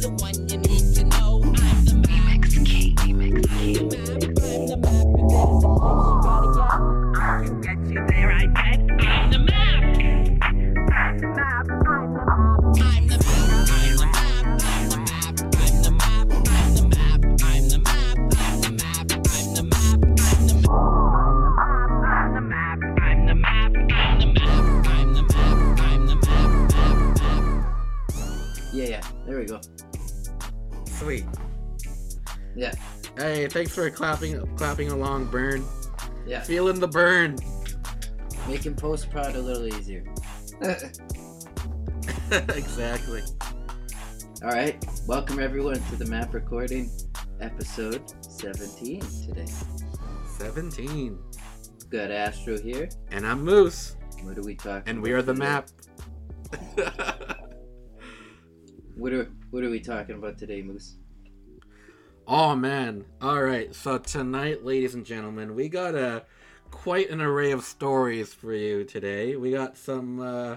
the 0.00 0.10
one 0.10 0.48
you. 0.48 0.67
Hey, 33.18 33.48
thanks 33.48 33.74
for 33.74 33.90
clapping 33.90 34.46
clapping 34.54 34.92
along, 34.92 35.26
Burn. 35.26 35.64
yeah. 36.24 36.40
Feeling 36.40 36.78
the 36.78 36.86
burn. 36.86 37.36
Making 38.46 38.76
post 38.76 39.10
prod 39.10 39.34
a 39.34 39.40
little 39.40 39.66
easier. 39.66 40.04
exactly. 42.30 43.22
All 44.44 44.50
right. 44.50 44.84
Welcome 45.08 45.40
everyone 45.40 45.80
to 45.90 45.96
the 45.96 46.04
map 46.04 46.32
recording 46.32 46.92
episode 47.40 48.04
17 48.20 49.00
today. 49.26 49.46
17. 50.38 51.18
Got 51.90 52.12
Astro 52.12 52.56
here. 52.56 52.88
And 53.10 53.26
I'm 53.26 53.42
Moose. 53.44 53.96
What 54.22 54.38
are 54.38 54.42
we 54.42 54.54
talking? 54.54 54.84
And 54.88 55.02
we 55.02 55.10
are 55.10 55.22
the 55.22 55.34
today? 55.34 55.44
map. 55.44 55.68
What 58.96 59.12
are 59.12 59.30
What 59.50 59.64
are 59.64 59.70
we 59.70 59.80
talking 59.80 60.14
about 60.16 60.38
today, 60.38 60.62
Moose? 60.62 60.97
Oh 62.28 62.54
man. 62.54 63.06
Alright, 63.22 63.74
so 63.74 63.96
tonight, 63.96 64.64
ladies 64.64 64.94
and 64.94 65.04
gentlemen, 65.04 65.54
we 65.54 65.68
got 65.68 65.94
a 65.94 66.24
quite 66.70 67.08
an 67.08 67.22
array 67.22 67.52
of 67.52 67.64
stories 67.64 68.34
for 68.34 68.52
you 68.52 68.84
today. 68.84 69.34
We 69.34 69.50
got 69.50 69.78
some 69.78 70.20
uh, 70.20 70.56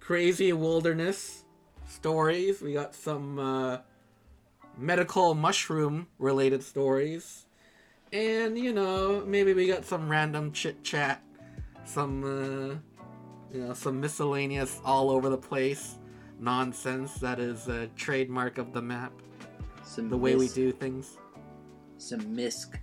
crazy 0.00 0.54
wilderness 0.54 1.44
stories. 1.86 2.62
We 2.62 2.72
got 2.72 2.94
some 2.94 3.38
uh, 3.38 3.78
medical 4.78 5.34
mushroom 5.34 6.06
related 6.18 6.62
stories. 6.62 7.44
And, 8.10 8.58
you 8.58 8.72
know, 8.72 9.22
maybe 9.26 9.52
we 9.52 9.66
got 9.66 9.84
some 9.84 10.08
random 10.08 10.52
chit 10.52 10.82
chat. 10.82 11.22
Some, 11.84 12.24
uh, 12.24 13.04
you 13.54 13.64
know, 13.66 13.74
some 13.74 14.00
miscellaneous 14.00 14.80
all 14.86 15.10
over 15.10 15.28
the 15.28 15.36
place 15.36 15.98
nonsense 16.40 17.14
that 17.16 17.38
is 17.38 17.68
a 17.68 17.88
trademark 17.88 18.56
of 18.56 18.72
the 18.72 18.80
map. 18.80 19.12
Some 19.88 20.10
The 20.10 20.18
way 20.18 20.36
we 20.36 20.48
do 20.48 20.70
things. 20.70 21.16
Some 21.96 22.34
misc. 22.36 22.78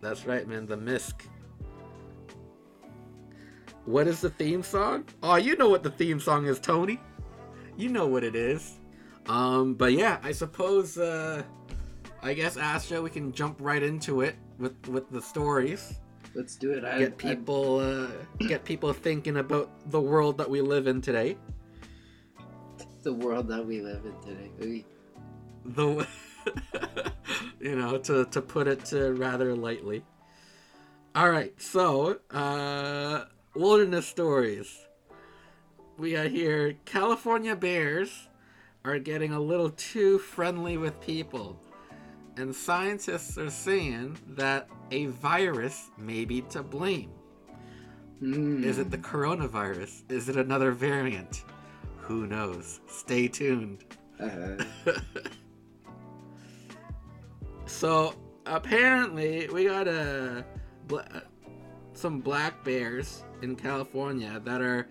That's 0.00 0.26
right, 0.26 0.46
man. 0.46 0.66
The 0.66 0.76
Misk. 0.76 1.22
What 3.84 4.08
is 4.08 4.20
the 4.20 4.30
theme 4.30 4.62
song? 4.62 5.04
Oh, 5.22 5.36
you 5.36 5.56
know 5.56 5.68
what 5.68 5.84
the 5.84 5.90
theme 5.90 6.18
song 6.18 6.46
is, 6.46 6.58
Tony. 6.58 7.00
You 7.76 7.88
know 7.90 8.06
what 8.06 8.24
it 8.24 8.34
is. 8.34 8.78
Um, 9.28 9.74
but 9.74 9.92
yeah, 9.92 10.18
I 10.22 10.32
suppose. 10.32 10.98
Uh, 10.98 11.44
I 12.22 12.34
guess 12.34 12.56
Astro, 12.56 13.00
we 13.02 13.10
can 13.10 13.30
jump 13.32 13.56
right 13.60 13.82
into 13.82 14.22
it 14.22 14.34
with 14.58 14.74
with 14.88 15.08
the 15.10 15.22
stories. 15.22 16.00
Let's 16.34 16.56
do 16.56 16.72
it. 16.72 16.84
I, 16.84 16.98
Get 16.98 17.16
people, 17.16 17.78
uh, 17.78 18.08
get 18.48 18.64
people 18.64 18.92
thinking 18.92 19.38
about 19.38 19.70
the 19.90 20.00
world 20.00 20.38
that 20.38 20.50
we 20.50 20.60
live 20.60 20.88
in 20.88 21.00
today. 21.00 21.38
The 23.02 23.12
world 23.12 23.48
that 23.48 23.64
we 23.64 23.80
live 23.80 24.04
in 24.04 24.20
today. 24.20 24.50
We, 24.58 24.84
the 25.64 26.06
you 27.60 27.76
know 27.76 27.98
to 27.98 28.24
to 28.26 28.40
put 28.40 28.66
it 28.68 28.92
uh, 28.92 29.12
rather 29.12 29.54
lightly. 29.54 30.04
All 31.14 31.30
right 31.30 31.52
so 31.60 32.18
uh 32.30 33.24
wilderness 33.54 34.06
stories. 34.06 34.86
We 35.96 36.12
got 36.12 36.28
here. 36.28 36.76
California 36.84 37.56
bears 37.56 38.28
are 38.84 38.98
getting 38.98 39.32
a 39.32 39.40
little 39.40 39.70
too 39.70 40.18
friendly 40.18 40.76
with 40.76 41.00
people 41.00 41.58
and 42.38 42.54
scientists 42.54 43.36
are 43.36 43.50
saying 43.50 44.16
that 44.28 44.68
a 44.92 45.06
virus 45.06 45.90
may 45.98 46.24
be 46.24 46.40
to 46.42 46.62
blame. 46.62 47.10
Hmm. 48.20 48.64
is 48.64 48.78
it 48.78 48.90
the 48.90 48.98
coronavirus? 48.98 50.02
Is 50.10 50.28
it 50.28 50.36
another 50.36 50.72
variant? 50.72 51.44
Who 51.98 52.26
knows? 52.26 52.80
Stay 52.88 53.28
tuned. 53.28 53.84
Uh, 54.20 54.64
So 57.68 58.14
apparently, 58.46 59.48
we 59.52 59.66
got 59.66 59.86
a 59.86 60.44
some 61.92 62.20
black 62.20 62.64
bears 62.64 63.24
in 63.42 63.54
California 63.56 64.40
that 64.44 64.60
are 64.60 64.88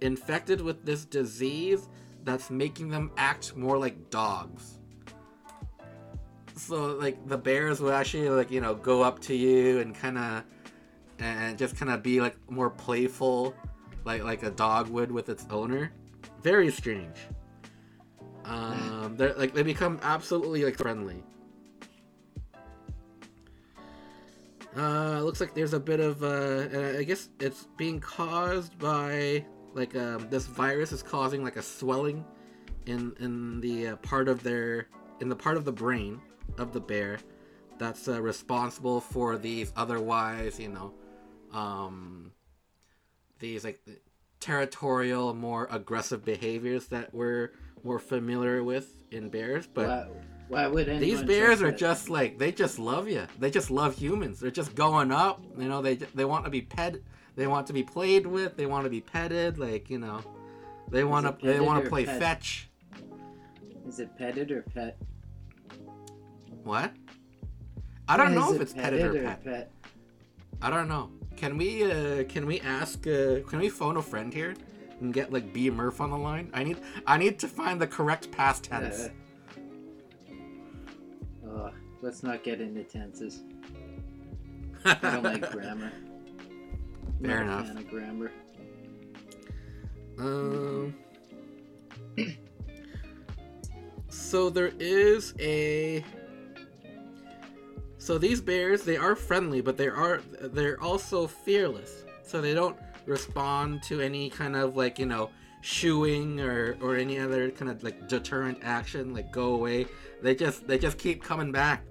infected 0.00 0.60
with 0.60 0.84
this 0.84 1.04
disease 1.04 1.88
that's 2.24 2.50
making 2.50 2.88
them 2.88 3.12
act 3.16 3.56
more 3.56 3.78
like 3.78 4.10
dogs. 4.10 4.78
So 6.56 6.96
like 6.96 7.26
the 7.28 7.38
bears 7.38 7.80
will 7.80 7.92
actually 7.92 8.28
like 8.28 8.50
you 8.50 8.60
know 8.60 8.74
go 8.74 9.02
up 9.02 9.20
to 9.20 9.34
you 9.34 9.78
and 9.78 9.94
kind 9.94 10.18
of 10.18 10.44
and 11.20 11.56
just 11.56 11.76
kind 11.76 11.92
of 11.92 12.02
be 12.02 12.20
like 12.20 12.36
more 12.50 12.70
playful, 12.70 13.54
like 14.04 14.24
like 14.24 14.42
a 14.42 14.50
dog 14.50 14.88
would 14.88 15.12
with 15.12 15.28
its 15.28 15.46
owner. 15.48 15.92
Very 16.42 16.70
strange. 16.72 17.16
Um, 18.44 19.14
they're 19.16 19.34
like 19.34 19.54
they 19.54 19.62
become 19.62 20.00
absolutely 20.02 20.64
like 20.64 20.76
friendly. 20.76 21.22
Uh, 24.76 25.20
looks 25.22 25.40
like 25.40 25.54
there's 25.54 25.74
a 25.74 25.80
bit 25.80 25.98
of 25.98 26.22
uh, 26.22 26.98
I 26.98 27.02
guess 27.02 27.28
it's 27.40 27.66
being 27.76 27.98
caused 27.98 28.78
by 28.78 29.44
like 29.74 29.96
um, 29.96 30.28
this 30.30 30.46
virus 30.46 30.92
is 30.92 31.02
causing 31.02 31.42
like 31.42 31.56
a 31.56 31.62
swelling 31.62 32.24
in 32.86 33.12
in 33.18 33.60
the 33.60 33.88
uh, 33.88 33.96
part 33.96 34.28
of 34.28 34.42
their 34.42 34.86
in 35.20 35.28
the 35.28 35.36
part 35.36 35.56
of 35.56 35.64
the 35.64 35.72
brain 35.72 36.20
of 36.58 36.72
the 36.72 36.80
bear 36.80 37.18
that's 37.78 38.06
uh, 38.08 38.20
responsible 38.20 39.00
for 39.00 39.36
these 39.36 39.72
otherwise 39.76 40.60
you 40.60 40.68
know 40.68 40.94
um, 41.52 42.30
these 43.40 43.64
like 43.64 43.80
territorial 44.38 45.34
more 45.34 45.66
aggressive 45.70 46.24
behaviors 46.24 46.86
that 46.86 47.12
we're 47.12 47.52
more 47.82 47.98
familiar 47.98 48.62
with 48.62 49.02
in 49.10 49.28
bears 49.28 49.66
but 49.66 49.88
why, 49.88 50.06
why 50.50 50.66
would 50.66 50.88
anyone 50.88 51.00
these 51.00 51.22
bears 51.22 51.62
are 51.62 51.70
just 51.70 52.10
like 52.10 52.36
they 52.36 52.50
just 52.50 52.80
love 52.80 53.08
you. 53.08 53.24
They 53.38 53.52
just 53.52 53.70
love 53.70 53.96
humans. 53.96 54.40
They're 54.40 54.50
just 54.50 54.74
going 54.74 55.12
up. 55.12 55.40
You 55.56 55.68
know, 55.68 55.80
they 55.80 55.94
they 55.94 56.24
want 56.24 56.44
to 56.44 56.50
be 56.50 56.60
pet. 56.60 56.96
They 57.36 57.46
want 57.46 57.68
to 57.68 57.72
be 57.72 57.84
played 57.84 58.26
with. 58.26 58.56
They 58.56 58.66
want 58.66 58.84
to 58.84 58.90
be 58.90 59.00
petted. 59.00 59.58
Like 59.58 59.88
you 59.88 59.98
know, 59.98 60.22
they 60.88 61.04
want 61.04 61.24
to 61.26 61.46
they 61.46 61.60
want 61.60 61.84
to 61.84 61.88
play 61.88 62.04
pet? 62.04 62.18
fetch. 62.18 62.68
Is 63.86 64.00
it 64.00 64.16
petted 64.18 64.50
or 64.50 64.62
pet? 64.62 64.98
What? 66.64 66.92
I 68.08 68.16
don't 68.16 68.34
know 68.34 68.52
if 68.52 68.60
it's 68.60 68.72
petted 68.72 69.02
or 69.02 69.22
petted 69.22 69.44
pet. 69.44 69.72
I 70.60 70.68
don't 70.68 70.88
know. 70.88 71.10
Can 71.36 71.56
we 71.56 71.84
uh 71.84 72.24
can 72.24 72.44
we 72.44 72.60
ask 72.60 73.06
uh 73.06 73.40
can 73.46 73.60
we 73.60 73.68
phone 73.68 73.96
a 73.96 74.02
friend 74.02 74.34
here 74.34 74.54
and 75.00 75.14
get 75.14 75.32
like 75.32 75.52
B 75.52 75.70
Murph 75.70 76.00
on 76.00 76.10
the 76.10 76.18
line? 76.18 76.50
I 76.52 76.64
need 76.64 76.78
I 77.06 77.18
need 77.18 77.38
to 77.38 77.46
find 77.46 77.80
the 77.80 77.86
correct 77.86 78.32
past 78.32 78.64
tense. 78.64 79.10
Let's 82.02 82.22
not 82.22 82.42
get 82.42 82.60
into 82.60 82.82
tenses. 82.84 83.42
I 84.84 84.94
don't 85.02 85.22
like 85.22 85.50
grammar. 85.50 85.92
Fair 87.22 87.44
Not 87.44 87.48
a 87.48 87.52
enough. 87.52 87.66
fan 87.66 87.76
of 87.78 87.88
grammar. 87.90 88.32
Um. 90.18 90.94
So 94.08 94.50
there 94.50 94.72
is 94.78 95.34
a. 95.38 96.04
So 97.98 98.16
these 98.16 98.40
bears, 98.40 98.82
they 98.82 98.96
are 98.96 99.14
friendly, 99.14 99.60
but 99.60 99.76
they 99.76 99.88
are 99.88 100.22
they're 100.40 100.80
also 100.82 101.26
fearless. 101.26 102.04
So 102.22 102.40
they 102.40 102.54
don't 102.54 102.76
respond 103.06 103.82
to 103.84 104.00
any 104.00 104.30
kind 104.30 104.56
of 104.56 104.76
like 104.76 104.98
you 104.98 105.06
know 105.06 105.30
shooing 105.62 106.40
or 106.40 106.76
or 106.80 106.96
any 106.96 107.18
other 107.18 107.50
kind 107.50 107.70
of 107.70 107.82
like 107.82 108.08
deterrent 108.08 108.58
action, 108.62 109.12
like 109.14 109.30
go 109.32 109.54
away. 109.54 109.86
They 110.22 110.34
just 110.34 110.66
they 110.66 110.78
just 110.78 110.98
keep 110.98 111.22
coming 111.22 111.52
back. 111.52 111.84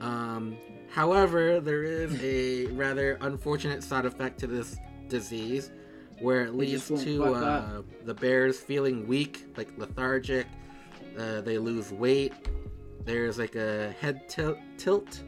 Um, 0.00 0.56
however, 0.90 1.60
there 1.60 1.82
is 1.82 2.22
a 2.22 2.66
rather 2.72 3.18
unfortunate 3.20 3.82
side 3.82 4.06
effect 4.06 4.40
to 4.40 4.46
this 4.46 4.76
disease, 5.08 5.70
where 6.20 6.44
it 6.44 6.54
leads 6.54 6.88
to 7.04 7.24
uh, 7.24 7.82
the 8.04 8.14
bears 8.14 8.58
feeling 8.58 9.06
weak, 9.06 9.46
like 9.56 9.68
lethargic. 9.76 10.46
Uh, 11.18 11.40
they 11.40 11.58
lose 11.58 11.92
weight. 11.92 12.32
There's 13.04 13.38
like 13.38 13.56
a 13.56 13.92
head 14.00 14.28
til- 14.28 14.58
tilt, 14.78 15.22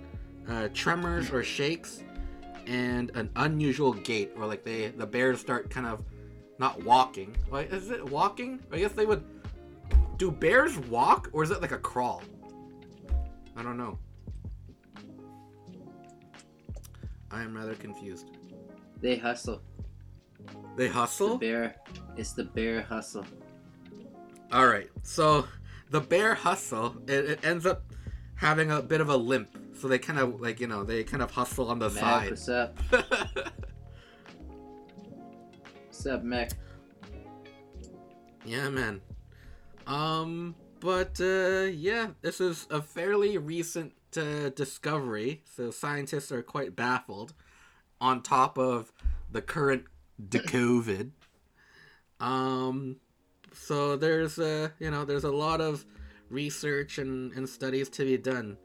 uh, 0.49 0.69
tremors 0.73 1.31
or 1.31 1.43
shakes, 1.43 2.03
and 2.67 3.11
an 3.15 3.31
unusual 3.37 3.93
gait, 3.93 4.33
or 4.37 4.47
like 4.47 4.65
they 4.65 4.89
the 4.89 5.07
bears 5.07 5.41
start 5.41 5.71
kind 5.71 5.87
of 5.87 6.05
not 6.63 6.81
walking. 6.85 7.37
Like 7.51 7.73
is 7.73 7.91
it 7.91 8.09
walking? 8.09 8.61
I 8.71 8.79
guess 8.79 8.93
they 8.93 9.05
would 9.05 9.25
do 10.17 10.31
bears 10.31 10.79
walk 10.79 11.29
or 11.33 11.43
is 11.43 11.51
it 11.51 11.61
like 11.61 11.73
a 11.73 11.79
crawl? 11.79 12.23
I 13.57 13.65
don't 13.65 13.77
know. 13.77 13.99
I 17.33 17.43
am 17.43 17.57
rather 17.57 17.75
confused. 17.75 18.31
They 19.01 19.17
hustle. 19.17 19.61
They 20.77 20.87
hustle? 20.87 21.37
The 21.39 21.49
bear. 21.49 21.75
It's 22.17 22.33
the 22.33 22.45
bear 22.45 22.83
hustle. 22.83 23.27
All 24.53 24.69
right. 24.69 24.89
So 25.03 25.49
the 25.91 26.01
bear 26.01 26.35
hustle, 26.35 26.95
it, 27.09 27.25
it 27.31 27.45
ends 27.45 27.67
up 27.67 27.83
having 28.37 28.71
a 28.71 28.81
bit 28.81 29.01
of 29.01 29.09
a 29.09 29.17
limp. 29.17 29.49
So 29.75 29.89
they 29.89 29.99
kind 29.99 30.21
of 30.21 30.41
like, 30.41 30.61
you 30.61 30.69
know, 30.69 30.85
they 30.85 31.03
kind 31.03 31.25
of 31.25 31.33
hustle 31.33 31.71
on 31.71 31.81
the 31.81 31.91
side. 31.91 32.31
what's 32.31 32.49
up? 32.49 32.79
What's 36.03 36.15
up, 36.17 36.25
Mac? 36.25 36.51
Yeah, 38.45 38.71
man. 38.71 39.01
Um, 39.87 40.57
but 40.81 41.21
uh, 41.21 41.69
yeah, 41.73 42.09
this 42.23 42.41
is 42.41 42.67
a 42.73 42.83
fairly 42.83 43.39
recent 43.39 43.93
uh, 44.17 44.49
discovery, 44.49 45.45
so 45.45 45.71
scientists 45.71 46.33
are 46.33 46.43
quite 46.43 46.75
baffled. 46.75 47.35
On 48.01 48.21
top 48.21 48.59
of 48.59 48.93
the 49.31 49.41
current 49.41 49.85
de 50.29 50.39
COVID, 50.41 51.13
um, 52.19 52.97
so 53.53 53.95
there's 53.95 54.41
uh, 54.41 54.71
you 54.81 54.91
know, 54.91 55.05
there's 55.05 55.23
a 55.23 55.31
lot 55.31 55.61
of 55.61 55.87
research 56.31 56.99
and, 56.99 57.33
and 57.35 57.49
studies 57.49 57.89
to 57.91 58.05
be 58.05 58.17
done 58.19 58.59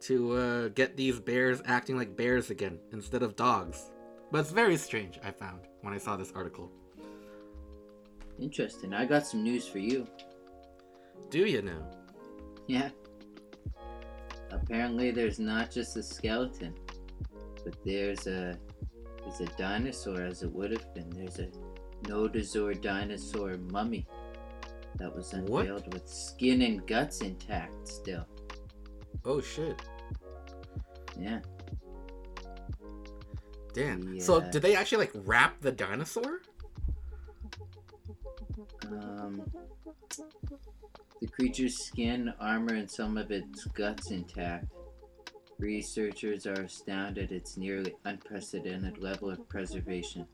to 0.00 0.32
uh, 0.32 0.68
get 0.70 0.96
these 0.96 1.20
bears 1.20 1.62
acting 1.66 1.96
like 1.96 2.16
bears 2.16 2.50
again 2.50 2.80
instead 2.90 3.22
of 3.22 3.36
dogs. 3.36 3.92
But 4.30 4.40
it's 4.40 4.52
very 4.52 4.76
strange. 4.76 5.18
I 5.24 5.30
found 5.30 5.60
when 5.82 5.92
I 5.92 5.98
saw 5.98 6.16
this 6.16 6.32
article. 6.34 6.70
Interesting. 8.40 8.94
I 8.94 9.04
got 9.04 9.26
some 9.26 9.42
news 9.42 9.66
for 9.66 9.78
you. 9.78 10.06
Do 11.30 11.40
you 11.46 11.62
know? 11.62 11.82
Yeah. 12.66 12.90
Apparently, 14.50 15.10
there's 15.10 15.38
not 15.38 15.70
just 15.70 15.96
a 15.96 16.02
skeleton, 16.02 16.74
but 17.64 17.74
there's 17.84 18.26
a 18.26 18.58
there's 19.22 19.40
a 19.40 19.56
dinosaur, 19.56 20.22
as 20.22 20.42
it 20.42 20.50
would 20.52 20.70
have 20.72 20.94
been. 20.94 21.10
There's 21.10 21.38
a 21.38 21.48
Nodosaur 22.04 22.80
dinosaur 22.80 23.58
mummy 23.70 24.06
that 24.96 25.14
was 25.14 25.32
What? 25.34 25.66
unveiled 25.66 25.92
with 25.92 26.08
skin 26.08 26.62
and 26.62 26.86
guts 26.86 27.20
intact 27.20 27.86
still. 27.86 28.26
Oh 29.24 29.40
shit. 29.40 29.80
Yeah. 31.18 31.40
Damn. 33.72 34.20
So 34.20 34.40
did 34.40 34.62
they 34.62 34.74
actually 34.74 35.06
like 35.06 35.12
wrap 35.14 35.60
the 35.60 35.72
dinosaur? 35.72 36.40
Um, 38.90 39.42
the 41.20 41.28
creature's 41.28 41.78
skin, 41.78 42.32
armor, 42.40 42.74
and 42.74 42.90
some 42.90 43.16
of 43.16 43.30
its 43.30 43.64
guts 43.66 44.10
intact. 44.10 44.66
Researchers 45.58 46.46
are 46.46 46.54
astounded 46.54 47.24
at 47.24 47.32
its 47.32 47.56
nearly 47.56 47.94
unprecedented 48.04 48.98
level 48.98 49.30
of 49.30 49.46
preservation. 49.48 50.26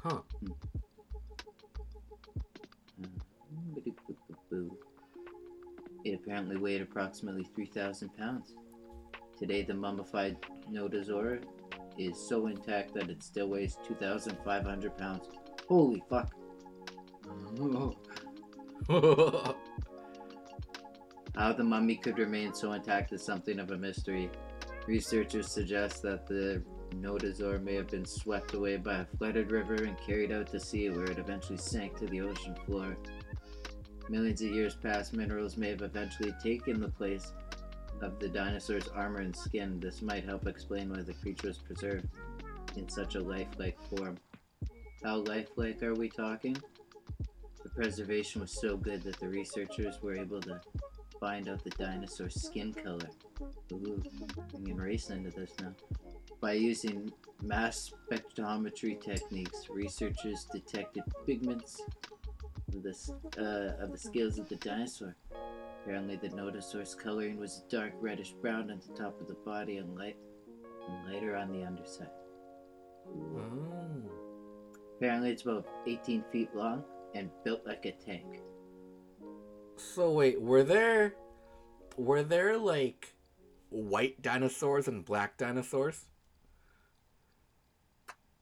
Huh. 0.00 0.20
It 6.04 6.14
apparently 6.14 6.56
weighed 6.56 6.80
approximately 6.80 7.44
3,000 7.54 8.16
pounds. 8.16 8.54
Today, 9.36 9.62
the 9.62 9.74
mummified 9.74 10.36
Nodosaur 10.70 11.42
is 11.98 12.18
so 12.18 12.46
intact 12.46 12.94
that 12.94 13.10
it 13.10 13.22
still 13.22 13.48
weighs 13.48 13.76
2,500 13.86 14.96
pounds. 14.96 15.28
Holy 15.68 16.02
fuck! 16.08 16.32
How 21.34 21.52
the 21.52 21.64
mummy 21.64 21.96
could 21.96 22.18
remain 22.18 22.54
so 22.54 22.72
intact 22.72 23.12
is 23.12 23.22
something 23.22 23.58
of 23.58 23.70
a 23.70 23.76
mystery. 23.76 24.30
Researchers 24.86 25.50
suggest 25.50 26.02
that 26.02 26.26
the 26.26 26.62
Nodosaur 26.96 27.62
may 27.62 27.74
have 27.74 27.88
been 27.88 28.06
swept 28.06 28.54
away 28.54 28.76
by 28.76 28.98
a 29.00 29.04
flooded 29.04 29.50
river 29.50 29.74
and 29.74 29.96
carried 30.00 30.32
out 30.32 30.46
to 30.48 30.60
sea, 30.60 30.88
where 30.90 31.04
it 31.04 31.18
eventually 31.18 31.58
sank 31.58 31.98
to 31.98 32.06
the 32.06 32.20
ocean 32.22 32.54
floor. 32.64 32.96
Millions 34.08 34.40
of 34.40 34.48
years 34.48 34.74
past, 34.74 35.12
minerals 35.12 35.56
may 35.56 35.68
have 35.68 35.82
eventually 35.82 36.32
taken 36.42 36.80
the 36.80 36.88
place 36.88 37.32
of 38.02 38.18
the 38.18 38.28
dinosaur's 38.28 38.88
armor 38.88 39.20
and 39.20 39.34
skin. 39.34 39.80
This 39.80 40.02
might 40.02 40.24
help 40.24 40.46
explain 40.46 40.90
why 40.90 41.02
the 41.02 41.14
creature 41.14 41.48
was 41.48 41.58
preserved 41.58 42.08
in 42.76 42.88
such 42.88 43.14
a 43.14 43.20
lifelike 43.20 43.78
form. 43.90 44.16
How 45.02 45.16
lifelike 45.16 45.82
are 45.82 45.94
we 45.94 46.08
talking? 46.08 46.56
The 47.62 47.68
preservation 47.70 48.40
was 48.40 48.60
so 48.60 48.76
good 48.76 49.02
that 49.02 49.18
the 49.20 49.28
researchers 49.28 50.00
were 50.02 50.14
able 50.14 50.40
to 50.42 50.60
find 51.20 51.48
out 51.48 51.64
the 51.64 51.70
dinosaur's 51.70 52.40
skin 52.40 52.72
color. 52.72 53.08
Ooh, 53.72 54.02
I'm 54.54 54.64
getting 54.64 54.76
racing 54.76 55.24
into 55.24 55.30
this 55.30 55.52
now. 55.60 55.72
By 56.40 56.52
using 56.52 57.12
mass 57.42 57.92
spectrometry 58.10 59.00
techniques, 59.00 59.68
researchers 59.68 60.46
detected 60.52 61.02
pigments 61.26 61.80
of 62.74 62.82
the, 62.82 62.94
uh, 63.38 63.82
of 63.82 63.92
the 63.92 63.98
scales 63.98 64.38
of 64.38 64.48
the 64.48 64.56
dinosaur. 64.56 65.16
Apparently, 65.88 66.16
the 66.16 66.28
Nodosaur's 66.36 66.94
coloring 66.94 67.38
was 67.38 67.62
dark 67.70 67.94
reddish 67.98 68.32
brown 68.42 68.68
at 68.68 68.82
the 68.82 68.92
top 68.92 69.18
of 69.22 69.26
the 69.26 69.36
body 69.46 69.78
and 69.78 69.96
light 69.96 70.18
and 70.86 71.10
lighter 71.10 71.34
on 71.34 71.50
the 71.50 71.64
underside. 71.64 72.10
Oh. 73.06 74.02
Apparently, 74.98 75.30
it's 75.30 75.44
about 75.44 75.66
18 75.86 76.24
feet 76.30 76.54
long 76.54 76.84
and 77.14 77.30
built 77.42 77.64
like 77.64 77.86
a 77.86 77.92
tank. 77.92 78.42
So 79.78 80.10
wait, 80.10 80.38
were 80.38 80.62
there 80.62 81.14
were 81.96 82.22
there 82.22 82.58
like 82.58 83.14
white 83.70 84.20
dinosaurs 84.20 84.88
and 84.88 85.02
black 85.06 85.38
dinosaurs? 85.38 86.04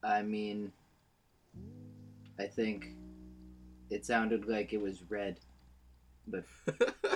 I 0.03 0.23
mean, 0.23 0.73
I 2.41 2.47
think 2.47 2.89
it 3.89 4.05
sounded 4.05 4.49
like 4.49 4.73
it 4.73 4.81
was 4.81 5.05
red, 5.09 5.39
but 6.27 6.43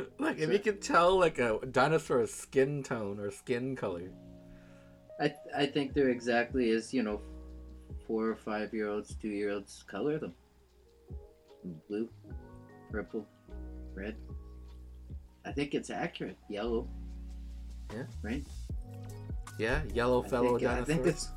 like 0.18 0.38
if 0.38 0.50
you 0.50 0.58
could 0.58 0.80
tell 0.80 1.18
like 1.18 1.38
a 1.38 1.58
dinosaur's 1.70 2.32
skin 2.32 2.82
tone 2.82 3.18
or 3.18 3.30
skin 3.30 3.76
color. 3.76 4.10
I 5.20 5.34
I 5.56 5.66
think 5.66 5.94
they're 5.94 6.10
exactly 6.10 6.70
as 6.70 6.92
you 6.92 7.02
know, 7.02 7.20
four 8.06 8.28
or 8.28 8.36
five 8.36 8.72
year 8.72 8.88
olds, 8.88 9.14
two 9.14 9.28
year 9.28 9.50
olds 9.50 9.84
color 9.88 10.18
them. 10.18 10.34
Blue, 11.88 12.08
purple, 12.90 13.26
red. 13.94 14.16
I 15.44 15.52
think 15.52 15.74
it's 15.74 15.90
accurate. 15.90 16.36
Yellow. 16.48 16.88
Yeah. 17.92 18.04
Right. 18.22 18.46
Yeah, 19.58 19.82
yellow 19.92 20.24
I 20.24 20.28
fellow 20.28 20.58
think, 20.58 20.70
uh, 20.70 20.74
I 20.74 20.84
think 20.84 21.06
it's. 21.06 21.28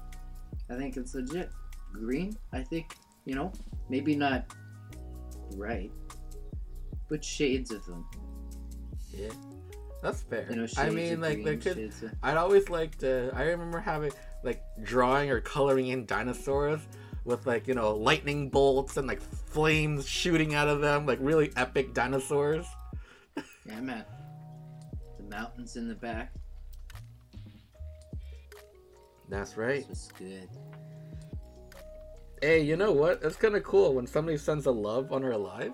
I 0.70 0.76
think 0.76 0.98
it's 0.98 1.14
legit. 1.14 1.50
Green. 1.92 2.36
I 2.54 2.64
think 2.64 2.96
you 3.26 3.36
know 3.36 3.52
maybe 3.90 4.16
not 4.16 4.46
right, 5.56 5.92
but 7.10 7.24
shades 7.24 7.72
of 7.72 7.86
them. 7.86 8.06
Yeah. 9.16 9.32
That's 10.02 10.22
fair. 10.22 10.46
You 10.50 10.58
know, 10.58 10.68
I 10.78 10.90
mean 10.90 11.22
like 11.22 11.44
there 11.44 11.56
green, 11.56 11.60
could 11.60 11.78
of- 11.78 12.14
I'd 12.22 12.38
always 12.38 12.70
liked 12.70 13.00
to. 13.00 13.32
I 13.34 13.44
remember 13.46 13.80
having 13.80 14.12
like 14.44 14.62
drawing 14.84 15.32
or 15.32 15.42
coloring 15.42 15.88
in 15.88 16.06
dinosaurs 16.06 16.82
with 17.24 17.48
like 17.48 17.68
you 17.68 17.74
know 17.74 17.96
lightning 17.96 18.50
bolts 18.50 18.98
and 18.98 19.08
like 19.08 19.20
flames 19.22 20.08
shooting 20.08 20.54
out 20.54 20.68
of 20.68 20.82
them, 20.82 21.06
like 21.08 21.18
really 21.22 21.52
epic 21.58 21.94
dinosaurs. 21.94 22.66
Yeah, 23.66 23.82
man. 23.82 24.06
The 25.18 25.24
mountains 25.24 25.76
in 25.76 25.88
the 25.88 25.96
back. 25.96 26.32
That's 29.28 29.58
right. 29.58 29.88
This 29.88 29.90
was 29.90 30.12
good. 30.20 30.50
Hey, 32.42 32.62
you 32.62 32.76
know 32.76 32.92
what? 32.92 33.24
It's 33.24 33.38
kind 33.38 33.56
of 33.56 33.64
cool 33.64 33.96
when 33.96 34.06
somebody 34.06 34.38
sends 34.38 34.68
a 34.68 34.72
love 34.72 35.12
on 35.12 35.24
her 35.24 35.36
live. 35.36 35.74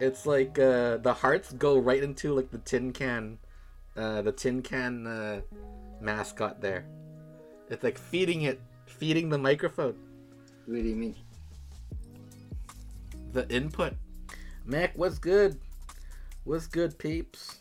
It's 0.00 0.26
like 0.26 0.58
uh, 0.58 0.98
the 0.98 1.14
hearts 1.14 1.52
go 1.52 1.78
right 1.78 2.02
into 2.02 2.34
like 2.34 2.50
the 2.50 2.58
tin 2.58 2.92
can, 2.92 3.38
uh, 3.96 4.22
the 4.22 4.32
tin 4.32 4.62
can 4.62 5.06
uh, 5.06 5.40
mascot 6.00 6.60
there. 6.60 6.86
It's 7.70 7.84
like 7.84 7.98
feeding 7.98 8.42
it, 8.42 8.60
feeding 8.86 9.28
the 9.28 9.38
microphone. 9.38 9.94
What 10.66 10.82
do 10.82 10.88
you 10.88 10.96
mean? 10.96 11.14
the 13.34 13.46
input. 13.54 13.92
Mac, 14.64 14.92
what's 14.96 15.18
good? 15.18 15.60
What's 16.44 16.66
good, 16.66 16.98
peeps? 16.98 17.58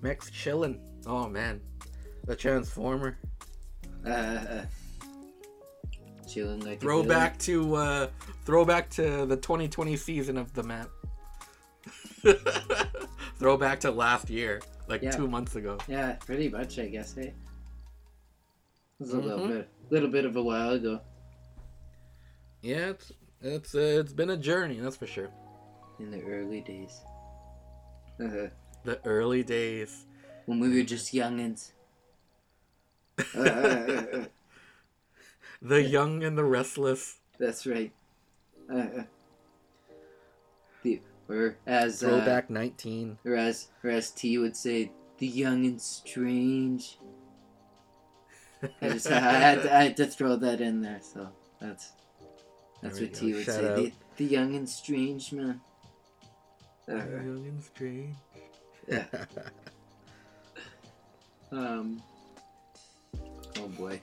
Mac's 0.00 0.30
chilling. 0.30 0.80
Oh 1.06 1.28
man, 1.28 1.60
the 2.24 2.34
Transformer. 2.34 3.18
Uh, 4.06 4.08
uh, 4.08 4.64
chilling 6.26 6.60
like 6.60 6.80
Throwback 6.80 7.38
to 7.40 7.74
uh, 7.74 8.08
throwback 8.44 8.88
to 8.90 9.26
the 9.26 9.36
2020 9.36 9.96
season 9.96 10.38
of 10.38 10.54
the 10.54 10.62
map. 10.62 10.88
throwback 13.38 13.80
to 13.80 13.90
last 13.90 14.30
year, 14.30 14.60
like 14.88 15.02
Yeah. 15.02 15.10
two 15.10 15.28
months 15.28 15.56
ago. 15.56 15.78
Yeah, 15.88 16.12
pretty 16.24 16.48
much, 16.48 16.78
I 16.78 16.86
guess. 16.88 17.14
Hey, 17.14 17.28
it 17.28 17.34
was 18.98 19.12
a 19.12 19.18
little 19.20 19.40
Mhm. 19.40 19.48
bit, 19.48 19.68
little 19.90 20.08
bit 20.08 20.24
of 20.24 20.36
a 20.36 20.42
while 20.42 20.70
ago. 20.70 21.00
Yeah, 22.62 22.90
it's 22.90 23.12
it's 23.42 23.74
uh, 23.74 24.00
it's 24.00 24.12
been 24.12 24.30
a 24.30 24.36
journey, 24.36 24.80
that's 24.80 24.96
for 24.96 25.06
sure. 25.06 25.30
In 25.98 26.10
the 26.10 26.22
early 26.22 26.60
days. 26.62 27.00
Uh, 28.20 28.48
The 28.84 28.98
early 29.04 29.42
days. 29.44 30.06
when 30.46 30.60
we 30.60 30.68
were 30.74 30.84
just 30.84 31.12
youngins. 31.12 31.72
Uh, 33.34 34.26
The 35.62 35.82
young 35.82 36.22
and 36.22 36.36
the 36.36 36.44
restless. 36.44 37.18
that's 37.38 37.66
right. 37.66 37.90
Uh, 41.28 41.32
the, 41.32 41.34
or 41.34 41.56
as 41.66 42.02
uh, 42.02 42.08
Throwback 42.08 42.50
19. 42.50 43.18
or 43.24 43.34
as 43.34 43.68
or 43.82 43.90
as 43.90 44.10
T 44.10 44.38
would 44.38 44.56
say, 44.56 44.90
the 45.18 45.26
young 45.26 45.66
and 45.66 45.80
strange. 45.80 46.98
I 48.80 48.88
just 48.88 49.10
I 49.10 49.18
had 49.20 49.62
to, 49.62 49.74
I 49.76 49.82
had 49.84 49.96
to 49.98 50.06
throw 50.06 50.36
that 50.36 50.60
in 50.60 50.80
there, 50.80 51.00
so 51.02 51.28
that's 51.60 51.92
that's 52.82 53.00
what 53.00 53.12
go. 53.12 53.18
T 53.18 53.32
would 53.34 53.44
Shout 53.44 53.54
say. 53.54 53.74
The, 53.74 53.92
the 54.16 54.24
young 54.24 54.54
and 54.54 54.68
strange 54.68 55.32
man. 55.32 55.60
Uh, 56.88 56.94
Young 56.96 57.44
and 57.48 57.62
strange. 57.62 58.14
yeah. 58.88 59.04
Um. 61.52 62.02
Oh 63.58 63.68
boy, 63.68 64.00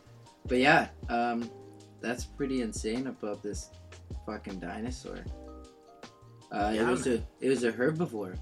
but 0.48 0.60
yeah, 0.60 0.88
um, 1.10 1.50
that's 2.00 2.24
pretty 2.24 2.62
insane 2.62 3.08
about 3.08 3.44
this 3.44 3.70
fucking 4.25 4.60
dinosaur. 4.60 5.20
Uh, 6.53 6.72
it 6.77 6.83
was 6.86 7.07
man. 7.07 7.17
a 7.41 7.45
it 7.45 7.50
was 7.50 7.63
a 7.63 7.72
herbivore, 7.72 8.38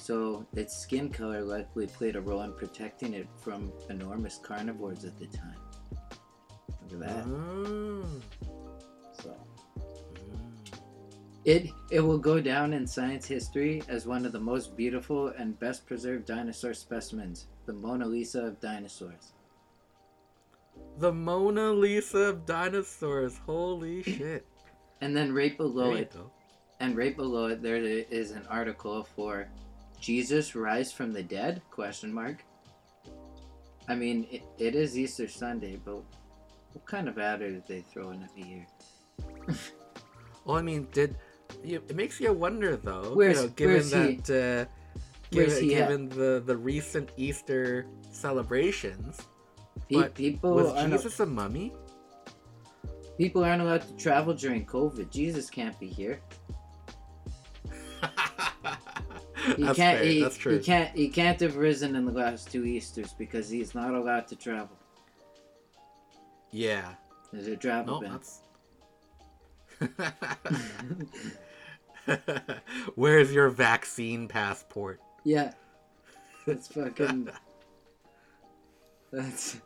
so 0.00 0.44
its 0.54 0.76
skin 0.76 1.08
color 1.08 1.42
likely 1.42 1.86
played 1.86 2.16
a 2.16 2.20
role 2.20 2.42
in 2.42 2.52
protecting 2.52 3.14
it 3.14 3.28
from 3.40 3.72
enormous 3.90 4.38
carnivores 4.42 5.04
at 5.04 5.16
the 5.18 5.26
time. 5.26 5.56
Look 6.90 7.00
at 7.02 7.08
that. 7.08 7.24
Oh. 7.26 8.04
So 9.22 9.36
Mm. 9.78 10.50
it 11.44 11.70
it 11.92 12.00
will 12.00 12.18
go 12.18 12.40
down 12.40 12.72
in 12.72 12.86
science 12.86 13.26
history 13.26 13.82
as 13.88 14.04
one 14.06 14.26
of 14.26 14.32
the 14.32 14.40
most 14.40 14.76
beautiful 14.76 15.28
and 15.28 15.56
best 15.60 15.86
preserved 15.86 16.26
dinosaur 16.26 16.74
specimens, 16.74 17.46
the 17.66 17.72
Mona 17.72 18.06
Lisa 18.06 18.46
of 18.46 18.60
dinosaurs. 18.60 19.32
The 20.98 21.12
Mona 21.12 21.70
Lisa 21.72 22.18
of 22.18 22.46
dinosaurs. 22.46 23.38
Holy 23.46 24.02
shit. 24.16 24.44
And 25.00 25.16
then 25.16 25.32
right 25.32 25.56
below 25.56 25.92
it, 25.94 26.12
go. 26.12 26.32
And 26.80 26.96
right 26.96 27.16
below 27.16 27.46
it, 27.46 27.62
there 27.62 27.76
is 27.76 28.30
an 28.30 28.46
article 28.48 29.04
for 29.16 29.48
Jesus 30.00 30.54
rise 30.54 30.92
from 30.92 31.12
the 31.12 31.22
dead? 31.22 31.60
Question 31.70 32.12
mark. 32.12 32.44
I 33.88 33.94
mean, 33.94 34.26
it, 34.30 34.42
it 34.58 34.74
is 34.74 34.98
Easter 34.98 35.26
Sunday, 35.28 35.78
but 35.84 35.96
what 36.72 36.84
kind 36.86 37.08
of 37.08 37.18
adder 37.18 37.50
did 37.50 37.66
they 37.66 37.80
throw 37.80 38.10
in 38.10 38.22
every 38.22 38.42
year? 38.48 38.66
Well, 40.44 40.56
I 40.56 40.62
mean, 40.62 40.88
did 40.92 41.14
you, 41.62 41.82
it 41.90 41.94
makes 41.94 42.18
you 42.20 42.32
wonder 42.32 42.74
though? 42.76 43.12
Where's- 43.14 43.36
you 43.36 43.42
know, 43.42 43.48
given 43.50 43.74
where's 43.74 43.92
he? 43.92 44.16
that, 44.16 44.66
uh, 44.66 44.96
Where's 45.30 45.60
given, 45.60 45.76
at? 45.76 45.88
given 45.88 46.08
the 46.08 46.42
the 46.46 46.56
recent 46.56 47.10
Easter 47.18 47.84
celebrations, 48.12 49.20
Pe- 49.90 49.96
But 49.96 50.14
people 50.14 50.54
was 50.54 50.72
Jesus 50.84 51.20
a 51.20 51.26
mummy? 51.26 51.74
people 53.18 53.44
aren't 53.44 53.60
allowed 53.60 53.82
to 53.82 53.96
travel 53.96 54.32
during 54.32 54.64
COVID. 54.64 55.10
Jesus 55.10 55.50
can't 55.50 55.78
be 55.78 55.88
here. 55.88 56.18
He 59.56 59.62
That's 59.64 59.76
can't. 59.76 59.98
fair. 59.98 60.04
He, 60.06 60.22
That's 60.22 60.36
true. 60.36 60.58
he 60.58 60.64
can't. 60.64 60.94
He 60.96 61.08
can't 61.08 61.40
have 61.40 61.56
risen 61.56 61.96
in 61.96 62.04
the 62.04 62.12
last 62.12 62.50
two 62.50 62.64
Easters 62.64 63.14
because 63.18 63.48
he's 63.48 63.74
not 63.74 63.94
allowed 63.94 64.26
to 64.28 64.36
travel. 64.36 64.76
Yeah. 66.50 66.94
There's 67.32 67.46
a 67.46 67.56
travel 67.56 68.00
No, 68.00 68.18
ban. 72.08 72.18
Where's 72.94 73.32
your 73.32 73.48
vaccine 73.50 74.28
passport? 74.28 75.00
Yeah. 75.24 75.52
That's 76.46 76.68
fucking. 76.68 77.28
That's. 79.12 79.58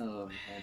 Oh 0.00 0.26
man. 0.26 0.62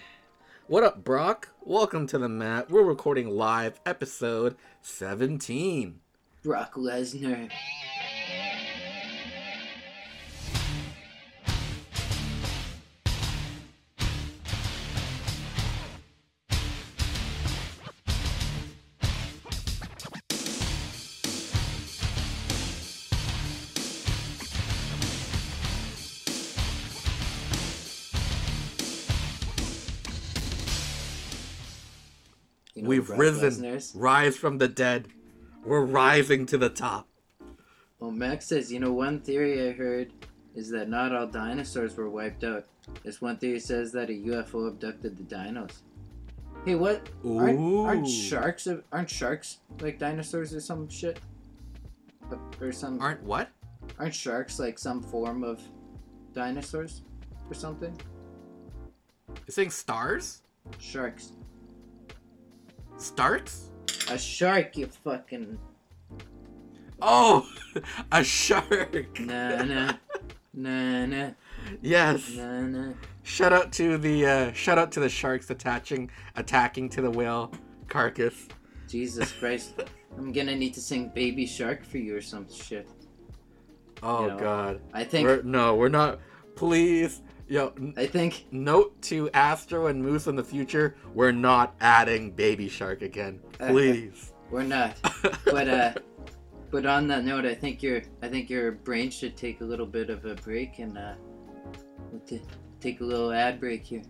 What 0.66 0.82
up, 0.82 1.04
Brock? 1.04 1.50
Welcome 1.62 2.06
to 2.08 2.18
the 2.18 2.28
map. 2.28 2.70
We're 2.70 2.82
recording 2.82 3.28
live 3.28 3.80
episode 3.86 4.56
17. 4.82 6.00
Brock 6.46 6.74
Lesnar. 6.74 7.50
You 32.76 32.82
know 32.82 32.88
We've 32.88 33.04
Brock 33.08 33.18
risen. 33.18 33.50
Lesnar's? 33.50 33.92
Rise 33.96 34.36
from 34.36 34.58
the 34.58 34.68
dead. 34.68 35.08
We're 35.66 35.84
rising 35.84 36.46
to 36.46 36.58
the 36.58 36.68
top. 36.70 37.08
Well, 37.98 38.10
Max 38.12 38.46
says, 38.46 38.72
you 38.72 38.78
know, 38.78 38.92
one 38.92 39.20
theory 39.20 39.68
I 39.68 39.72
heard 39.72 40.12
is 40.54 40.70
that 40.70 40.88
not 40.88 41.14
all 41.14 41.26
dinosaurs 41.26 41.96
were 41.96 42.08
wiped 42.08 42.44
out. 42.44 42.66
This 43.02 43.20
one 43.20 43.36
theory 43.36 43.58
says 43.58 43.90
that 43.92 44.10
a 44.10 44.12
UFO 44.12 44.68
abducted 44.68 45.16
the 45.16 45.24
dinos. 45.34 45.72
Hey, 46.64 46.74
what? 46.76 47.08
Aren't, 47.24 47.58
aren't 47.60 48.08
sharks 48.08 48.66
aren't 48.92 49.10
sharks 49.10 49.58
like 49.80 49.98
dinosaurs 49.98 50.54
or 50.54 50.60
some 50.60 50.88
shit? 50.88 51.18
Uh, 52.30 52.36
Or 52.60 52.72
some 52.72 53.00
Aren't 53.00 53.22
what? 53.22 53.50
aren't 53.98 54.14
sharks 54.14 54.58
like 54.58 54.78
some 54.78 55.00
form 55.02 55.44
of 55.44 55.60
dinosaurs 56.32 57.02
or 57.48 57.54
something? 57.54 57.96
You're 59.28 59.36
saying 59.52 59.70
stars? 59.70 60.42
Sharks. 60.78 61.32
Starts? 62.96 63.70
A 64.10 64.18
shark, 64.18 64.76
you 64.76 64.86
fucking 64.86 65.58
Oh, 67.02 67.46
a 68.12 68.24
shark. 68.24 69.18
nah 69.20 69.62
nah 69.64 69.92
nah 70.54 71.06
nah 71.06 71.30
Yes. 71.82 72.30
nah 72.36 72.60
nah. 72.62 72.92
Shout 73.22 73.52
out 73.52 73.72
to 73.72 73.98
the 73.98 74.24
uh, 74.26 74.52
shout 74.52 74.78
out 74.78 74.92
to 74.92 75.00
the 75.00 75.08
sharks 75.08 75.50
attaching 75.50 76.10
attacking 76.36 76.88
to 76.90 77.02
the 77.02 77.10
whale 77.10 77.52
carcass. 77.88 78.48
Jesus 78.88 79.32
Christ. 79.32 79.74
I'm 80.16 80.32
gonna 80.32 80.54
need 80.56 80.72
to 80.74 80.80
sing 80.80 81.10
Baby 81.14 81.44
Shark 81.44 81.84
for 81.84 81.98
you 81.98 82.16
or 82.16 82.22
some 82.22 82.46
shit. 82.50 82.88
Oh 84.02 84.22
You 84.22 84.28
know, 84.28 84.38
god. 84.38 84.80
I 84.94 85.04
think 85.04 85.26
We're, 85.26 85.42
no, 85.42 85.74
we're 85.74 85.88
not. 85.88 86.20
Please, 86.54 87.20
yo. 87.48 87.72
n- 87.76 87.94
I 87.96 88.06
think 88.06 88.46
Note 88.50 89.00
to 89.02 89.30
Astro 89.30 89.86
and 89.86 90.02
Moose 90.02 90.26
in 90.26 90.36
the 90.36 90.44
future: 90.44 90.96
we're 91.14 91.32
not 91.32 91.74
adding 91.80 92.30
Baby 92.30 92.68
Shark 92.68 93.02
again. 93.02 93.40
Please. 93.58 94.32
we're 94.50 94.62
not. 94.62 94.96
But 95.44 95.68
uh 95.68 95.92
but 96.70 96.84
on 96.84 97.06
that 97.08 97.24
note, 97.24 97.44
I 97.46 97.54
think 97.54 97.82
your 97.82 98.02
I 98.22 98.28
think 98.28 98.50
your 98.50 98.72
brain 98.72 99.10
should 99.10 99.36
take 99.36 99.60
a 99.60 99.64
little 99.64 99.86
bit 99.86 100.10
of 100.10 100.24
a 100.24 100.34
break 100.34 100.78
and 100.78 100.96
uh 100.98 101.14
we'll 102.10 102.20
t- 102.20 102.42
take 102.80 103.00
a 103.00 103.04
little 103.04 103.32
ad 103.32 103.58
break 103.60 103.84
here. 103.84 104.02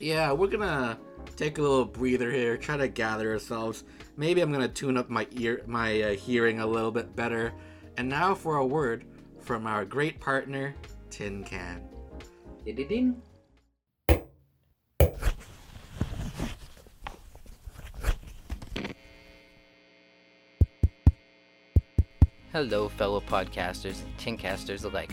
Yeah, 0.00 0.32
we're 0.32 0.48
gonna 0.48 0.98
take 1.36 1.58
a 1.58 1.62
little 1.62 1.84
breather 1.84 2.30
here, 2.30 2.56
try 2.56 2.76
to 2.76 2.88
gather 2.88 3.32
ourselves. 3.32 3.84
Maybe 4.16 4.40
I'm 4.40 4.50
gonna 4.52 4.68
tune 4.68 4.96
up 4.96 5.08
my 5.08 5.26
ear, 5.32 5.62
my 5.66 6.02
uh, 6.02 6.10
hearing 6.14 6.60
a 6.60 6.66
little 6.66 6.90
bit 6.90 7.14
better. 7.14 7.52
And 7.96 8.08
now 8.08 8.34
for 8.34 8.56
a 8.56 8.66
word 8.66 9.04
from 9.40 9.66
our 9.66 9.84
great 9.84 10.18
partner, 10.20 10.74
Tin 11.12 11.44
Can. 11.44 11.82
Ding. 12.64 13.20
Hello, 22.50 22.88
fellow 22.88 23.20
podcasters 23.20 24.02
and 24.02 24.16
tincasters 24.16 24.84
alike. 24.84 25.12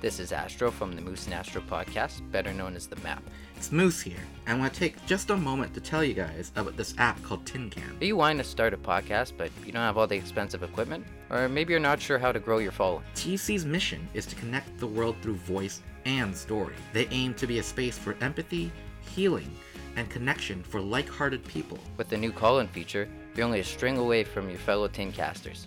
This 0.00 0.20
is 0.20 0.30
Astro 0.30 0.70
from 0.70 0.94
the 0.94 1.02
Moose 1.02 1.24
and 1.24 1.34
Astro 1.34 1.62
podcast, 1.62 2.30
better 2.30 2.52
known 2.52 2.76
as 2.76 2.86
The 2.86 2.94
Map. 3.00 3.22
It's 3.56 3.72
Moose 3.72 4.00
here. 4.00 4.22
I 4.46 4.54
want 4.54 4.72
to 4.72 4.78
take 4.78 5.04
just 5.04 5.30
a 5.30 5.36
moment 5.36 5.74
to 5.74 5.80
tell 5.80 6.04
you 6.04 6.14
guys 6.14 6.52
about 6.54 6.76
this 6.76 6.94
app 6.96 7.20
called 7.24 7.44
Tin 7.44 7.70
Can. 7.70 7.98
Are 8.00 8.04
you 8.04 8.16
wanting 8.16 8.38
to 8.38 8.44
start 8.44 8.72
a 8.72 8.78
podcast, 8.78 9.32
but 9.36 9.50
you 9.66 9.72
don't 9.72 9.82
have 9.82 9.98
all 9.98 10.06
the 10.06 10.14
expensive 10.14 10.62
equipment? 10.62 11.04
Or 11.30 11.48
maybe 11.48 11.72
you're 11.72 11.80
not 11.80 12.00
sure 12.00 12.18
how 12.18 12.32
to 12.32 12.40
grow 12.40 12.58
your 12.58 12.72
following? 12.72 13.04
TC's 13.14 13.64
mission 13.64 14.08
is 14.14 14.26
to 14.26 14.34
connect 14.34 14.78
the 14.78 14.86
world 14.86 15.16
through 15.22 15.34
voice 15.34 15.80
and 16.04 16.36
story. 16.36 16.74
They 16.92 17.06
aim 17.10 17.34
to 17.34 17.46
be 17.46 17.58
a 17.58 17.62
space 17.62 17.96
for 17.96 18.16
empathy, 18.20 18.72
healing, 19.14 19.50
and 19.96 20.10
connection 20.10 20.62
for 20.62 20.80
like 20.80 21.08
hearted 21.08 21.44
people. 21.44 21.78
With 21.96 22.08
the 22.08 22.16
new 22.16 22.32
call 22.32 22.58
in 22.58 22.68
feature, 22.68 23.08
you're 23.34 23.46
only 23.46 23.60
a 23.60 23.64
string 23.64 23.96
away 23.98 24.24
from 24.24 24.48
your 24.48 24.58
fellow 24.58 24.88
tincasters. 24.88 25.66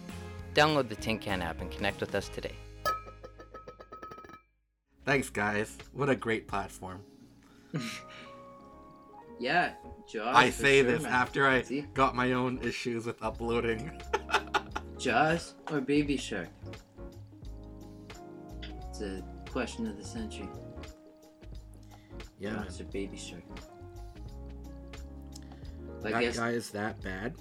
Download 0.53 0.89
the 0.89 0.95
Tin 0.95 1.17
Can 1.17 1.41
app 1.41 1.61
and 1.61 1.71
connect 1.71 2.01
with 2.01 2.13
us 2.13 2.27
today. 2.29 2.53
Thanks, 5.05 5.29
guys. 5.29 5.77
What 5.93 6.09
a 6.09 6.15
great 6.15 6.47
platform. 6.47 7.01
Yeah, 9.39 9.71
Jaws. 10.09 10.35
I 10.35 10.51
say 10.51 10.81
sure, 10.81 10.91
this 10.91 11.03
man. 11.03 11.11
after 11.11 11.47
I 11.47 11.63
See? 11.63 11.81
got 11.93 12.15
my 12.15 12.33
own 12.33 12.59
issues 12.63 13.05
with 13.05 13.21
uploading. 13.21 13.91
Jaws 15.03 15.55
or 15.69 15.81
Baby 15.81 16.15
Shark? 16.15 16.47
It's 18.89 19.01
a 19.01 19.21
question 19.49 19.85
of 19.85 19.97
the 19.97 20.03
century. 20.05 20.47
yeah. 22.39 22.51
Jaws 22.63 22.79
or 22.79 22.85
Baby 22.85 23.17
Shark? 23.17 23.43
I 26.05 26.11
that 26.11 26.21
guess 26.21 26.37
guy 26.37 26.51
is 26.51 26.69
that 26.69 27.01
bad. 27.01 27.35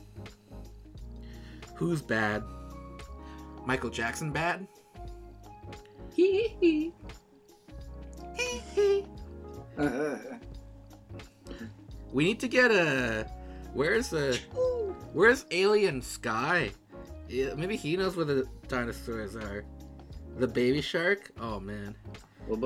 Who's 1.76 2.02
bad? 2.02 2.42
Michael 3.64 3.90
Jackson 3.90 4.32
bad? 4.32 4.66
Hee 6.16 6.56
hee 6.60 6.92
hee. 8.74 9.04
We 12.12 12.24
need 12.24 12.40
to 12.40 12.48
get 12.48 12.70
a. 12.70 13.26
Where's 13.72 14.10
the? 14.10 14.38
Where's 15.14 15.46
Alien 15.50 16.02
Sky? 16.02 16.70
Yeah, 17.32 17.54
maybe 17.54 17.76
he 17.76 17.96
knows 17.96 18.14
where 18.14 18.26
the 18.26 18.46
dinosaurs 18.68 19.36
are. 19.36 19.64
The 20.36 20.46
baby 20.46 20.82
shark? 20.82 21.30
Oh 21.40 21.58
man, 21.58 21.96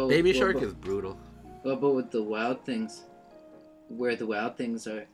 baby 0.08 0.30
what 0.30 0.37
shark 0.37 0.56
about- 0.56 0.66
is 0.66 0.75
brutal. 0.75 1.20
What 1.62 1.73
about 1.75 1.94
with 1.94 2.11
the 2.11 2.23
wild 2.23 2.64
things? 2.64 3.04
Where 3.88 4.16
the 4.16 4.26
wild 4.26 4.56
things 4.56 4.88
are? 4.88 5.06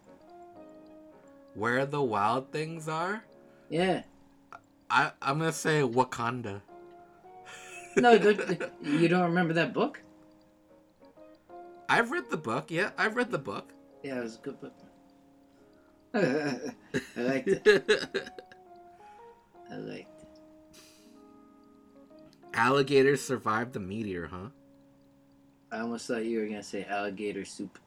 Where 1.55 1.85
the 1.85 2.01
wild 2.01 2.51
things 2.51 2.89
are? 2.89 3.25
Yeah. 3.69 4.05
I 4.91 5.13
I'm 5.21 5.39
gonna 5.39 5.53
say 5.53 5.83
Wakanda. 5.83 6.63
No, 7.97 8.13
you 8.83 9.09
don't 9.09 9.25
remember 9.25 9.53
that 9.53 9.75
book? 9.75 10.01
I've 11.91 12.11
read 12.11 12.31
the 12.31 12.39
book. 12.39 12.71
Yeah, 12.71 12.91
I've 12.97 13.17
read 13.17 13.31
the 13.31 13.39
book. 13.39 13.71
Yeah, 14.03 14.21
it 14.21 14.23
was 14.23 14.37
a 14.37 14.41
good 14.41 14.61
book. 14.61 14.75
I 16.15 17.21
liked 17.21 17.49
it. 17.49 18.31
I 19.73 19.77
liked 19.77 20.23
it. 20.23 20.29
Alligators 22.55 23.23
survived 23.23 23.73
the 23.73 23.81
meteor, 23.81 24.27
huh? 24.27 24.49
I 25.71 25.81
almost 25.81 26.07
thought 26.07 26.27
you 26.27 26.41
were 26.41 26.47
gonna 26.47 26.63
say 26.63 26.85
alligator 26.85 27.47
soup. 27.47 27.79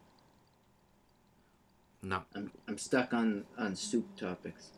No. 2.01 2.23
I'm 2.33 2.51
I'm 2.67 2.77
stuck 2.77 3.13
on 3.13 3.45
on 3.57 3.75
soup 3.75 4.07
topics. 4.17 4.71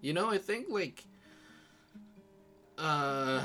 You 0.00 0.12
know, 0.12 0.30
I 0.30 0.38
think 0.38 0.66
like 0.68 1.04
uh 2.78 3.44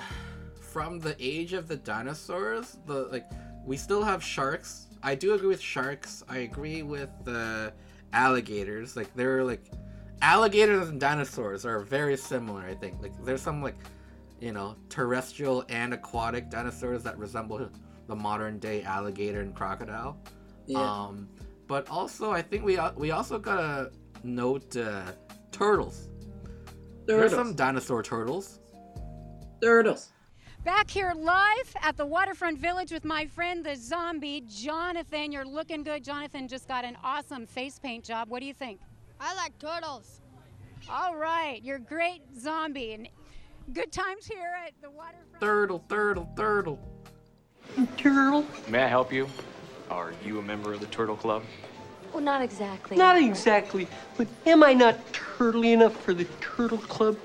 from 0.59 1.00
the 1.00 1.15
age 1.19 1.53
of 1.53 1.67
the 1.67 1.77
dinosaurs, 1.77 2.77
the 2.88 3.07
like 3.12 3.29
we 3.65 3.77
still 3.77 4.03
have 4.03 4.24
sharks. 4.24 4.88
I 5.03 5.13
do 5.13 5.33
agree 5.33 5.50
with 5.50 5.62
sharks. 5.62 6.24
I 6.27 6.39
agree 6.39 6.81
with 6.81 7.09
the 7.24 7.74
alligators. 8.13 8.95
Like 8.95 9.13
they're 9.15 9.43
like 9.43 9.65
alligators 10.21 10.89
and 10.89 11.00
dinosaurs 11.00 11.65
are 11.65 11.79
very 11.79 12.17
similar, 12.17 12.62
I 12.62 12.75
think. 12.75 13.01
Like 13.01 13.13
there's 13.24 13.41
some 13.41 13.62
like 13.62 13.75
you 14.39 14.51
know, 14.51 14.75
terrestrial 14.89 15.65
and 15.69 15.93
aquatic 15.93 16.50
dinosaurs 16.50 17.03
that 17.03 17.17
resemble 17.17 17.69
the 18.07 18.15
modern 18.15 18.59
day 18.59 18.83
alligator 18.83 19.41
and 19.41 19.55
crocodile. 19.55 20.17
Yeah. 20.65 20.79
Um, 20.79 21.27
but 21.67 21.89
also, 21.89 22.31
I 22.31 22.41
think 22.41 22.63
we 22.63 22.79
we 22.95 23.12
also 23.12 23.39
gotta 23.39 23.91
note 24.24 24.75
uh, 24.77 25.03
turtles. 25.51 26.09
There's 27.05 27.31
turtles. 27.31 27.47
some 27.47 27.55
dinosaur 27.55 28.03
turtles. 28.03 28.59
turtles. 29.62 30.09
Back 30.63 30.89
here 30.89 31.13
live 31.15 31.74
at 31.81 31.95
the 31.95 32.05
Waterfront 32.05 32.59
Village 32.59 32.91
with 32.91 33.05
my 33.05 33.25
friend 33.25 33.65
the 33.65 33.75
zombie, 33.75 34.43
Jonathan. 34.47 35.31
You're 35.31 35.45
looking 35.45 35.83
good. 35.83 36.03
Jonathan 36.03 36.47
just 36.47 36.67
got 36.67 36.83
an 36.83 36.97
awesome 37.03 37.45
face 37.45 37.79
paint 37.79 38.03
job. 38.03 38.29
What 38.29 38.41
do 38.41 38.45
you 38.45 38.53
think? 38.53 38.79
I 39.19 39.36
like 39.36 39.57
turtles. 39.59 40.21
All 40.89 41.15
right, 41.15 41.59
you're 41.63 41.79
great 41.79 42.21
zombie. 42.39 42.93
And 42.93 43.10
good 43.73 43.91
times 43.91 44.25
here 44.25 44.53
at 44.65 44.73
the 44.82 44.89
Waterfront. 44.89 45.41
Turtle, 45.41 45.84
turtle, 45.89 46.30
turtle. 46.36 46.80
Turtle. 47.97 48.45
May 48.67 48.84
I 48.84 48.88
help 48.88 49.12
you? 49.12 49.27
Are 49.89 50.13
you 50.23 50.39
a 50.39 50.41
member 50.41 50.73
of 50.73 50.80
the 50.80 50.86
Turtle 50.88 51.15
Club? 51.15 51.43
Well, 52.13 52.23
not 52.23 52.41
exactly. 52.41 52.97
Not 52.97 53.17
exactly, 53.17 53.88
but 54.15 54.27
am 54.45 54.63
I 54.63 54.73
not 54.73 54.97
turtly 55.12 55.73
enough 55.73 55.95
for 56.01 56.13
the 56.13 56.25
Turtle 56.39 56.77
Club? 56.77 57.17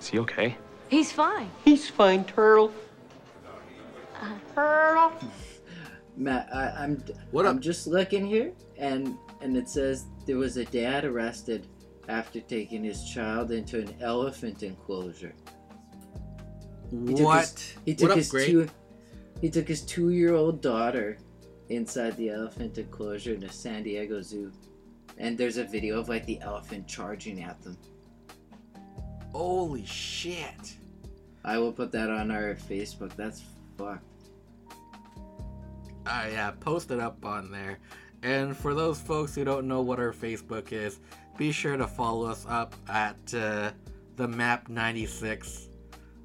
Is 0.00 0.08
he 0.08 0.18
okay? 0.20 0.56
He's 0.88 1.12
fine. 1.12 1.50
He's 1.64 1.88
fine, 1.88 2.24
Turtle. 2.24 2.72
Turtle. 4.54 5.12
Matt, 6.16 6.48
I, 6.52 6.70
I'm 6.70 7.02
What 7.30 7.46
I'm 7.46 7.56
up? 7.56 7.62
just 7.62 7.86
looking 7.86 8.26
here, 8.26 8.52
and 8.78 9.16
and 9.42 9.56
it 9.56 9.68
says 9.68 10.06
there 10.26 10.36
was 10.36 10.56
a 10.56 10.64
dad 10.66 11.04
arrested 11.04 11.66
after 12.08 12.40
taking 12.40 12.84
his 12.84 13.04
child 13.04 13.50
into 13.52 13.80
an 13.80 13.94
elephant 14.00 14.62
enclosure. 14.62 15.32
He 16.90 17.14
took 17.14 17.24
What? 17.24 17.44
His, 17.44 17.76
he 17.84 17.94
took 17.94 18.08
what 18.10 18.18
his 18.18 18.30
two. 18.30 18.68
He 19.40 19.50
took 19.50 19.68
his 19.68 19.82
two-year-old 19.82 20.60
daughter 20.60 21.18
inside 21.68 22.16
the 22.16 22.30
elephant 22.30 22.78
enclosure 22.78 23.34
in 23.34 23.42
a 23.44 23.52
San 23.52 23.82
Diego 23.82 24.22
zoo, 24.22 24.52
and 25.18 25.36
there's 25.36 25.56
a 25.56 25.64
video 25.64 25.98
of 25.98 26.08
like 26.08 26.24
the 26.26 26.40
elephant 26.40 26.86
charging 26.86 27.42
at 27.42 27.60
them. 27.62 27.76
Holy 29.32 29.84
shit! 29.84 30.76
I 31.44 31.58
will 31.58 31.72
put 31.72 31.92
that 31.92 32.10
on 32.10 32.30
our 32.30 32.54
Facebook. 32.54 33.14
That's 33.16 33.42
fucked. 33.76 34.02
Ah, 36.06 36.26
yeah, 36.28 36.52
post 36.52 36.90
it 36.92 37.00
up 37.00 37.24
on 37.24 37.50
there. 37.50 37.78
And 38.26 38.56
for 38.56 38.74
those 38.74 39.00
folks 39.00 39.36
who 39.36 39.44
don't 39.44 39.68
know 39.68 39.82
what 39.82 40.00
our 40.00 40.12
Facebook 40.12 40.72
is, 40.72 40.98
be 41.38 41.52
sure 41.52 41.76
to 41.76 41.86
follow 41.86 42.26
us 42.26 42.44
up 42.48 42.74
at 42.88 43.16
uh, 43.32 43.70
the 44.16 44.26
Map 44.26 44.68
96. 44.68 45.68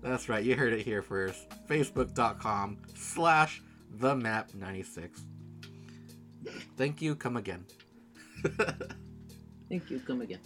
That's 0.02 0.28
right, 0.28 0.44
you 0.44 0.56
heard 0.56 0.74
it 0.74 0.82
here 0.82 1.04
first. 1.04 1.48
Facebook.com 1.70 2.80
slash 2.96 3.62
the 4.00 4.16
Map 4.16 4.50
96. 4.56 5.22
Thank 6.76 7.04
you. 7.04 7.14
Come 7.14 7.38
again. 7.38 7.66
Thank 9.70 9.92
you. 9.92 10.00
Come 10.00 10.22
again. 10.22 10.40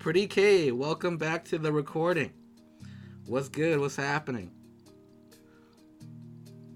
Pretty 0.00 0.26
K, 0.26 0.72
welcome 0.72 1.16
back 1.16 1.44
to 1.44 1.58
the 1.58 1.70
recording. 1.70 2.32
What's 3.26 3.48
good? 3.48 3.78
What's 3.78 3.94
happening? 3.94 4.50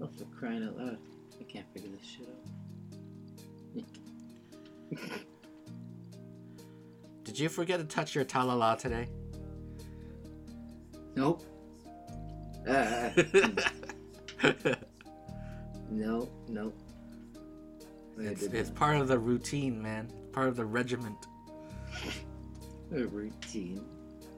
Oh, 0.01 0.07
for 0.17 0.23
crying 0.39 0.63
out 0.63 0.77
loud! 0.77 0.97
Did 7.23 7.39
you 7.39 7.49
forget 7.49 7.79
to 7.79 7.85
touch 7.85 8.15
your 8.15 8.25
talala 8.25 8.77
today? 8.77 9.07
Nope. 11.15 11.43
Uh, 12.67 13.09
no, 15.89 16.29
no. 16.47 16.73
It's, 18.17 18.43
it's 18.43 18.69
part 18.69 18.97
of 18.97 19.07
the 19.07 19.17
routine, 19.17 19.81
man. 19.81 20.11
Part 20.31 20.47
of 20.47 20.55
the 20.55 20.65
regiment. 20.65 21.25
a 22.91 23.05
routine. 23.05 23.83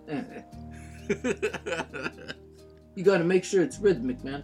You 2.99 3.05
gotta 3.05 3.23
make 3.23 3.45
sure 3.45 3.63
it's 3.63 3.79
rhythmic, 3.79 4.21
man. 4.25 4.43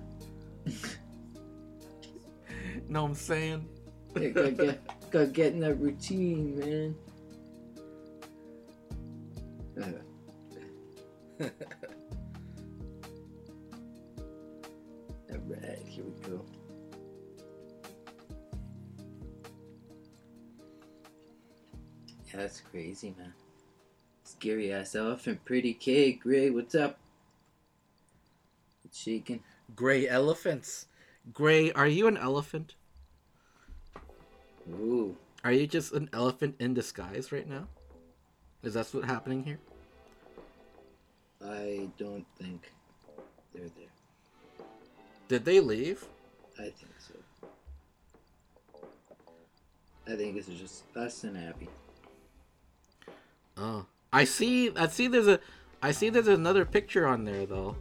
know 2.88 3.02
what 3.02 3.10
I'm 3.10 3.16
saying? 3.16 3.68
Yeah, 4.16 4.30
gotta 5.16 5.28
get, 5.28 5.54
in 5.54 5.62
that 5.62 5.76
routine, 5.76 6.60
man. 6.60 6.96
Uh. 9.78 11.50
Alright, 15.32 15.86
here 15.86 16.06
we 16.06 16.30
go. 16.30 16.46
Yeah, 22.26 22.38
that's 22.38 22.62
crazy, 22.62 23.14
man. 23.18 23.34
Scary 24.24 24.72
ass 24.72 24.96
elephant, 24.96 25.44
pretty 25.44 25.74
K, 25.74 26.14
Gray, 26.14 26.50
what's 26.50 26.74
up? 26.76 27.00
It's 28.86 28.98
shaking. 28.98 29.44
Gray 29.76 30.08
elephants. 30.08 30.88
Gray, 31.34 31.74
are 31.74 31.88
you 31.88 32.08
an 32.08 32.16
elephant? 32.16 32.76
Ooh. 34.72 35.16
Are 35.44 35.52
you 35.52 35.68
just 35.68 35.94
an 35.94 36.10
elephant 36.12 36.56
in 36.60 36.74
disguise 36.74 37.32
right 37.32 37.48
now? 37.48 37.68
Is 38.64 38.74
that 38.74 38.88
what's 38.92 39.06
happening 39.06 39.44
here? 39.44 39.60
I 41.44 41.90
don't 42.00 42.26
think 42.40 42.72
they're 43.54 43.70
there. 43.78 44.66
Did 45.28 45.46
they 45.46 45.60
leave? 45.60 46.04
I 46.58 46.64
think 46.64 46.94
so. 47.00 47.14
I 50.08 50.16
think 50.16 50.38
it's 50.38 50.48
just 50.48 50.84
us 50.96 51.24
and 51.24 51.38
Abby. 51.38 51.68
Oh, 53.58 53.86
I 54.12 54.24
see. 54.24 54.72
I 54.76 54.88
see. 54.88 55.08
There's 55.08 55.28
a. 55.28 55.40
I 55.82 55.92
see. 55.92 56.10
There's 56.10 56.28
another 56.28 56.66
picture 56.66 57.08
on 57.08 57.26
there 57.26 57.46
though. 57.46 57.76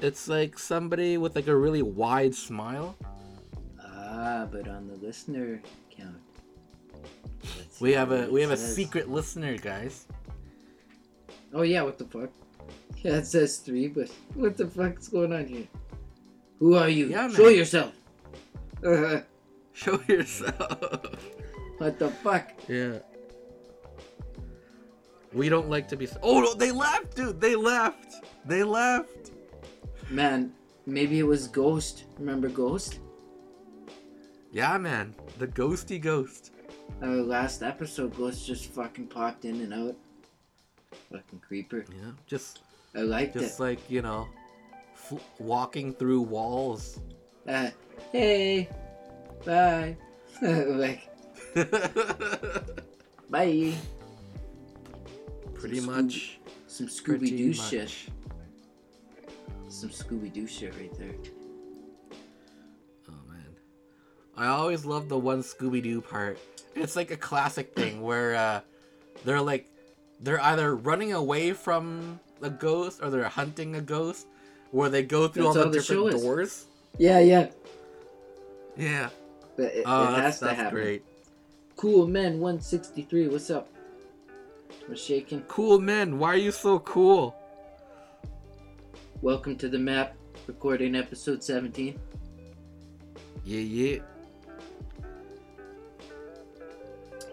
It's 0.00 0.28
like 0.28 0.58
somebody 0.58 1.18
with 1.18 1.36
like 1.36 1.46
a 1.46 1.56
really 1.56 1.82
wide 1.82 2.34
smile. 2.34 2.96
Ah, 4.24 4.46
but 4.48 4.68
on 4.68 4.86
the 4.86 4.94
listener 5.04 5.60
count. 5.90 6.14
We 7.80 7.92
have 7.92 8.12
a 8.12 8.30
we 8.30 8.40
have 8.42 8.52
a 8.52 8.56
secret 8.56 9.10
listener, 9.10 9.58
guys. 9.58 10.06
Oh 11.52 11.62
yeah, 11.62 11.82
what 11.82 11.98
the 11.98 12.04
fuck? 12.04 12.30
Yeah, 13.02 13.16
it 13.16 13.26
says 13.26 13.58
three, 13.58 13.88
but 13.88 14.08
what 14.34 14.56
the 14.56 14.68
fuck's 14.68 15.08
going 15.08 15.32
on 15.32 15.46
here? 15.46 15.66
Who 16.60 16.76
are 16.76 16.88
you? 16.88 17.06
Yeah, 17.06 17.28
Show 17.30 17.48
yourself. 17.48 17.92
Show 19.72 20.00
yourself. 20.06 21.02
what 21.78 21.98
the 21.98 22.10
fuck? 22.22 22.52
yeah. 22.68 22.98
We 25.32 25.48
don't 25.48 25.68
like 25.68 25.88
to 25.88 25.96
be. 25.96 26.06
Oh 26.22 26.42
no, 26.42 26.54
they 26.54 26.70
left, 26.70 27.16
dude. 27.16 27.40
They 27.40 27.56
left. 27.56 28.22
They 28.44 28.62
left. 28.62 29.32
Man, 30.10 30.52
maybe 30.86 31.18
it 31.18 31.26
was 31.26 31.48
Ghost. 31.48 32.04
Remember 32.20 32.48
Ghost? 32.48 33.00
Yeah, 34.52 34.76
man. 34.76 35.14
The 35.38 35.46
ghosty 35.48 35.98
ghost. 36.00 36.52
Uh, 37.02 37.06
last 37.06 37.62
episode, 37.62 38.14
Ghost 38.16 38.46
just 38.46 38.66
fucking 38.66 39.06
popped 39.06 39.46
in 39.46 39.62
and 39.62 39.72
out. 39.72 39.96
Fucking 41.10 41.40
creeper. 41.40 41.86
Yeah, 41.88 42.10
just 42.26 42.60
I 42.94 43.00
liked 43.00 43.32
just 43.32 43.58
it. 43.58 43.62
like 43.62 43.90
you 43.90 44.02
know, 44.02 44.28
walking 45.38 45.94
through 45.94 46.20
walls. 46.20 47.00
Uh, 47.48 47.70
hey, 48.12 48.68
bye. 49.44 49.96
like, 50.42 51.08
bye. 53.30 53.72
Pretty 55.54 55.80
Some 55.80 55.86
much. 55.86 56.38
Some 56.66 56.88
Scooby 56.88 57.36
Doo 57.36 57.54
shit. 57.54 57.90
Some 59.68 59.90
Scooby 59.90 60.30
Doo 60.30 60.46
shit 60.46 60.76
right 60.76 60.92
there. 60.98 61.14
I 64.42 64.48
always 64.48 64.84
love 64.84 65.08
the 65.08 65.16
one 65.16 65.40
Scooby 65.44 65.80
Doo 65.80 66.00
part. 66.00 66.36
It's 66.74 66.96
like 66.96 67.12
a 67.12 67.16
classic 67.16 67.76
thing 67.76 68.02
where 68.08 68.34
uh, 68.34 68.60
they're 69.24 69.40
like, 69.40 69.68
they're 70.18 70.42
either 70.42 70.74
running 70.74 71.12
away 71.12 71.52
from 71.52 72.18
a 72.40 72.50
ghost 72.50 72.98
or 73.00 73.08
they're 73.10 73.28
hunting 73.28 73.76
a 73.76 73.80
ghost, 73.80 74.26
where 74.72 74.88
they 74.88 75.04
go 75.04 75.28
through 75.28 75.44
That's 75.44 75.56
all 75.58 75.64
the 75.66 75.78
different 75.78 76.14
is. 76.14 76.22
doors. 76.22 76.64
Yeah, 76.98 77.20
yeah. 77.20 77.50
Yeah. 78.76 79.10
But 79.56 79.66
it, 79.66 79.84
Oh, 79.86 80.02
it 80.02 80.06
that's, 80.06 80.20
has 80.22 80.38
to 80.40 80.44
that's 80.46 80.56
happen. 80.56 80.74
great. 80.74 81.04
Cool 81.76 82.08
men 82.08 82.40
163. 82.40 83.28
What's 83.28 83.48
up? 83.48 83.68
We're 84.88 84.96
shaking. 84.96 85.42
Cool 85.42 85.78
men, 85.78 86.18
why 86.18 86.30
are 86.30 86.36
you 86.36 86.50
so 86.50 86.80
cool? 86.80 87.36
Welcome 89.20 89.54
to 89.58 89.68
the 89.68 89.78
map. 89.78 90.16
Recording 90.48 90.96
episode 90.96 91.44
17. 91.44 91.96
Yeah, 93.44 93.60
yeah. 93.60 93.98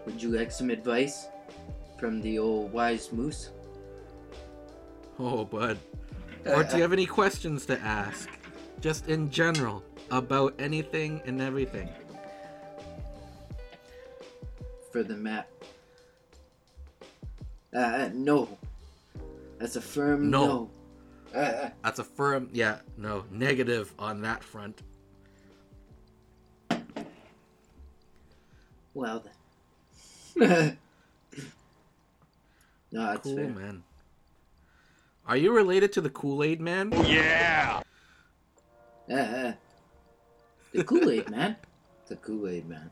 Would 0.06 0.22
you 0.22 0.30
like 0.30 0.50
some 0.50 0.70
advice 0.70 1.28
from 1.98 2.20
the 2.22 2.38
old 2.38 2.72
wise 2.72 3.12
moose? 3.12 3.50
Oh, 5.18 5.44
bud. 5.44 5.78
Or 6.46 6.64
do 6.64 6.76
you 6.76 6.82
have 6.82 6.92
any 6.94 7.04
questions 7.06 7.66
to 7.66 7.78
ask? 7.80 8.28
Just 8.80 9.08
in 9.08 9.30
general, 9.30 9.84
about 10.10 10.54
anything 10.58 11.20
and 11.26 11.40
everything. 11.40 11.88
for 14.90 15.02
the 15.04 15.16
map? 15.16 15.48
Uh, 17.72 18.08
no. 18.12 18.58
That's 19.58 19.76
a 19.76 19.80
firm 19.80 20.30
No. 20.30 20.46
no. 21.32 21.38
Uh, 21.38 21.68
That's 21.84 22.00
a 22.00 22.04
firm, 22.04 22.48
yeah, 22.52 22.78
no, 22.96 23.24
negative 23.30 23.94
on 24.00 24.20
that 24.22 24.42
front. 24.42 24.82
well 28.94 29.20
then. 29.20 29.32
no, 30.48 30.76
that's 32.92 33.20
Cool, 33.22 33.36
fair. 33.36 33.48
man. 33.48 33.84
Are 35.26 35.36
you 35.36 35.52
related 35.54 35.92
to 35.92 36.00
the 36.00 36.10
Kool 36.10 36.42
Aid 36.42 36.60
Man? 36.60 36.96
Yeah. 37.04 37.82
uh, 39.12 39.52
the 40.72 40.84
Kool 40.84 41.10
Aid 41.10 41.28
man. 41.30 41.56
The 42.08 42.16
Kool 42.16 42.48
Aid 42.48 42.68
man. 42.68 42.90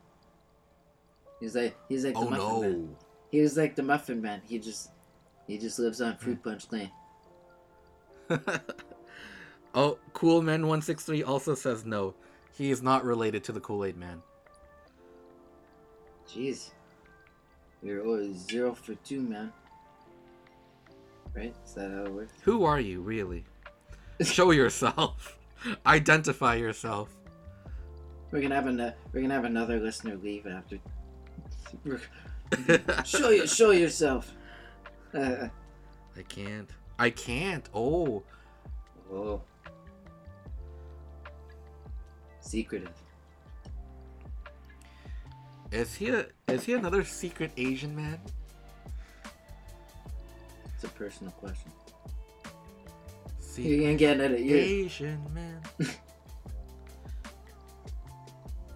He's 1.39 1.55
like 1.55 1.75
he's 1.87 2.05
like 2.05 2.19
the 2.19 2.19
Oh 2.19 2.29
muffin 2.29 2.61
man. 2.61 2.71
no. 2.87 2.97
He 3.31 3.41
was 3.41 3.57
like 3.57 3.75
the 3.75 3.83
muffin 3.83 4.21
man. 4.21 4.41
He 4.47 4.59
just 4.59 4.91
he 5.47 5.57
just 5.57 5.79
lives 5.79 6.01
on 6.01 6.17
Fruit 6.17 6.41
Punch 6.43 6.71
Lane. 6.71 6.91
oh, 9.73 9.97
Cool 10.13 10.41
Man 10.43 10.61
163 10.67 11.23
also 11.23 11.55
says 11.55 11.83
no. 11.85 12.13
He 12.51 12.69
is 12.71 12.81
not 12.83 13.03
related 13.05 13.43
to 13.45 13.51
the 13.51 13.59
Kool 13.59 13.85
Aid 13.85 13.97
Man. 13.97 14.21
Jeez. 16.27 16.71
You're 17.81 18.05
always 18.05 18.35
zero 18.37 18.73
for 18.73 18.95
two, 18.95 19.21
man. 19.21 19.53
Right? 21.33 21.55
Is 21.65 21.73
that 21.73 21.91
how 21.91 22.05
it 22.05 22.13
works? 22.13 22.33
Who 22.43 22.65
are 22.65 22.79
you, 22.79 23.01
really? 23.01 23.45
Show 24.21 24.51
yourself. 24.61 25.37
Identify 25.85 26.55
yourself. 26.55 27.15
We're 28.31 28.41
gonna 28.41 28.55
have 28.55 28.67
an 28.67 28.93
we're 29.11 29.21
gonna 29.21 29.33
have 29.33 29.45
another 29.45 29.79
listener 29.79 30.15
leave 30.15 30.45
after. 30.45 30.79
show 33.05 33.29
you 33.29 33.47
show 33.47 33.71
yourself. 33.71 34.33
Uh, 35.13 35.47
I 36.15 36.21
can't. 36.27 36.69
I 36.99 37.09
can't. 37.09 37.67
Oh. 37.73 38.23
oh. 39.11 39.41
Secretive. 42.39 42.91
Is 45.71 45.93
he 45.93 46.09
a, 46.09 46.25
is 46.47 46.63
he 46.63 46.73
another 46.73 47.03
secret 47.03 47.51
Asian 47.55 47.95
man? 47.95 48.19
It's 50.73 50.83
a 50.83 50.87
personal 50.87 51.31
question. 51.33 51.71
Secret 53.39 53.69
You're 53.69 53.81
gonna 53.81 53.95
get 53.95 54.19
it. 54.19 54.39
You 54.39 54.55
Asian 54.55 55.21
man. 55.33 55.61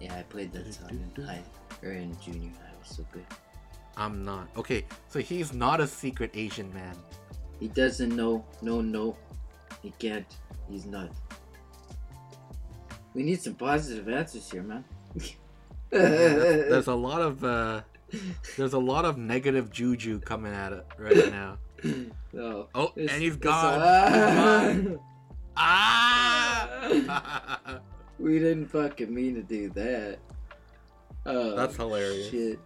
yeah, 0.00 0.14
I 0.14 0.22
played 0.22 0.52
that 0.52 0.72
song 0.72 0.90
in 0.90 1.24
high 1.24 1.42
or 1.82 1.90
in 1.90 2.16
junior 2.20 2.50
high. 2.50 2.70
It 2.72 2.78
was 2.78 2.96
so 2.96 3.06
good. 3.10 3.26
I'm 3.96 4.24
not. 4.24 4.48
Okay, 4.56 4.84
so 5.08 5.18
he's 5.18 5.52
not 5.52 5.80
a 5.80 5.86
secret 5.86 6.30
Asian 6.34 6.72
man. 6.72 6.94
He 7.58 7.68
doesn't 7.68 8.14
know. 8.14 8.44
No, 8.62 8.80
no. 8.80 9.16
He 9.82 9.90
can't. 9.98 10.26
He's 10.68 10.86
not. 10.86 11.10
We 13.14 13.22
need 13.22 13.40
some 13.40 13.54
positive 13.54 14.08
answers 14.08 14.50
here, 14.50 14.62
man. 14.62 14.84
There's, 15.94 16.68
there's 16.70 16.86
a 16.88 16.94
lot 16.94 17.20
of 17.22 17.44
uh 17.44 17.82
there's 18.56 18.72
a 18.74 18.78
lot 18.78 19.04
of 19.04 19.16
negative 19.18 19.70
juju 19.70 20.20
coming 20.20 20.52
at 20.52 20.72
it 20.72 20.86
right 20.98 21.30
now. 21.30 21.58
Oh, 22.36 22.66
Oh, 22.74 22.92
and 22.96 23.08
he's 23.10 23.36
it's- 23.36 23.36
gone. 23.36 24.98
ah! 25.56 26.78
Ah! 27.06 27.78
we 28.18 28.40
didn't 28.40 28.66
fucking 28.66 29.14
mean 29.14 29.36
to 29.36 29.42
do 29.42 29.68
that. 29.70 30.18
Oh, 31.26 31.54
That's 31.54 31.76
hilarious. 31.76 32.30
Shit. 32.30 32.58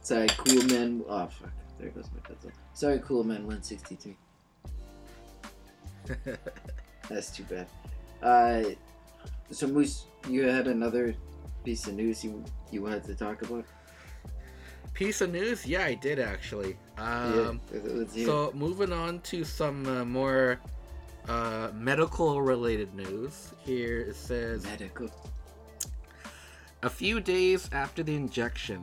Sorry, 0.00 0.28
cool 0.38 0.62
man. 0.64 1.02
Oh 1.08 1.26
fuck, 1.26 1.50
there 1.78 1.90
goes 1.90 2.08
my 2.14 2.20
pencil. 2.20 2.50
Sorry, 2.72 3.00
cool 3.04 3.22
man. 3.24 3.46
One 3.46 3.62
sixty 3.62 3.96
three. 3.96 4.16
That's 7.10 7.30
too 7.30 7.44
bad. 7.44 7.66
Uh, 8.22 8.70
so 9.50 9.66
Moose, 9.66 10.04
you 10.28 10.46
had 10.46 10.66
another 10.66 11.14
piece 11.64 11.86
of 11.86 11.94
news 11.94 12.24
you 12.24 12.44
you 12.70 12.82
wanted 12.82 13.04
to 13.04 13.14
talk 13.14 13.42
about? 13.42 13.64
Piece 14.94 15.20
of 15.20 15.30
news? 15.30 15.66
Yeah, 15.66 15.84
I 15.84 15.94
did 15.94 16.18
actually. 16.18 16.76
Um, 16.96 17.60
yeah, 17.72 17.80
let's 17.84 18.14
hear 18.14 18.24
it. 18.24 18.26
So 18.26 18.52
moving 18.54 18.92
on 18.92 19.20
to 19.20 19.44
some 19.44 19.86
uh, 19.86 20.04
more 20.04 20.60
uh, 21.28 21.70
medical 21.74 22.42
related 22.42 22.94
news. 22.94 23.52
Here 23.64 24.00
it 24.00 24.16
says 24.16 24.64
medical. 24.64 25.08
a 26.82 26.90
few 26.90 27.20
days 27.20 27.68
after 27.72 28.02
the 28.02 28.14
injection, 28.14 28.82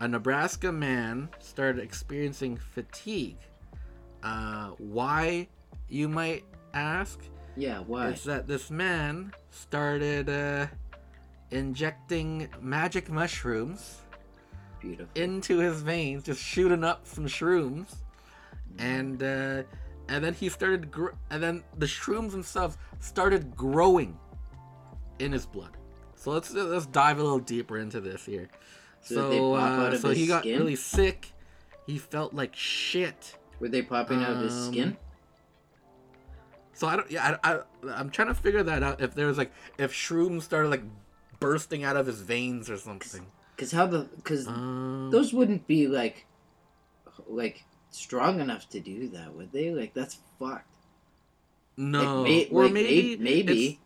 a 0.00 0.08
Nebraska 0.08 0.70
man 0.70 1.28
started 1.40 1.82
experiencing 1.82 2.56
fatigue. 2.56 3.38
Uh, 4.22 4.70
why, 4.78 5.48
you 5.88 6.08
might 6.08 6.44
ask? 6.74 7.20
Yeah, 7.56 7.80
why? 7.80 8.08
Is 8.10 8.24
that 8.24 8.46
this 8.46 8.70
man 8.70 9.32
started 9.56 10.28
uh, 10.28 10.66
injecting 11.50 12.48
magic 12.60 13.10
mushrooms 13.10 14.00
Beautiful. 14.80 15.08
into 15.14 15.58
his 15.58 15.80
veins, 15.82 16.22
just 16.24 16.40
shooting 16.40 16.84
up 16.84 17.06
some 17.06 17.26
shrooms, 17.26 17.94
and 18.78 19.22
uh, 19.22 19.62
and 20.08 20.24
then 20.24 20.34
he 20.34 20.48
started, 20.48 20.90
gr- 20.90 21.10
and 21.30 21.42
then 21.42 21.64
the 21.78 21.86
shrooms 21.86 22.30
themselves 22.32 22.76
started 23.00 23.56
growing 23.56 24.16
in 25.18 25.32
his 25.32 25.46
blood. 25.46 25.76
So 26.14 26.30
let's 26.32 26.52
let's 26.52 26.86
dive 26.86 27.18
a 27.18 27.22
little 27.22 27.38
deeper 27.38 27.78
into 27.78 28.00
this 28.00 28.24
here. 28.24 28.48
So 29.00 29.14
So 29.14 29.30
they 29.30 29.38
pop 29.38 29.70
out 29.78 29.94
uh, 29.94 29.98
so 29.98 30.10
he 30.10 30.26
got 30.26 30.42
skin? 30.42 30.58
really 30.58 30.76
sick. 30.76 31.32
He 31.86 31.98
felt 31.98 32.34
like 32.34 32.54
shit. 32.56 33.36
Were 33.60 33.68
they 33.68 33.82
popping 33.82 34.22
out 34.22 34.32
of 34.32 34.40
his 34.40 34.52
Um, 34.54 34.72
skin? 34.72 34.96
So 36.76 36.86
I 36.86 36.96
don't. 36.96 37.10
Yeah, 37.10 37.38
I, 37.42 37.54
I 37.54 37.60
I'm 37.94 38.10
trying 38.10 38.28
to 38.28 38.34
figure 38.34 38.62
that 38.62 38.82
out. 38.82 39.00
If 39.00 39.14
there's 39.14 39.38
like 39.38 39.50
if 39.78 39.92
shrooms 39.92 40.42
started 40.42 40.68
like 40.68 40.82
bursting 41.40 41.84
out 41.84 41.96
of 41.96 42.06
his 42.06 42.20
veins 42.20 42.68
or 42.68 42.76
something. 42.76 43.26
Cause 43.56 43.72
how 43.72 43.86
the 43.86 44.08
cause 44.22 44.46
Um, 44.46 45.08
those 45.10 45.32
wouldn't 45.32 45.66
be 45.66 45.86
like 45.88 46.26
like 47.26 47.64
strong 47.88 48.40
enough 48.40 48.68
to 48.70 48.80
do 48.80 49.08
that, 49.08 49.34
would 49.34 49.52
they? 49.52 49.70
Like 49.70 49.94
that's 49.94 50.18
fucked. 50.38 50.74
no, 51.78 52.20
like, 52.20 52.28
may, 52.28 52.48
or 52.48 52.64
like, 52.64 52.72
maybe 52.72 53.16
may- 53.16 53.24
maybe 53.24 53.80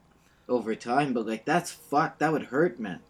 over 0.49 0.75
time, 0.75 1.13
but 1.13 1.27
like 1.29 1.45
that's 1.45 1.71
fucked. 1.71 2.19
That 2.19 2.33
would 2.33 2.47
hurt, 2.47 2.81
man. 2.81 3.01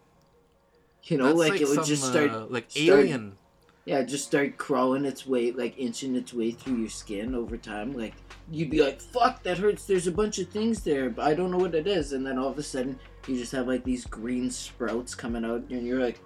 You 1.05 1.17
know, 1.17 1.25
that's 1.25 1.39
like, 1.49 1.61
it 1.61 1.67
would 1.67 1.75
some, 1.77 1.85
just 1.85 2.03
start 2.05 2.29
uh, 2.29 2.45
like 2.45 2.69
start- 2.69 2.99
alien. 2.99 3.37
Yeah, 3.85 4.03
just 4.03 4.25
start 4.25 4.57
crawling 4.57 5.05
its 5.05 5.25
way, 5.25 5.51
like 5.51 5.77
inching 5.77 6.15
its 6.15 6.33
way 6.33 6.51
through 6.51 6.77
your 6.77 6.89
skin 6.89 7.33
over 7.33 7.57
time. 7.57 7.93
Like 7.93 8.13
you'd 8.51 8.69
be 8.69 8.83
like, 8.83 9.01
"Fuck, 9.01 9.41
that 9.43 9.57
hurts." 9.57 9.85
There's 9.85 10.05
a 10.07 10.11
bunch 10.11 10.37
of 10.37 10.49
things 10.49 10.81
there, 10.83 11.09
but 11.09 11.25
I 11.25 11.33
don't 11.33 11.49
know 11.51 11.57
what 11.57 11.73
it 11.73 11.87
is. 11.87 12.13
And 12.13 12.25
then 12.25 12.37
all 12.37 12.49
of 12.49 12.57
a 12.59 12.63
sudden, 12.63 12.99
you 13.27 13.37
just 13.37 13.51
have 13.53 13.67
like 13.67 13.83
these 13.83 14.05
green 14.05 14.51
sprouts 14.51 15.15
coming 15.15 15.43
out, 15.43 15.63
and 15.71 15.85
you're 15.87 15.99
like, 15.99 16.19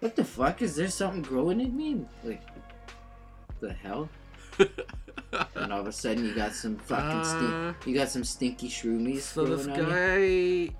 "What 0.00 0.16
the 0.16 0.24
fuck? 0.24 0.62
Is 0.62 0.76
there 0.76 0.88
something 0.88 1.20
growing 1.20 1.60
in 1.60 1.76
me?" 1.76 2.06
Like, 2.24 2.42
the 3.60 3.72
hell? 3.72 4.08
and 4.58 5.72
all 5.72 5.80
of 5.80 5.86
a 5.86 5.92
sudden, 5.92 6.24
you 6.24 6.34
got 6.34 6.54
some 6.54 6.76
fucking 6.78 7.20
Uh, 7.20 7.24
stink. 7.74 7.86
You 7.86 7.94
got 7.94 8.08
some 8.08 8.24
stinky 8.24 8.68
shroomies. 8.70 9.20
So 9.20 9.44
this 9.44 9.66
growing 9.66 9.80
on 9.84 9.90
you. 9.90 10.68
guy, 10.68 10.74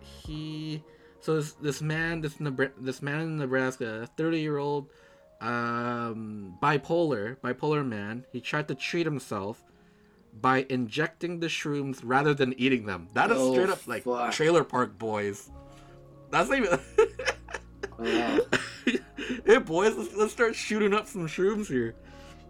he, 0.00 0.82
so 1.20 1.36
this 1.36 1.52
this 1.52 1.80
man, 1.80 2.20
this 2.20 2.34
Nebra- 2.38 2.72
this 2.78 3.00
man 3.00 3.20
in 3.20 3.36
Nebraska, 3.36 4.08
thirty 4.16 4.40
year 4.40 4.58
old, 4.58 4.88
um, 5.42 6.56
bipolar, 6.62 7.36
bipolar 7.38 7.86
man. 7.86 8.24
He 8.32 8.40
tried 8.40 8.68
to 8.68 8.74
treat 8.74 9.04
himself 9.04 9.62
by 10.40 10.64
injecting 10.70 11.40
the 11.40 11.48
shrooms 11.48 12.00
rather 12.02 12.32
than 12.32 12.54
eating 12.58 12.86
them. 12.86 13.08
That 13.12 13.30
is 13.30 13.36
Oh, 13.38 13.52
straight 13.52 13.68
up 13.68 13.86
like 13.86 14.04
fuck. 14.04 14.32
Trailer 14.32 14.64
Park 14.64 14.98
Boys. 14.98 15.50
That's 16.30 16.48
not 16.48 16.58
even. 16.58 16.78
Wow. 17.98 18.38
hey 19.46 19.58
boys, 19.58 19.94
let's, 19.96 20.16
let's 20.16 20.32
start 20.32 20.56
shooting 20.56 20.92
up 20.92 21.06
some 21.06 21.28
shrooms 21.28 21.68
here. 21.68 21.94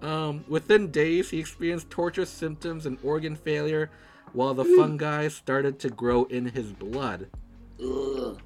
Um, 0.01 0.45
within 0.49 0.91
days, 0.91 1.29
he 1.29 1.39
experienced 1.39 1.91
torture 1.91 2.25
symptoms 2.25 2.87
and 2.87 2.97
organ 3.03 3.37
failure, 3.37 3.91
while 4.33 4.55
the 4.55 4.65
fungi 4.65 5.29
started 5.29 5.79
to 5.81 5.91
grow 5.91 6.25
in 6.25 6.47
his 6.47 6.73
blood. 6.73 7.29
Ugh. 7.85 8.41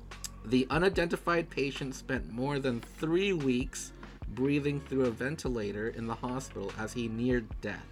The 0.47 0.67
unidentified 0.71 1.49
patient 1.49 1.95
spent 1.95 2.33
more 2.33 2.59
than 2.59 2.81
three 2.81 3.33
weeks 3.33 3.93
breathing 4.29 4.81
through 4.81 5.07
a 5.07 5.11
ventilator 5.11 5.89
in 5.89 6.07
the 6.07 6.15
hospital 6.15 6.73
as 6.79 6.93
he 6.93 7.09
neared 7.09 7.47
death. 7.61 7.87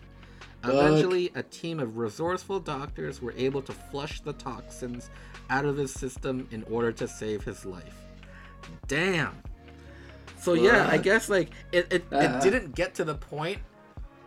Eventually, 0.65 1.31
a 1.35 1.43
team 1.43 1.79
of 1.79 1.99
resourceful 1.99 2.59
doctors 2.61 3.21
were 3.21 3.35
able 3.37 3.61
to 3.63 3.73
flush 3.73 4.21
the 4.21 4.33
toxins 4.33 5.11
out 5.51 5.67
of 5.67 5.77
his 5.77 5.93
system 5.93 6.49
in 6.51 6.65
order 6.71 6.91
to 6.93 7.07
save 7.07 7.45
his 7.45 7.67
life. 7.67 8.07
Damn. 8.89 9.43
So 10.41 10.55
yeah, 10.55 10.89
I 10.91 10.99
guess 10.99 11.29
like 11.29 11.51
it, 11.73 11.93
it, 11.93 12.05
Uh-huh. 12.11 12.39
it 12.39 12.43
didn't 12.43 12.75
get 12.75 12.95
to 12.97 13.05
the 13.05 13.15
point. 13.15 13.59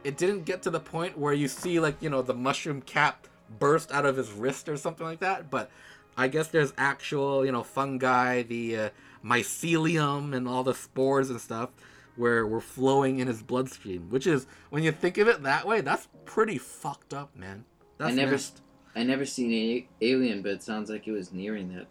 It 0.04 0.18
didn't 0.18 0.46
get 0.46 0.62
to 0.64 0.70
the 0.70 0.80
point 0.80 1.18
where 1.18 1.34
you 1.34 1.48
see 1.48 1.80
like 1.80 2.02
you 2.02 2.10
know 2.10 2.22
the 2.22 2.34
mushroom 2.36 2.82
cap 2.82 3.28
burst 3.60 3.92
out 3.92 4.06
of 4.06 4.16
his 4.16 4.32
wrist 4.32 4.70
or 4.70 4.78
something 4.78 5.06
like 5.06 5.20
that. 5.20 5.50
But 5.50 5.72
I 6.16 6.28
guess 6.28 6.48
there's 6.50 6.74
actual 6.78 7.46
you 7.46 7.52
know 7.52 7.64
fungi, 7.64 8.44
the 8.44 8.78
uh, 8.78 8.90
mycelium, 9.24 10.36
and 10.36 10.48
all 10.48 10.64
the 10.64 10.74
spores 10.76 11.30
and 11.30 11.42
stuff 11.42 11.70
where 12.18 12.46
we're 12.46 12.60
flowing 12.60 13.20
in 13.20 13.28
his 13.28 13.42
bloodstream. 13.42 14.10
Which 14.10 14.28
is 14.28 14.46
when 14.70 14.84
you 14.84 14.92
think 14.92 15.18
of 15.18 15.28
it 15.28 15.44
that 15.44 15.66
way, 15.66 15.82
that's 15.82 16.08
pretty 16.26 16.58
fucked 16.58 17.14
up, 17.14 17.36
man. 17.36 17.64
That's 17.98 18.12
I 18.12 18.16
never, 18.16 18.32
messed. 18.32 18.62
I 18.96 19.04
never 19.04 19.26
seen 19.26 19.52
a- 19.54 19.88
Alien, 20.06 20.42
but 20.42 20.52
it 20.52 20.64
sounds 20.64 20.90
like 20.90 21.08
it 21.08 21.12
was 21.12 21.32
nearing 21.32 21.74
that. 21.76 21.88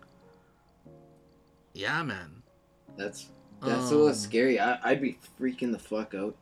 Yeah, 1.73 2.03
man. 2.03 2.43
That's 2.97 3.27
that's 3.63 3.91
a 3.91 3.95
little 3.95 4.09
Um, 4.09 4.15
scary. 4.15 4.61
I, 4.61 4.79
I'd 4.83 5.01
be 5.01 5.19
freaking 5.41 5.73
the 5.73 5.79
fuck 5.79 6.15
out. 6.15 6.37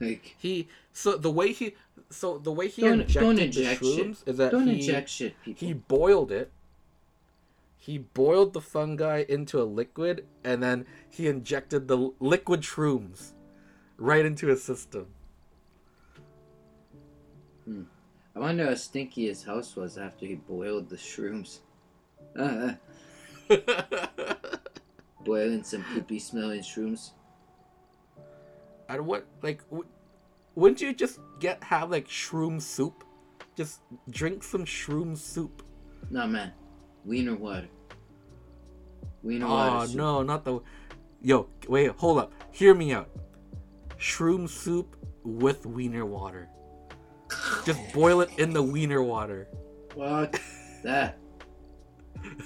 Like, 0.00 0.34
He 0.38 0.68
so 0.92 1.16
the 1.16 1.30
way 1.30 1.52
he 1.52 1.74
so 2.10 2.38
the 2.38 2.50
way 2.52 2.68
he 2.68 2.82
Don't- 2.82 3.00
injected 3.02 3.20
don't 3.22 3.36
the 3.36 3.48
shrooms 3.50 4.18
shit. 4.18 4.28
is 4.28 4.36
that 4.38 4.50
don't 4.52 4.66
he, 4.66 4.74
inject 4.80 5.08
shit, 5.08 5.34
people. 5.44 5.66
he 5.68 5.74
boiled 5.74 6.32
it. 6.32 6.50
He 7.82 7.98
boiled 7.98 8.52
the 8.52 8.60
fungi 8.60 9.24
into 9.28 9.60
a 9.60 9.64
liquid, 9.64 10.24
and 10.44 10.62
then 10.62 10.86
he 11.10 11.26
injected 11.26 11.88
the 11.88 12.12
liquid 12.20 12.60
shrooms 12.60 13.32
right 13.96 14.24
into 14.24 14.46
his 14.46 14.62
system. 14.62 15.08
I 17.66 18.38
wonder 18.38 18.66
how 18.66 18.76
stinky 18.76 19.26
his 19.26 19.42
house 19.42 19.74
was 19.74 19.98
after 19.98 20.26
he 20.26 20.36
boiled 20.36 20.90
the 20.90 20.96
shrooms. 20.96 21.58
Uh, 22.38 22.74
boiling 25.24 25.64
some 25.64 25.82
poopy 25.92 26.20
smelling 26.20 26.60
shrooms. 26.60 27.10
and 28.88 29.04
what 29.04 29.26
like 29.42 29.68
w- 29.70 29.88
wouldn't 30.54 30.80
you 30.80 30.94
just 30.94 31.18
get 31.40 31.60
have 31.64 31.90
like 31.90 32.06
shroom 32.06 32.62
soup? 32.62 33.02
Just 33.56 33.80
drink 34.08 34.44
some 34.44 34.64
shroom 34.64 35.18
soup. 35.18 35.64
No 36.10 36.28
man, 36.28 36.52
wiener 37.04 37.34
water. 37.34 37.68
Wiener 39.22 39.46
Oh 39.48 39.86
soup. 39.86 39.96
no, 39.96 40.22
not 40.22 40.44
the. 40.44 40.60
Yo, 41.20 41.48
wait, 41.68 41.90
hold 41.92 42.18
up. 42.18 42.32
Hear 42.50 42.74
me 42.74 42.92
out. 42.92 43.08
Shroom 43.98 44.48
soup 44.48 44.96
with 45.24 45.64
wiener 45.66 46.04
water. 46.04 46.48
Just 47.64 47.92
boil 47.94 48.20
it 48.20 48.30
in 48.38 48.52
the 48.52 48.62
wiener 48.62 49.02
water. 49.02 49.48
Fuck 49.96 50.40
that. 50.82 51.16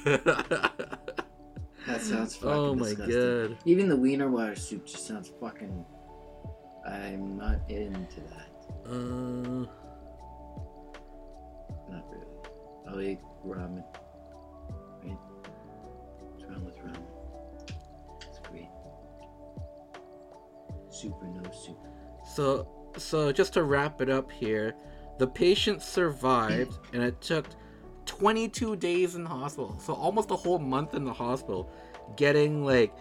That 0.04 2.00
sounds 2.00 2.34
fucking 2.36 2.48
oh 2.50 2.74
my 2.74 2.88
disgusting. 2.88 3.48
god. 3.48 3.58
Even 3.64 3.88
the 3.88 3.96
wiener 3.96 4.28
water 4.30 4.54
soup 4.54 4.86
just 4.86 5.06
sounds 5.06 5.30
fucking. 5.40 5.84
I'm 6.86 7.36
not 7.36 7.58
into 7.68 8.20
that. 8.20 8.50
Uh, 8.86 9.66
Not 11.90 12.04
really. 12.10 12.26
I'll 12.88 13.00
eat 13.00 13.18
ramen. 13.46 13.82
With? 16.64 16.74
It's 18.28 18.38
great. 18.40 18.68
Soup 20.90 21.14
or 21.20 21.28
no 21.28 21.50
soup. 21.50 21.78
so, 22.26 22.68
so 22.96 23.32
just 23.32 23.52
to 23.54 23.64
wrap 23.64 24.00
it 24.00 24.08
up 24.08 24.30
here, 24.30 24.74
the 25.18 25.26
patient 25.26 25.82
survived, 25.82 26.78
and 26.92 27.02
it 27.02 27.20
took 27.20 27.46
22 28.06 28.76
days 28.76 29.14
in 29.14 29.24
the 29.24 29.30
hospital. 29.30 29.78
So 29.80 29.94
almost 29.94 30.30
a 30.30 30.36
whole 30.36 30.58
month 30.58 30.94
in 30.94 31.04
the 31.04 31.12
hospital, 31.12 31.70
getting 32.16 32.64
like 32.64 32.94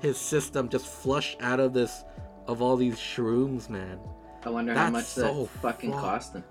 his 0.00 0.18
system 0.18 0.68
just 0.68 0.86
flushed 0.86 1.36
out 1.40 1.60
of 1.60 1.72
this, 1.72 2.04
of 2.46 2.62
all 2.62 2.76
these 2.76 2.96
shrooms, 2.96 3.68
man. 3.68 3.98
I 4.44 4.50
wonder 4.50 4.74
how 4.74 4.90
That's 4.90 4.92
much 4.92 5.04
so 5.04 5.42
that 5.42 5.48
fucking 5.60 5.92
cost 5.92 6.34
him. 6.34 6.44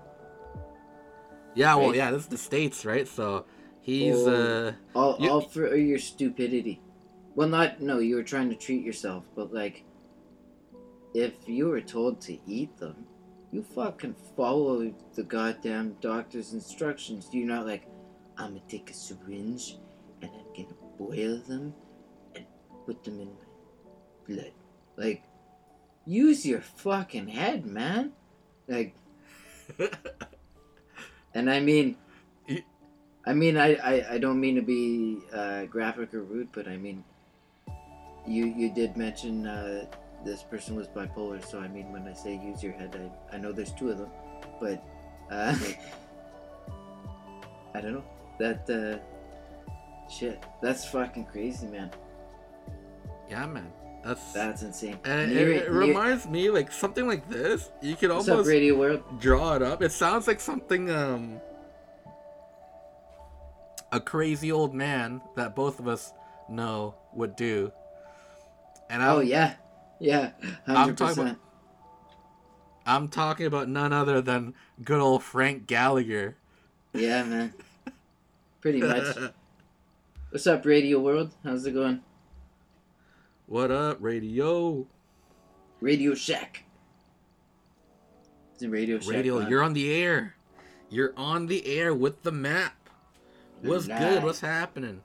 Yeah, 1.54 1.76
well, 1.76 1.94
yeah, 1.94 2.10
this 2.10 2.22
is 2.22 2.28
the 2.28 2.38
states, 2.38 2.84
right? 2.84 3.06
So 3.06 3.46
he's 3.84 4.16
Oh. 4.26 4.34
uh, 4.34 4.72
All, 4.98 5.16
You- 5.20 5.30
all 5.30 5.40
for 5.42 5.76
your 5.76 5.98
stupidity. 6.00 6.80
Well, 7.36 7.48
not 7.48 7.80
no. 7.80 7.98
You 7.98 8.16
were 8.16 8.22
trying 8.24 8.48
to 8.50 8.56
treat 8.56 8.82
yourself, 8.84 9.24
but 9.36 9.52
like, 9.54 9.84
if 11.14 11.34
you 11.48 11.66
were 11.68 11.80
told 11.80 12.20
to 12.22 12.38
eat 12.46 12.76
them, 12.78 13.06
you 13.52 13.62
fucking 13.62 14.14
follow 14.36 14.92
the 15.14 15.22
goddamn 15.22 15.96
doctor's 16.00 16.52
instructions. 16.52 17.28
You're 17.32 17.46
not 17.46 17.66
like, 17.66 17.86
I'm 18.36 18.54
gonna 18.54 18.60
take 18.68 18.90
a 18.90 18.94
syringe 18.94 19.76
and 20.22 20.30
I'm 20.32 20.52
gonna 20.56 20.76
boil 20.98 21.38
them 21.38 21.74
and 22.34 22.46
put 22.86 23.04
them 23.04 23.20
in 23.20 23.28
my 23.28 23.46
blood. 24.28 24.52
Like, 24.96 25.22
use 26.06 26.44
your 26.46 26.60
fucking 26.60 27.28
head, 27.28 27.64
man. 27.66 28.12
Like, 28.68 28.94
and 31.34 31.50
I 31.50 31.60
mean, 31.60 31.96
I 33.26 33.32
mean, 33.32 33.56
I, 33.56 33.74
I, 33.76 34.14
I 34.14 34.18
don't 34.18 34.40
mean 34.40 34.56
to 34.56 34.62
be 34.62 35.18
uh, 35.32 35.64
graphic 35.64 36.12
or 36.12 36.22
rude, 36.22 36.48
but 36.52 36.68
I 36.68 36.76
mean, 36.76 37.02
you 38.26 38.46
you 38.46 38.72
did 38.72 38.96
mention 38.96 39.46
uh, 39.46 39.86
this 40.24 40.42
person 40.42 40.76
was 40.76 40.88
bipolar, 40.88 41.44
so 41.44 41.60
I 41.60 41.68
mean, 41.68 41.90
when 41.92 42.06
I 42.06 42.12
say 42.12 42.34
use 42.36 42.62
your 42.62 42.72
head, 42.72 42.94
I, 43.32 43.36
I 43.36 43.38
know 43.38 43.52
there's 43.52 43.72
two 43.72 43.90
of 43.90 43.98
them, 43.98 44.10
but 44.60 44.84
uh, 45.30 45.56
I 47.74 47.80
don't 47.80 47.94
know 47.94 48.04
that 48.38 48.68
uh, 48.70 48.98
shit. 50.10 50.42
That's 50.62 50.84
fucking 50.86 51.26
crazy, 51.26 51.66
man. 51.66 51.90
yeah, 53.30 53.46
man. 53.46 53.70
That's 54.04 54.32
That's 54.34 54.60
insane. 54.62 54.98
and 55.04 55.32
it, 55.32 55.34
Near- 55.34 55.52
it 55.52 55.72
near- 55.72 55.72
reminds 55.72 56.26
me 56.26 56.50
like 56.50 56.70
something 56.70 57.06
like 57.08 57.26
this. 57.30 57.70
You 57.80 57.96
could 57.96 58.10
What's 58.10 58.28
up, 58.28 58.32
almost 58.32 58.50
Radio 58.50 58.76
World? 58.76 59.02
draw 59.18 59.54
it 59.56 59.62
up. 59.62 59.80
It 59.82 59.92
sounds 59.92 60.26
like 60.26 60.40
something 60.40 60.90
um 60.90 61.40
a 63.94 64.00
crazy 64.00 64.50
old 64.50 64.74
man 64.74 65.22
that 65.36 65.54
both 65.54 65.78
of 65.78 65.86
us 65.86 66.12
know 66.48 66.96
would 67.12 67.36
do. 67.36 67.70
And 68.90 69.00
oh, 69.00 69.06
I'm, 69.06 69.16
Oh 69.16 69.20
yeah, 69.20 69.54
yeah, 70.00 70.30
I'm 70.66 70.96
talking 70.96 71.14
percent. 71.14 71.38
I'm 72.84 73.08
talking 73.08 73.46
about 73.46 73.68
none 73.68 73.92
other 73.92 74.20
than 74.20 74.54
good 74.82 75.00
old 75.00 75.22
Frank 75.22 75.68
Gallagher. 75.68 76.36
Yeah, 76.92 77.22
man. 77.22 77.54
Pretty 78.60 78.80
much. 78.80 79.16
What's 80.30 80.46
up, 80.48 80.66
Radio 80.66 80.98
World? 80.98 81.32
How's 81.44 81.64
it 81.64 81.72
going? 81.72 82.02
what 83.46 83.70
up, 83.70 83.98
radio? 84.00 84.86
Radio 85.80 86.14
Shack. 86.14 86.64
Is 88.56 88.62
it 88.62 88.68
Radio 88.68 88.98
Shack? 88.98 89.14
Radio, 89.14 89.40
on? 89.40 89.48
you're 89.48 89.62
on 89.62 89.72
the 89.72 89.94
air. 89.94 90.34
You're 90.90 91.14
on 91.16 91.46
the 91.46 91.64
air 91.66 91.94
with 91.94 92.22
the 92.22 92.32
map. 92.32 92.83
What's 93.64 93.86
You're 93.88 93.98
good? 93.98 94.22
What's 94.22 94.40
happening? 94.40 95.00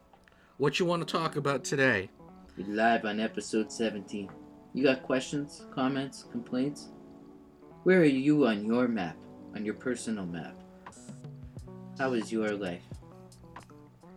What 0.58 0.80
you 0.80 0.86
want 0.86 1.08
to 1.08 1.10
talk 1.10 1.38
about 1.38 1.64
today? 1.64 2.10
We're 2.58 2.68
live 2.68 3.06
on 3.06 3.22
episode 3.22 3.72
17. 3.72 4.30
You 4.74 4.84
got 4.84 5.02
questions, 5.02 5.66
comments, 5.74 6.26
complaints? 6.30 6.90
Where 7.84 8.00
are 8.02 8.04
you 8.04 8.48
on 8.48 8.66
your 8.66 8.90
map? 8.90 9.16
On 9.56 9.64
your 9.64 9.76
personal 9.76 10.26
map? 10.26 10.62
How 11.98 12.12
is 12.12 12.34
your 12.34 12.52
life? 12.52 12.84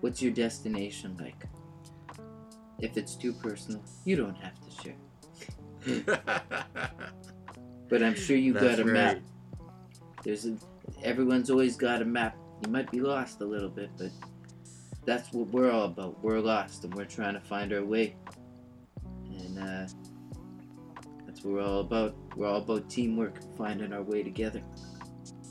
What's 0.00 0.20
your 0.20 0.32
destination 0.32 1.16
like? 1.20 1.46
If 2.80 2.96
it's 2.96 3.14
too 3.14 3.32
personal, 3.34 3.84
you 4.04 4.16
don't 4.16 4.36
have 4.36 4.54
to 4.64 4.70
share. 4.82 6.18
But 7.88 8.02
I'm 8.02 8.14
sure 8.16 8.36
you 8.38 8.54
That's 8.54 8.78
got 8.78 8.80
a 8.80 8.84
map. 8.86 9.14
right. 9.16 9.22
There's 10.24 10.46
a, 10.46 10.56
everyone's 11.04 11.50
always 11.50 11.76
got 11.76 12.00
a 12.00 12.06
map. 12.06 12.34
You 12.64 12.72
might 12.72 12.90
be 12.90 13.00
lost 13.00 13.42
a 13.42 13.44
little 13.44 13.68
bit, 13.68 13.90
but 13.98 14.10
that's 15.04 15.32
what 15.32 15.48
we're 15.48 15.70
all 15.70 15.84
about. 15.86 16.22
We're 16.22 16.40
lost 16.40 16.84
and 16.84 16.94
we're 16.94 17.04
trying 17.04 17.34
to 17.34 17.40
find 17.40 17.72
our 17.72 17.84
way. 17.84 18.14
And 19.28 19.58
uh, 19.58 19.86
that's 21.26 21.42
what 21.42 21.54
we're 21.54 21.62
all 21.62 21.80
about. 21.80 22.14
We're 22.36 22.46
all 22.46 22.58
about 22.58 22.88
teamwork, 22.88 23.38
finding 23.56 23.92
our 23.92 24.02
way 24.02 24.22
together. 24.22 24.62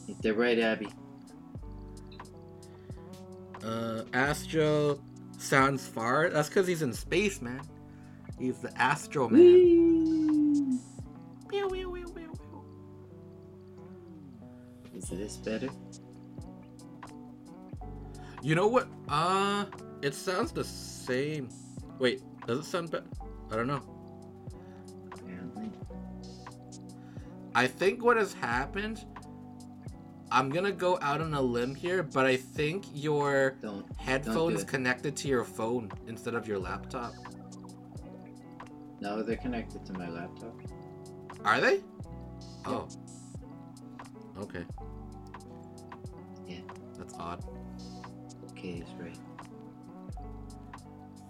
Ain't 0.08 0.22
that 0.22 0.34
right, 0.36 0.60
Abby? 0.60 0.88
Uh, 3.64 4.04
Astro 4.14 5.00
sounds 5.38 5.88
far. 5.88 6.30
That's 6.30 6.48
because 6.48 6.68
he's 6.68 6.82
in 6.82 6.94
space, 6.94 7.42
man. 7.42 7.62
He's 8.40 8.58
the 8.60 8.76
Astro 8.82 9.30
man. 9.30 9.42
Pew. 9.42 10.80
Is 14.96 15.10
this 15.10 15.38
better? 15.38 15.70
You 18.42 18.56
know 18.56 18.68
what? 18.68 18.88
Uh, 19.08 19.66
it 20.02 20.16
sounds 20.16 20.52
the 20.52 20.64
same. 20.64 21.50
Wait, 22.00 22.22
does 22.48 22.60
it 22.60 22.66
sound 22.66 22.90
better? 22.92 23.06
I 23.52 23.56
don't 23.56 23.68
know. 23.68 23.82
Apparently. 25.14 25.72
I 27.54 27.68
think 27.68 28.04
what 28.04 28.18
has 28.18 28.34
happened. 28.34 29.06
I'm 30.32 30.50
gonna 30.50 30.72
go 30.72 30.98
out 31.02 31.20
on 31.20 31.34
a 31.34 31.42
limb 31.42 31.76
here, 31.76 32.04
but 32.04 32.26
I 32.26 32.38
think 32.38 32.86
your 32.94 33.58
Don't. 33.62 33.86
headphones 34.00 34.62
it. 34.62 34.68
connected 34.68 35.16
to 35.18 35.28
your 35.28 35.44
phone 35.44 35.92
instead 36.08 36.36
of 36.36 36.48
your 36.48 36.58
laptop. 36.58 37.14
No, 39.02 39.22
they're 39.24 39.36
connected 39.36 39.86
to 39.88 39.94
my 39.94 40.10
laptop. 40.10 40.56
Are 41.44 41.60
they? 41.60 41.82
Oh. 42.66 42.88
Okay. 44.38 44.64
Yeah. 46.48 46.60
That's 46.98 47.14
odd. 47.16 47.44
Okay, 48.62 48.84
right. 49.00 49.18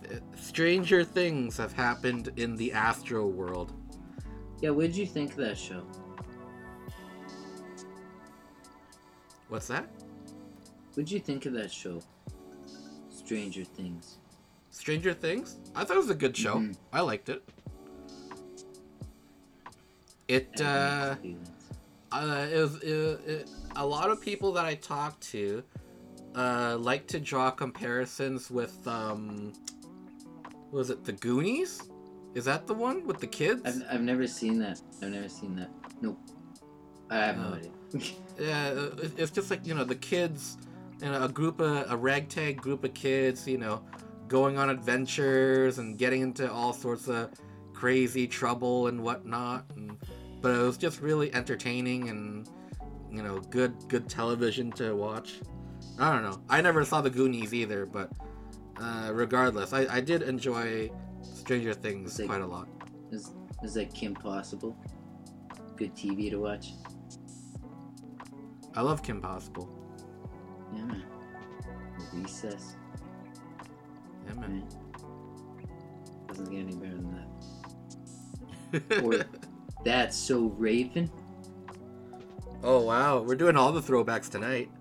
Uh, 0.04 0.16
Stranger 0.36 1.02
things 1.02 1.56
have 1.56 1.72
happened 1.72 2.30
in 2.36 2.58
the 2.58 2.74
Astro 2.74 3.26
world. 3.26 3.72
Yeah, 4.60 4.72
what 4.72 4.88
did 4.88 4.98
you 4.98 5.06
think 5.06 5.32
of 5.32 5.38
that 5.38 5.58
show? 5.58 5.82
What's 9.48 9.68
that? 9.68 9.88
What 10.94 11.06
did 11.06 11.12
you 11.12 11.22
think 11.22 11.46
of 11.46 11.54
that 11.54 11.72
show? 11.72 12.02
Stranger 13.10 13.64
Things. 13.64 14.18
Stranger 14.72 15.14
Things? 15.14 15.58
I 15.74 15.86
thought 15.86 15.96
it 15.96 16.00
was 16.00 16.10
a 16.10 16.16
good 16.16 16.36
show. 16.36 16.56
Mhm. 16.56 16.76
I 16.92 17.00
liked 17.00 17.30
it. 17.30 17.48
It 20.28 20.60
uh, 20.60 21.16
uh 22.12 22.48
it 22.52 22.60
was 22.60 22.76
it, 22.84 23.20
it, 23.26 23.50
a 23.78 23.86
lot 23.86 24.10
of 24.10 24.20
people 24.20 24.52
that 24.54 24.66
I 24.66 24.76
talked 24.76 25.22
to 25.32 25.64
uh 26.36 26.78
like 26.80 27.08
to 27.08 27.20
draw 27.20 27.52
comparisons 27.52 28.50
with 28.50 28.76
um 28.88 29.54
was 30.72 30.90
it 30.90 31.04
the 31.04 31.12
Goonies? 31.14 31.82
Is 32.34 32.46
that 32.46 32.66
the 32.66 32.74
one 32.74 33.06
with 33.06 33.20
the 33.20 33.28
kids? 33.28 33.62
I've, 33.66 33.96
I've 33.96 34.02
never 34.02 34.26
seen 34.26 34.58
that. 34.60 34.80
I've 35.02 35.10
never 35.10 35.28
seen 35.28 35.54
that. 35.58 35.70
Nope. 36.02 36.18
I 37.10 37.18
have 37.18 37.38
no 37.38 37.50
Oh. 37.50 37.54
idea. 37.56 37.72
Yeah, 38.40 38.70
uh, 38.76 38.96
it- 39.04 39.20
it's 39.20 39.32
just 39.32 39.52
like 39.52 39.68
you 39.68 39.76
know 39.76 39.84
the 39.84 39.96
kids, 39.96 40.58
you 41.02 41.12
know, 41.12 41.24
a 41.24 41.30
group 41.30 41.60
of 41.60 41.92
a 41.92 41.98
ragtag 41.98 42.62
group 42.62 42.84
of 42.86 42.94
kids, 42.94 43.46
you 43.48 43.58
know, 43.58 43.84
going 44.30 44.58
on 44.58 44.70
adventures 44.70 45.78
and 45.78 45.98
getting 45.98 46.22
into 46.22 46.50
all 46.52 46.72
sorts 46.74 47.08
of 47.10 47.30
crazy 47.74 48.26
trouble 48.28 48.88
and 48.88 49.04
whatnot. 49.04 49.66
And, 49.76 49.98
but 50.42 50.56
it 50.56 50.60
was 50.60 50.78
just 50.78 51.02
really 51.02 51.32
entertaining 51.36 52.10
and 52.10 52.50
you 53.12 53.22
know 53.22 53.40
good 53.52 53.74
good 53.90 54.08
television 54.10 54.72
to 54.72 54.96
watch. 54.96 55.42
I 56.00 56.12
don't 56.14 56.24
know. 56.24 56.42
I 56.50 56.62
never 56.62 56.84
saw 56.86 57.02
the 57.02 57.10
Goonies 57.10 57.54
either, 57.54 57.86
but 57.86 58.10
uh, 58.82 59.12
regardless, 59.14 59.74
I, 59.74 59.86
I 59.90 60.02
did 60.02 60.22
enjoy 60.24 60.90
Stranger 61.22 61.74
Things 61.74 62.18
like- 62.20 62.28
quite 62.28 62.42
a 62.42 62.48
lot. 62.48 62.68
is, 63.12 63.32
is 63.64 63.76
like 63.76 63.94
Kim 63.94 64.14
Possible? 64.14 64.76
Good 65.76 65.96
TV 65.96 66.30
to 66.32 66.38
watch. 66.38 66.74
I 68.76 68.82
love 68.82 69.04
Kim 69.04 69.22
Possible. 69.22 69.70
Yeah, 70.74 70.86
man. 70.86 71.04
Recess. 72.14 72.76
Yeah, 74.28 74.34
man. 74.36 74.52
Man. 74.52 74.68
Doesn't 76.28 76.50
get 76.50 76.60
any 76.60 76.76
better 76.76 76.96
than 76.96 77.12
that. 77.12 77.28
Or 79.04 79.26
That's 79.84 80.16
so 80.16 80.46
Raven. 80.58 81.12
oh 82.64 82.82
wow, 82.86 83.20
we're 83.22 83.36
doing 83.36 83.58
all 83.58 83.74
the 83.74 83.82
throwbacks 83.82 84.30
tonight. 84.30 84.72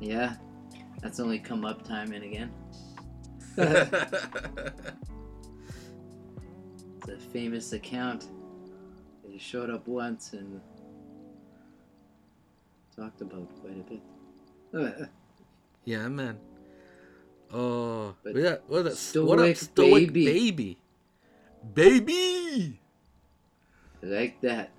Yeah. 0.00 0.34
That's 1.02 1.20
only 1.20 1.38
come 1.38 1.64
up 1.64 1.86
time 1.86 2.12
and 2.12 2.24
again. 2.24 2.50
It's 6.98 7.08
a 7.08 7.16
famous 7.30 7.72
account. 7.72 8.26
They 9.26 9.38
showed 9.38 9.70
up 9.70 9.86
once 9.86 10.32
and 10.32 10.60
talked 12.96 13.20
about 13.20 13.48
quite 13.60 13.78
a 13.78 13.84
bit. 13.90 15.08
Yeah, 15.84 16.08
man. 16.08 16.36
Oh, 17.52 18.16
But 18.24 18.34
what 18.34 18.42
is 18.42 18.50
it? 18.50 18.62
what 18.66 18.96
Stoic 18.96 19.56
stoic 19.56 20.12
Baby. 20.12 20.26
baby? 20.26 20.78
Baby, 21.74 22.80
I 24.02 24.06
like 24.06 24.40
that. 24.40 24.70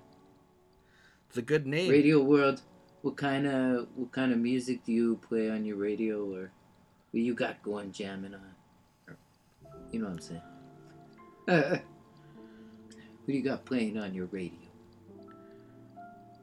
it's 1.28 1.38
a 1.38 1.42
good 1.42 1.66
name. 1.66 1.90
Radio 1.90 2.22
World. 2.22 2.60
What 3.08 3.16
kind 3.16 3.46
of 3.46 3.88
what 3.94 4.12
kind 4.12 4.34
of 4.34 4.38
music 4.38 4.84
do 4.84 4.92
you 4.92 5.16
play 5.26 5.48
on 5.48 5.64
your 5.64 5.76
radio, 5.76 6.30
or 6.30 6.50
what 7.10 7.22
you 7.22 7.32
got 7.32 7.62
going 7.62 7.90
jamming 7.90 8.34
on? 8.34 9.16
You 9.90 10.00
know 10.00 10.08
what 10.08 10.12
I'm 10.12 10.20
saying? 10.20 10.42
Uh, 11.48 11.62
what 11.78 13.26
do 13.26 13.32
you 13.32 13.40
got 13.40 13.64
playing 13.64 13.96
on 13.96 14.12
your 14.12 14.26
radio? 14.26 14.58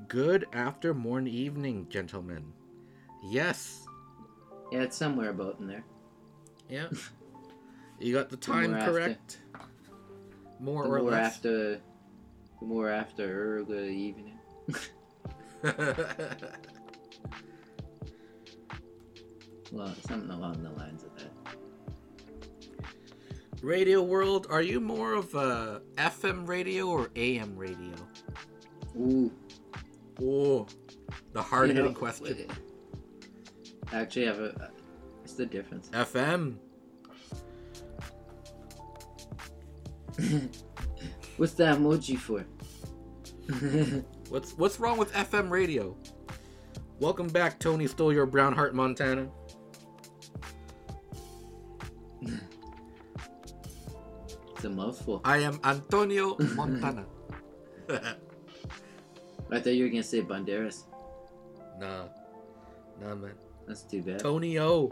Good 0.08 0.47
after 0.54 0.95
morn 0.95 1.28
evening, 1.28 1.86
gentlemen. 1.88 2.51
Yes. 3.23 3.86
Yeah, 4.71 4.80
it's 4.80 4.97
somewhere 4.97 5.30
about 5.30 5.60
in 5.60 5.67
there. 5.67 5.84
Yeah. 6.67 6.88
you 7.99 8.12
got 8.12 8.30
the 8.32 8.38
time 8.51 8.71
More 8.71 8.80
after. 8.80 8.91
correct. 8.91 9.38
More 10.60 10.82
The 10.86 10.89
or 10.89 10.99
more 11.01 11.12
less. 11.12 11.36
after, 11.36 11.80
the 12.60 12.65
more 12.65 12.89
after 12.89 13.60
early 13.60 13.95
evening. 13.95 14.39
Well, 19.71 19.94
something 20.08 20.29
along 20.29 20.63
the 20.63 20.69
lines 20.69 21.04
of 21.04 21.10
that. 21.17 21.32
radio 23.62 24.02
world, 24.02 24.48
are 24.50 24.62
you 24.62 24.79
more 24.79 25.13
of 25.13 25.34
a 25.34 25.82
FM 25.98 26.48
radio 26.48 26.88
or 26.88 27.10
AM 27.15 27.58
radio? 27.58 27.96
Ooh, 28.98 29.32
Oh, 30.21 30.65
the 31.34 31.42
hard 31.42 31.67
hitting 31.69 31.84
you 31.84 31.90
know, 31.92 31.98
question. 31.98 32.48
Actually, 33.92 34.29
I 34.29 34.32
have 34.32 34.40
a. 34.40 34.71
What's 35.19 35.34
the 35.34 35.46
difference? 35.46 35.90
FM. 35.90 36.56
What's 41.38 41.54
the 41.54 41.65
emoji 41.65 42.17
for? 42.17 42.46
What's 44.30 44.58
what's 44.58 44.80
wrong 44.80 44.98
with 44.98 45.13
FM 45.13 45.50
radio? 45.52 45.96
Welcome 47.00 47.28
back, 47.28 47.60
Tony 47.60 47.86
stole 47.88 48.12
your 48.12 48.26
brown 48.26 48.54
heart, 48.54 48.73
Montana. 48.73 49.30
it's 54.56 54.63
a 54.63 54.69
mouthful. 54.69 55.21
I 55.23 55.38
am 55.38 55.60
Antonio 55.63 56.38
Montana. 56.56 57.06
I 57.90 59.60
thought 59.60 59.73
you 59.73 59.84
were 59.84 59.90
gonna 59.90 60.02
say 60.02 60.21
Banderas. 60.21 60.86
Nah. 61.80 62.06
Nah, 63.00 63.15
man. 63.15 63.34
That's 63.67 63.84
too 63.84 64.02
bad. 64.02 64.19
Tony 64.19 64.58
O. 64.58 64.92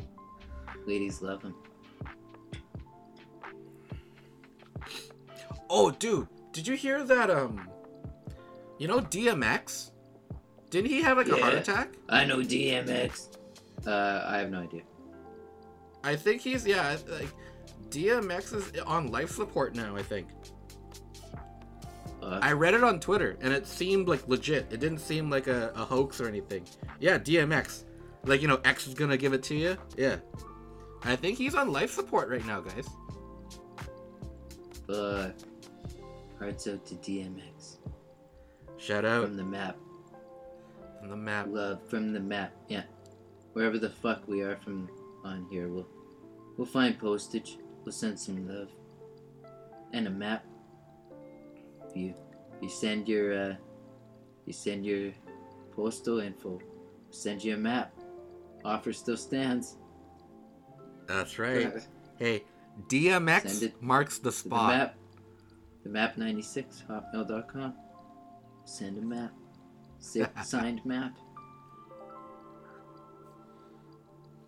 Ladies 0.86 1.22
love 1.22 1.42
him. 1.42 1.56
Oh, 5.70 5.90
dude, 5.90 6.28
did 6.52 6.68
you 6.68 6.76
hear 6.76 7.04
that? 7.04 7.32
Um, 7.32 7.68
you 8.84 8.90
know 8.90 9.00
DMX? 9.00 9.92
Didn't 10.70 10.90
he 10.90 11.02
have 11.04 11.16
like 11.16 11.30
a 11.30 11.38
heart 11.38 11.54
attack? 11.54 11.94
I 12.10 12.26
know 12.26 12.40
DMX. 12.40 13.38
Uh, 13.88 14.26
I 14.28 14.40
have 14.40 14.52
no 14.52 14.60
idea. 14.60 14.82
I 16.04 16.18
think 16.18 16.42
he's 16.42 16.68
yeah, 16.68 16.98
like 17.08 17.30
DMX 17.88 18.54
is 18.54 18.82
on 18.82 19.08
life 19.08 19.32
support 19.32 19.74
now. 19.74 19.96
I 19.96 20.04
think. 20.04 20.28
Uh, 22.22 22.40
I 22.42 22.52
read 22.52 22.74
it 22.74 22.84
on 22.84 23.00
Twitter 23.00 23.38
and 23.40 23.54
it 23.54 23.66
seemed 23.68 24.10
like 24.10 24.28
legit. 24.28 24.68
It 24.70 24.82
didn't 24.82 25.00
seem 25.00 25.30
like 25.30 25.48
a, 25.48 25.72
a 25.76 25.86
hoax 25.86 26.20
or 26.20 26.28
anything. 26.28 26.66
Yeah, 27.00 27.18
DMX. 27.18 27.86
Like 28.26 28.42
you 28.42 28.50
know, 28.50 28.60
X 28.66 28.86
is 28.86 28.96
gonna 28.96 29.16
give 29.16 29.32
it 29.32 29.44
to 29.44 29.56
you. 29.56 29.78
Yeah. 29.96 30.18
I 31.06 31.16
think 31.16 31.38
he's 31.38 31.56
on 31.56 31.72
life 31.72 31.92
support 31.92 32.28
right 32.28 32.46
now, 32.46 32.60
guys. 32.60 32.90
uh, 34.90 35.30
hearts 36.38 36.68
out 36.68 36.86
to 36.88 36.96
DMX 36.96 37.78
Shout 38.84 39.06
out 39.06 39.24
from 39.24 39.38
the 39.38 39.44
map. 39.46 39.78
from 41.00 41.10
the 41.10 41.16
map. 41.16 41.48
Love 41.50 41.80
from 41.88 42.12
the 42.12 42.20
map. 42.20 42.52
Yeah, 42.68 42.84
wherever 43.54 43.80
the 43.80 43.90
fuck 43.90 44.28
we 44.28 44.42
are 44.42 44.58
from 44.58 44.90
on 45.24 45.48
here, 45.50 45.70
we'll 45.70 45.88
we'll 46.58 46.68
find 46.68 47.00
postage. 47.00 47.58
We'll 47.86 47.94
send 47.94 48.20
some 48.20 48.46
love 48.46 48.68
and 49.94 50.08
a 50.08 50.10
map. 50.10 50.44
If 51.88 51.96
you 51.96 52.14
you 52.62 52.68
send 52.68 53.08
your 53.08 53.52
uh, 53.52 53.56
you 54.46 54.52
send 54.52 54.86
your 54.86 55.14
postal 55.72 56.20
info. 56.20 56.60
Send 57.10 57.42
you 57.42 57.54
a 57.54 57.58
map. 57.58 57.94
Offer 58.66 58.92
still 58.92 59.18
stands. 59.18 59.78
That's 61.08 61.40
right. 61.40 61.74
Hey, 62.18 62.44
DMX 62.88 63.72
marks 63.80 64.18
the 64.18 64.32
spot. 64.32 64.72
the 64.72 64.78
map. 64.78 64.96
The 65.84 65.90
map 65.90 66.18
96 66.18 66.84
hotmail.com. 66.90 67.76
Send 68.66 68.98
a 68.98 69.02
map. 69.02 69.32
Signed 70.44 70.86
map. 70.86 71.18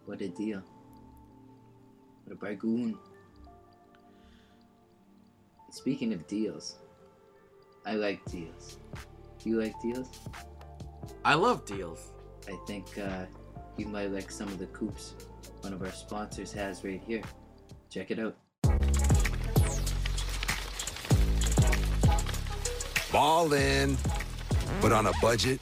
What 0.06 0.22
a 0.22 0.30
deal. 0.30 0.62
What 2.24 2.34
a 2.34 2.36
bargain. 2.36 2.98
Speaking 5.72 6.14
of 6.14 6.26
deals, 6.28 6.78
I 7.86 7.96
like 7.96 8.24
deals. 8.26 8.78
Do 9.44 9.50
you 9.50 9.62
like 9.62 9.80
deals? 9.82 10.10
I 11.24 11.34
love 11.34 11.66
deals. 11.66 12.12
I 12.48 12.58
think 12.68 12.98
uh, 12.98 13.26
you 13.78 13.88
might 13.88 14.12
like 14.12 14.32
some 14.32 14.48
of 14.48 14.58
the 14.58 14.68
coops 14.68 15.16
one 15.66 15.74
of 15.74 15.82
our 15.82 15.92
sponsors 15.92 16.52
has 16.54 16.84
right 16.84 17.02
here. 17.08 17.24
Check 17.90 18.12
it 18.12 18.20
out. 18.20 18.36
Ball 23.16 23.54
in, 23.54 23.98
but 24.82 24.92
on 24.92 25.06
a 25.06 25.14
budget. 25.22 25.62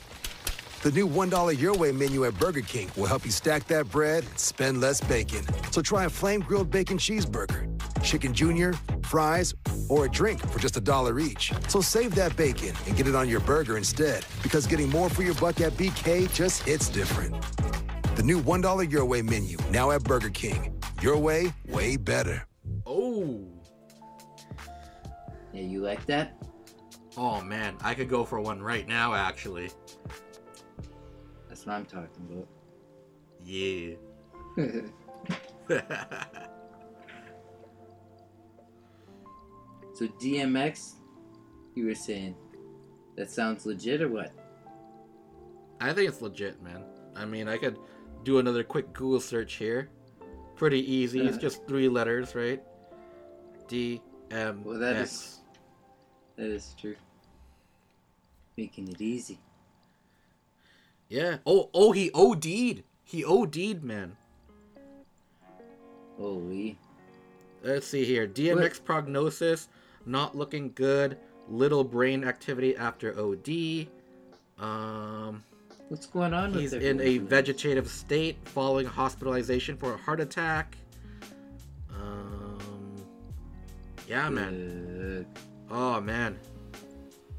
The 0.81 0.89
new 0.89 1.07
$1 1.07 1.59
Your 1.59 1.77
Way 1.77 1.91
menu 1.91 2.25
at 2.25 2.35
Burger 2.39 2.61
King 2.61 2.89
will 2.97 3.05
help 3.05 3.25
you 3.25 3.29
stack 3.29 3.67
that 3.67 3.91
bread 3.91 4.25
and 4.25 4.39
spend 4.39 4.81
less 4.81 4.99
bacon. 4.99 5.45
So 5.69 5.83
try 5.83 6.05
a 6.05 6.09
flame 6.09 6.39
grilled 6.39 6.71
bacon 6.71 6.97
cheeseburger, 6.97 7.69
chicken 8.01 8.33
junior, 8.33 8.73
fries, 9.03 9.53
or 9.87 10.05
a 10.05 10.09
drink 10.09 10.39
for 10.47 10.57
just 10.57 10.77
a 10.77 10.81
dollar 10.81 11.19
each. 11.19 11.53
So 11.67 11.79
save 11.79 12.15
that 12.15 12.35
bacon 12.35 12.73
and 12.87 12.97
get 12.97 13.07
it 13.07 13.13
on 13.13 13.29
your 13.29 13.41
burger 13.41 13.77
instead, 13.77 14.25
because 14.41 14.65
getting 14.65 14.89
more 14.89 15.07
for 15.07 15.21
your 15.21 15.35
buck 15.35 15.61
at 15.61 15.73
BK 15.73 16.33
just 16.33 16.63
hits 16.63 16.89
different. 16.89 17.35
The 18.15 18.23
new 18.23 18.41
$1 18.41 18.91
Your 18.91 19.05
Way 19.05 19.21
menu 19.21 19.57
now 19.69 19.91
at 19.91 20.03
Burger 20.03 20.31
King. 20.31 20.73
Your 21.03 21.19
way, 21.19 21.53
way 21.67 21.97
better. 21.97 22.47
Oh. 22.87 23.45
Yeah, 25.53 25.61
you 25.61 25.81
like 25.81 26.03
that? 26.07 26.33
Oh 27.17 27.41
man, 27.41 27.75
I 27.81 27.93
could 27.93 28.09
go 28.09 28.23
for 28.25 28.39
one 28.41 28.61
right 28.61 28.87
now 28.87 29.13
actually. 29.13 29.69
That's 31.47 31.65
what 31.65 31.73
I'm 31.75 31.85
talking 31.85 32.27
about. 32.31 32.47
Yeah. 33.43 33.95
So 39.93 40.07
DMX, 40.07 40.93
you 41.75 41.85
were 41.85 41.95
saying, 41.95 42.35
that 43.15 43.29
sounds 43.29 43.65
legit 43.65 44.01
or 44.01 44.09
what? 44.09 44.31
I 45.79 45.93
think 45.93 46.09
it's 46.09 46.21
legit, 46.21 46.61
man. 46.63 46.83
I 47.15 47.25
mean, 47.25 47.47
I 47.47 47.57
could 47.57 47.77
do 48.23 48.39
another 48.39 48.63
quick 48.63 48.91
Google 48.93 49.19
search 49.19 49.53
here. 49.53 49.89
Pretty 50.55 50.79
easy. 50.91 51.19
It's 51.21 51.37
Uh. 51.37 51.41
just 51.41 51.67
three 51.67 51.89
letters, 51.89 52.33
right? 52.35 52.63
D 53.67 54.01
M 54.31 54.63
Well, 54.63 54.79
that 54.79 54.95
is- 54.95 55.41
That 56.37 56.47
is 56.47 56.73
true. 56.79 56.95
Making 58.57 58.89
it 58.89 59.01
easy. 59.01 59.39
Yeah. 61.09 61.37
Oh, 61.45 61.69
oh, 61.73 61.91
he 61.91 62.11
OD'd. 62.13 62.83
He 63.03 63.25
OD'd, 63.25 63.83
man. 63.83 64.15
Holy. 66.17 66.77
Let's 67.63 67.87
see 67.87 68.03
here. 68.03 68.27
DMX 68.27 68.83
prognosis 68.83 69.69
not 70.05 70.35
looking 70.35 70.71
good. 70.75 71.17
Little 71.49 71.83
brain 71.83 72.23
activity 72.23 72.75
after 72.75 73.17
OD. 73.19 73.87
Um, 74.59 75.43
What's 75.89 76.05
going 76.05 76.33
on 76.33 76.51
with 76.51 76.61
he's 76.61 76.73
in 76.73 77.01
a 77.01 77.17
vegetative 77.17 77.87
state 77.89 78.37
following 78.45 78.85
hospitalization 78.85 79.77
for 79.77 79.93
a 79.93 79.97
heart 79.97 80.19
attack. 80.19 80.77
Um, 81.89 82.95
yeah, 84.07 84.29
man. 84.29 85.25
Uh, 85.25 85.39
Oh 85.73 85.99
man. 85.99 86.37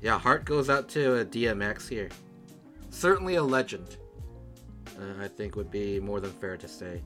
Yeah, 0.05 0.19
heart 0.19 0.45
goes 0.45 0.69
out 0.69 0.91
to 0.91 1.21
a 1.21 1.25
DMX 1.25 1.89
here. 1.89 2.11
Certainly 2.91 3.37
a 3.37 3.43
legend. 3.43 3.97
Uh, 5.01 5.25
I 5.25 5.29
think 5.29 5.57
would 5.57 5.71
be 5.71 5.99
more 5.99 6.21
than 6.21 6.31
fair 6.31 6.59
to 6.59 6.69
say. 6.69 7.01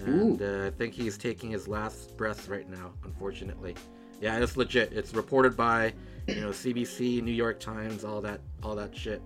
And 0.00 0.42
uh, 0.42 0.66
I 0.66 0.70
think 0.70 0.92
he's 0.92 1.16
taking 1.16 1.50
his 1.50 1.66
last 1.66 2.14
breaths 2.18 2.46
right 2.46 2.68
now, 2.68 2.92
unfortunately. 3.04 3.74
Yeah, 4.20 4.36
it's 4.36 4.54
legit. 4.58 4.92
It's 4.92 5.14
reported 5.14 5.56
by, 5.56 5.94
you 6.26 6.42
know, 6.42 6.50
CBC, 6.50 7.22
New 7.22 7.32
York 7.32 7.58
Times, 7.58 8.04
all 8.04 8.20
that, 8.20 8.42
all 8.62 8.74
that 8.74 8.94
shit. 8.94 9.22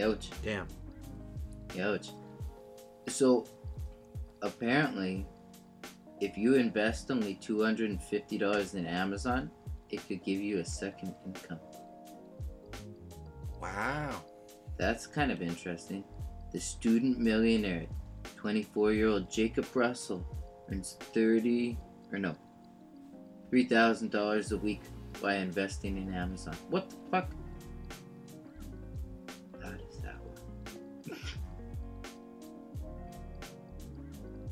Ouch. 0.00 0.28
Damn. 0.42 0.66
Ouch. 1.80 2.08
So, 3.06 3.46
apparently, 4.42 5.24
if 6.20 6.36
you 6.36 6.56
invest 6.56 7.12
only 7.12 7.36
$250 7.36 8.74
in 8.74 8.86
Amazon, 8.86 9.52
it 9.92 10.06
could 10.06 10.22
give 10.24 10.40
you 10.40 10.58
a 10.58 10.64
second 10.64 11.14
income. 11.26 11.60
Wow. 13.60 14.22
That's 14.78 15.06
kind 15.06 15.30
of 15.30 15.42
interesting. 15.42 16.04
The 16.52 16.60
student 16.60 17.18
millionaire, 17.18 17.86
24 18.36 18.92
year 18.92 19.08
old 19.08 19.30
Jacob 19.30 19.66
Russell, 19.74 20.26
earns 20.72 20.96
30 21.00 21.76
or 22.12 22.18
no, 22.18 22.34
$3,000 23.52 24.52
a 24.52 24.56
week 24.56 24.80
by 25.20 25.36
investing 25.36 25.96
in 25.96 26.14
Amazon. 26.14 26.56
What 26.70 26.90
the 26.90 26.96
fuck? 27.10 27.30
How 29.62 29.70
does 29.70 29.98
that 30.02 30.16
work? 30.24 31.18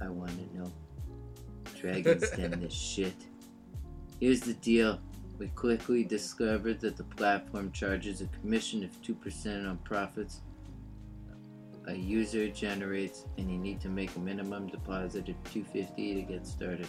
I 0.00 0.08
want 0.08 0.30
to 0.30 0.58
know. 0.58 0.72
Dragons 1.80 2.30
Den 2.30 2.60
this 2.60 2.74
shit. 2.74 3.14
Here's 4.20 4.40
the 4.40 4.54
deal. 4.54 5.00
We 5.38 5.48
quickly 5.48 6.02
discovered 6.02 6.80
that 6.80 6.96
the 6.96 7.04
platform 7.04 7.70
charges 7.72 8.20
a 8.20 8.26
commission 8.26 8.82
of 8.82 8.90
2% 9.02 9.68
on 9.68 9.78
profits 9.78 10.40
a 11.88 11.94
user 11.94 12.48
generates 12.48 13.24
and 13.38 13.50
you 13.50 13.56
need 13.56 13.80
to 13.80 13.88
make 13.88 14.14
a 14.14 14.18
minimum 14.18 14.66
deposit 14.66 15.28
of 15.28 15.42
250 15.44 16.14
to 16.14 16.22
get 16.22 16.46
started. 16.46 16.86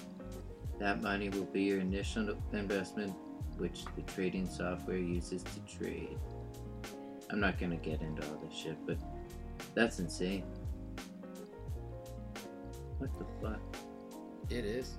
That 0.78 1.02
money 1.02 1.30
will 1.30 1.46
be 1.46 1.64
your 1.64 1.80
initial 1.80 2.36
investment 2.52 3.14
which 3.58 3.86
the 3.96 4.02
trading 4.04 4.48
software 4.48 4.98
uses 4.98 5.44
to 5.44 5.78
trade. 5.78 6.18
I'm 7.30 7.40
not 7.40 7.58
gonna 7.58 7.78
get 7.78 8.02
into 8.02 8.26
all 8.28 8.42
this 8.46 8.58
shit, 8.58 8.78
but 8.86 8.98
that's 9.74 10.00
insane. 10.00 10.44
What 12.98 13.12
the 13.18 13.26
fuck? 13.42 13.62
It 14.50 14.66
is. 14.66 14.96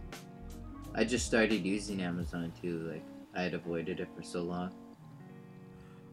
I 0.94 1.04
just 1.04 1.26
started 1.26 1.64
using 1.64 2.00
Amazon 2.00 2.52
too, 2.60 2.90
like 2.90 3.04
I 3.34 3.42
had 3.42 3.54
avoided 3.54 4.00
it 4.00 4.08
for 4.16 4.22
so 4.22 4.42
long. 4.42 4.74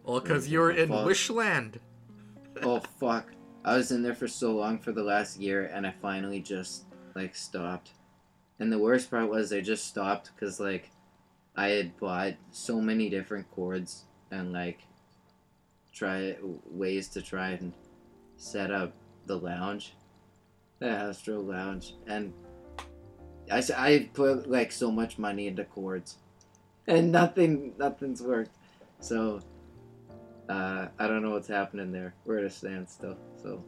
Well, 0.03 0.19
because 0.19 0.47
you're 0.47 0.73
my 0.73 0.79
in 0.79 0.87
fault. 0.89 1.07
Wishland. 1.07 1.79
oh 2.63 2.79
fuck. 2.99 3.31
I 3.65 3.75
was 3.75 3.91
in 3.91 4.01
there 4.01 4.15
for 4.15 4.27
so 4.27 4.55
long 4.55 4.79
for 4.79 4.91
the 4.91 5.03
last 5.03 5.37
year 5.39 5.65
and 5.73 5.85
I 5.85 5.93
finally 6.01 6.39
just 6.39 6.85
like 7.15 7.35
stopped. 7.35 7.91
And 8.59 8.71
the 8.71 8.79
worst 8.79 9.11
part 9.11 9.29
was 9.29 9.51
I 9.51 9.61
just 9.61 9.87
stopped 9.87 10.31
because 10.33 10.59
like 10.59 10.91
I 11.55 11.69
had 11.69 11.97
bought 11.97 12.35
so 12.51 12.79
many 12.79 13.09
different 13.09 13.49
chords 13.51 14.05
and 14.31 14.53
like 14.53 14.81
try 15.93 16.35
ways 16.69 17.07
to 17.09 17.21
try 17.21 17.49
and 17.49 17.73
set 18.37 18.71
up 18.71 18.93
the 19.25 19.37
lounge, 19.37 19.93
the 20.79 20.87
Astro 20.89 21.41
Lounge, 21.41 21.95
and 22.05 22.33
I 23.51 23.63
I 23.75 24.09
put 24.13 24.49
like 24.49 24.71
so 24.71 24.91
much 24.91 25.17
money 25.17 25.47
into 25.47 25.63
cords, 25.65 26.17
and 26.87 27.11
nothing 27.11 27.73
nothing's 27.77 28.21
worked. 28.21 28.55
So 28.99 29.41
uh, 30.49 30.87
I 30.97 31.07
don't 31.07 31.21
know 31.21 31.31
what's 31.31 31.47
happening 31.47 31.91
there. 31.91 32.13
We're 32.25 32.39
at 32.39 32.45
a 32.45 32.49
standstill. 32.49 33.17
So 33.41 33.63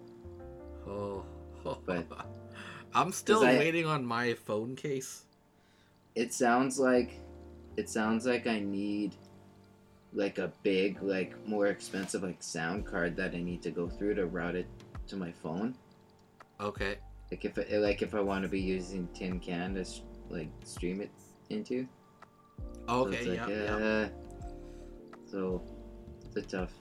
Oh, 0.87 1.23
But- 1.85 2.07
I'm 2.95 3.11
still 3.11 3.39
'Cause 3.41 3.47
I- 3.49 3.57
waiting 3.59 3.85
on 3.85 4.03
my 4.05 4.33
phone 4.33 4.75
case. 4.75 5.25
it 6.15 6.33
sounds 6.33 6.79
like 6.79 7.19
it 7.77 7.87
sounds 7.89 8.25
like 8.25 8.47
I 8.47 8.59
need 8.59 9.15
like 10.11 10.39
a 10.39 10.51
big, 10.63 11.01
like 11.03 11.31
more 11.47 11.67
expensive 11.67 12.23
like 12.23 12.41
sound 12.41 12.85
card 12.87 13.15
that 13.17 13.35
I 13.35 13.41
need 13.41 13.61
to 13.61 13.69
go 13.71 13.87
through 13.87 14.15
to 14.15 14.25
route 14.25 14.55
it 14.55 14.67
to 15.07 15.15
my 15.15 15.31
phone. 15.31 15.75
Okay. 16.59 16.97
Like 17.31 17.45
if 17.45 17.59
I, 17.59 17.77
like 17.77 18.01
if 18.01 18.15
I 18.15 18.19
want 18.21 18.41
to 18.43 18.49
be 18.49 18.59
using 18.59 19.07
Tin 19.13 19.39
Can 19.39 19.75
to 19.75 19.85
like 20.29 20.49
stream 20.63 20.99
it 21.01 21.11
into. 21.51 21.87
So 22.87 23.05
Okay. 23.07 23.17
it's 23.17 23.27
like, 23.27 23.49
yeah. 23.49 23.49
yeah. 23.49 23.75
uh, 23.75 24.09
So 25.25 25.61
it's 26.25 26.35
a 26.37 26.41
tough 26.41 26.73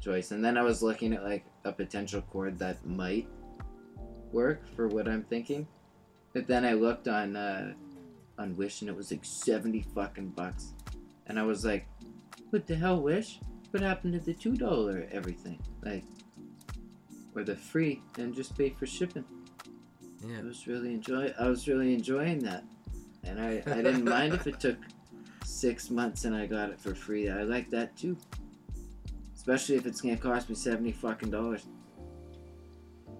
choice. 0.00 0.30
And 0.32 0.44
then 0.44 0.56
I 0.58 0.62
was 0.62 0.82
looking 0.82 1.12
at 1.12 1.22
like 1.24 1.44
a 1.64 1.72
potential 1.72 2.22
cord 2.22 2.58
that 2.58 2.84
might 2.86 3.28
work 4.32 4.66
for 4.74 4.88
what 4.88 5.06
I'm 5.08 5.22
thinking. 5.24 5.66
But 6.32 6.46
then 6.48 6.64
I 6.64 6.72
looked 6.72 7.06
on 7.06 7.36
uh, 7.36 7.74
on 8.38 8.56
Wish 8.56 8.80
and 8.82 8.90
it 8.90 8.96
was 8.96 9.10
like 9.12 9.24
seventy 9.24 9.82
fucking 9.94 10.30
bucks, 10.30 10.74
and 11.28 11.38
I 11.38 11.44
was 11.44 11.64
like, 11.64 11.86
"What 12.50 12.66
the 12.66 12.74
hell, 12.74 13.00
Wish? 13.00 13.38
What 13.70 13.82
happened 13.84 14.14
to 14.14 14.18
the 14.20 14.34
two 14.34 14.56
dollar 14.56 15.06
everything? 15.12 15.60
Like, 15.84 16.02
or 17.36 17.44
the 17.44 17.54
free 17.54 18.02
and 18.18 18.34
just 18.34 18.58
pay 18.58 18.70
for 18.70 18.84
shipping?" 18.86 19.24
Yeah. 20.26 20.40
I 20.40 20.42
was 20.42 20.66
really 20.66 20.92
enjoy. 20.92 21.32
I 21.38 21.48
was 21.48 21.68
really 21.68 21.94
enjoying 21.94 22.40
that, 22.40 22.64
and 23.22 23.40
I 23.40 23.62
I 23.66 23.82
didn't 23.82 24.04
mind 24.04 24.34
if 24.34 24.48
it 24.48 24.58
took 24.58 24.76
six 25.64 25.88
months 25.88 26.26
and 26.26 26.36
I 26.36 26.44
got 26.44 26.68
it 26.68 26.78
for 26.78 26.94
free. 26.94 27.30
I 27.30 27.42
like 27.42 27.70
that 27.70 27.96
too, 27.96 28.18
especially 29.34 29.76
if 29.76 29.86
it's 29.86 30.02
gonna 30.02 30.18
cost 30.18 30.50
me 30.50 30.54
seventy 30.54 30.92
fucking 30.92 31.30
dollars. 31.30 31.64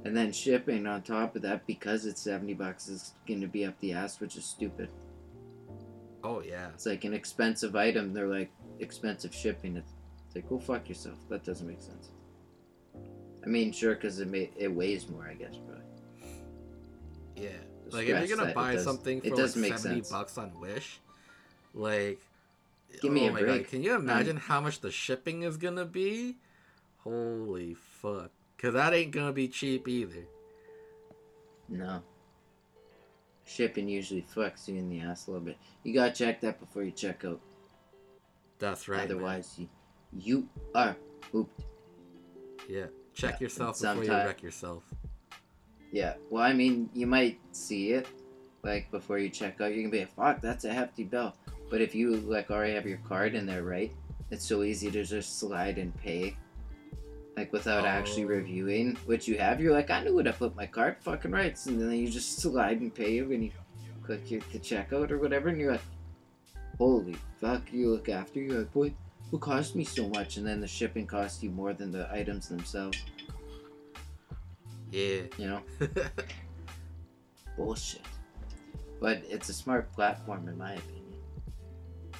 And 0.05 0.15
then 0.15 0.31
shipping 0.31 0.87
on 0.87 1.01
top 1.01 1.35
of 1.37 1.41
that 1.43 1.67
because 1.67 2.05
it's 2.05 2.21
seventy 2.21 2.53
bucks 2.53 2.89
is 2.89 3.15
gonna 3.27 3.47
be 3.47 3.65
up 3.65 3.81
the 3.81 3.93
ass, 3.93 4.21
which 4.21 4.37
is 4.37 4.45
stupid. 4.45 4.91
Oh 6.23 6.43
yeah. 6.43 6.69
It's 6.75 6.85
like 6.85 7.05
an 7.05 7.15
expensive 7.15 7.77
item. 7.77 8.13
They're 8.13 8.29
like 8.29 8.51
expensive 8.79 9.35
shipping. 9.35 9.79
It's, 9.79 9.93
like 10.35 10.47
go 10.47 10.59
fuck 10.59 10.87
yourself. 10.87 11.17
That 11.31 11.45
doesn't 11.45 11.67
make 11.67 11.81
sense. 11.81 12.11
I 13.43 13.47
mean, 13.47 13.73
sure, 13.73 13.95
because 13.95 14.21
it 14.21 14.29
may, 14.29 14.51
it 14.59 14.71
weighs 14.71 15.09
more, 15.09 15.27
I 15.31 15.35
guess, 15.35 15.57
but 15.67 15.81
Yeah. 17.37 17.49
Like 17.91 18.07
if 18.07 18.29
you're 18.29 18.37
gonna 18.37 18.53
buy 18.53 18.75
does- 18.75 18.85
something 18.85 19.23
for 19.23 19.35
like 19.35 19.57
make 19.57 19.79
seventy 19.79 20.03
sense. 20.03 20.11
bucks 20.11 20.37
on 20.37 20.53
Wish, 20.61 21.01
like 21.73 22.21
Give 23.01 23.13
me 23.13 23.29
oh 23.29 23.35
a 23.35 23.39
break. 23.39 23.63
God, 23.63 23.69
can 23.71 23.83
you 23.83 23.95
imagine 23.95 24.37
how 24.37 24.61
much 24.61 24.81
the 24.81 24.91
shipping 24.91 25.43
is 25.43 25.57
gonna 25.57 25.85
be? 25.85 26.37
Holy 26.99 27.75
fuck. 27.75 28.31
Cause 28.59 28.73
that 28.75 28.95
ain't 28.95 29.11
gonna 29.13 29.33
be 29.33 29.49
cheap 29.49 29.87
either. 29.89 30.27
no. 31.69 32.03
Shipping 33.47 33.89
usually 33.89 34.23
fucks 34.35 34.69
you 34.69 34.77
in 34.77 34.89
the 34.89 35.01
ass 35.01 35.27
a 35.27 35.33
little 35.33 35.45
bit. 35.45 35.59
You 35.83 35.93
gotta 35.93 36.13
check 36.13 36.41
that 36.41 36.59
before 36.59 36.83
you 36.83 36.91
check 36.91 37.27
out. 37.27 37.41
That's 38.59 38.89
right. 38.89 39.07
man. 39.07 39.17
Otherwise, 39.17 39.55
you 39.59 39.69
you 40.17 40.49
are 40.75 40.97
pooped. 41.31 41.61
Yeah. 42.69 42.87
Check 43.13 43.35
Yeah, 43.41 43.45
yourself 43.45 43.79
before 43.79 44.03
you 44.05 44.11
wreck 44.13 44.43
yourself. 44.43 44.83
Yeah. 45.93 46.15
Well, 46.31 46.43
I 46.43 46.55
mean, 46.55 46.89
you 46.95 47.07
might 47.07 47.39
see 47.53 47.91
it 47.93 48.07
like 48.63 48.91
before 48.91 49.19
you 49.19 49.29
check 49.29 49.61
out. 49.61 49.75
You're 49.75 49.83
gonna 49.83 49.91
be 49.91 50.01
like, 50.01 50.15
"Fuck, 50.15 50.41
that's 50.41 50.65
a 50.65 50.73
hefty 50.73 51.05
bill." 51.05 51.35
But 51.71 51.81
if 51.81 51.95
you 51.95 52.17
like 52.17 52.51
already 52.51 52.75
have 52.75 52.87
your 52.87 52.99
card 52.99 53.35
in 53.35 53.47
there, 53.47 53.63
right? 53.63 53.93
It's 54.31 54.45
so 54.45 54.63
easy 54.63 54.91
to 54.91 55.05
just 55.05 55.39
slide 55.39 55.79
and 55.79 55.95
pay, 55.97 56.37
like 57.37 57.53
without 57.53 57.85
actually 57.85 58.25
Oh. 58.25 58.29
reviewing 58.29 58.97
what 59.07 59.27
you 59.29 59.39
have. 59.39 59.61
You're 59.61 59.73
like, 59.73 59.91
"I 59.91 60.03
knew 60.03 60.15
what 60.15 60.29
I 60.29 60.33
put 60.33 60.57
my 60.57 60.67
card 60.67 60.97
fucking 61.01 61.31
rights," 61.31 61.67
and 61.67 61.81
then 61.81 61.93
you 61.93 62.09
just 62.09 62.39
slide 62.39 62.81
and 62.81 62.95
pay 62.95 63.21
when 63.23 63.43
you 63.43 63.51
click 64.03 64.31
your 64.31 64.41
the 64.53 64.59
checkout 64.59 65.11
or 65.11 65.19
whatever, 65.19 65.49
and 65.49 65.59
you're 65.59 65.73
like, 65.73 65.81
"Holy 66.79 67.17
fuck!" 67.41 67.73
You 67.73 67.91
look 67.91 68.09
after. 68.09 68.41
You're 68.41 68.59
like, 68.61 68.73
"Boy, 68.73 68.95
what 69.31 69.43
cost 69.43 69.75
me 69.77 69.85
so 69.85 70.09
much?" 70.09 70.37
And 70.37 70.47
then 70.47 70.61
the 70.61 70.67
shipping 70.69 71.07
costs 71.07 71.43
you 71.43 71.51
more 71.51 71.73
than 71.73 71.91
the 71.93 72.11
items 72.13 72.49
themselves. 72.49 72.99
Yeah. 74.91 75.23
You 75.39 75.47
know. 75.47 75.63
bullshit. 77.57 78.03
But 79.01 79.23
it's 79.29 79.49
a 79.49 79.53
smart 79.55 79.93
platform 79.93 80.49
in 80.49 80.57
my 80.59 80.75
opinion. 80.75 81.04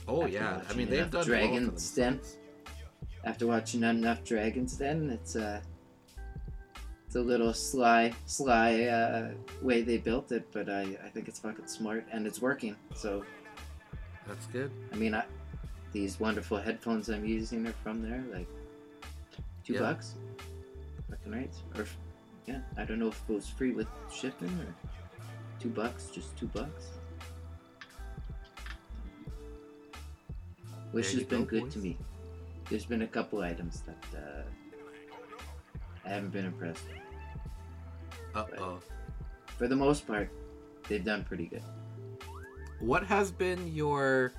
Oh 0.09 0.27
yeah. 0.27 0.61
I 0.69 0.75
mean 0.75 0.89
they've 0.91 1.11
done 1.11 1.25
Dragon's 1.25 1.91
Den. 1.95 2.21
After 3.25 3.47
watching 3.47 3.83
enough 3.85 4.23
Dragons 4.25 4.77
Den, 4.77 5.11
it's 5.11 5.35
a 5.37 5.63
it's 7.07 7.17
a 7.17 7.21
little 7.21 7.53
sly 7.55 8.13
sly 8.27 8.85
uh, 8.85 9.31
way 9.63 9.83
they 9.83 9.99
built 9.99 10.33
it, 10.33 10.47
but 10.53 10.69
I, 10.69 10.83
I 11.05 11.09
think 11.09 11.29
it's 11.29 11.39
fucking 11.39 11.67
smart 11.67 12.07
and 12.13 12.27
it's 12.27 12.41
working. 12.43 12.77
So 12.95 13.25
That's 14.27 14.47
good. 14.47 14.71
I 14.93 14.97
mean 14.97 15.15
I, 15.15 15.25
these 15.93 16.19
wonderful 16.21 16.59
headphones 16.59 17.09
I'm 17.09 17.25
using 17.25 17.67
are 17.67 17.73
from 17.83 18.03
there, 18.03 18.23
like 18.33 18.49
two 19.65 19.75
Yeah. 19.75 19.81
bucks. 19.81 20.15
Fucking 21.09 21.33
right. 21.33 21.55
Or 21.77 21.87
yeah, 22.47 22.61
I 22.77 22.85
don't 22.85 22.99
know 22.99 23.09
if 23.09 23.23
it 23.29 23.33
was 23.33 23.49
free 23.49 23.73
with 23.73 23.87
shipping 24.13 24.51
or 24.61 24.75
two 25.61 25.71
bucks, 25.71 26.11
just 26.13 26.37
two 26.37 26.47
bucks. 26.49 26.89
Which 30.95 31.11
There 31.11 31.19
has 31.21 31.29
been 31.29 31.45
go, 31.45 31.51
good 31.51 31.63
boys. 31.65 31.73
to 31.75 31.79
me. 31.81 31.97
There's 32.71 32.87
been 32.87 33.03
a 33.03 33.07
couple 33.07 33.41
items 33.43 33.83
that 33.83 34.19
uh, 34.19 34.43
I 36.05 36.09
haven't 36.09 36.31
been 36.33 36.47
impressed. 36.47 36.85
with. 36.89 37.01
Uh 38.35 38.45
oh. 38.63 38.79
For 39.59 39.67
the 39.69 39.77
most 39.77 40.07
part, 40.07 40.31
they've 40.89 41.05
done 41.05 41.25
pretty 41.25 41.47
good. 41.47 41.63
What 42.81 43.05
has 43.05 43.31
been 43.33 43.75
your 43.75 44.33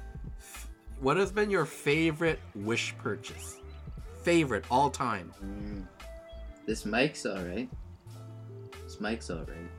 what 0.99 1.17
has 1.17 1.31
been 1.31 1.49
your 1.49 1.65
favorite 1.65 2.39
wish 2.55 2.95
purchase? 2.97 3.57
Favorite 4.23 4.63
all 4.71 4.89
time. 4.89 5.31
Mm, 5.43 5.85
this 6.65 6.85
mic's 6.85 7.25
alright. 7.25 7.69
This 8.83 8.99
mic's 9.01 9.29
alright. 9.29 9.69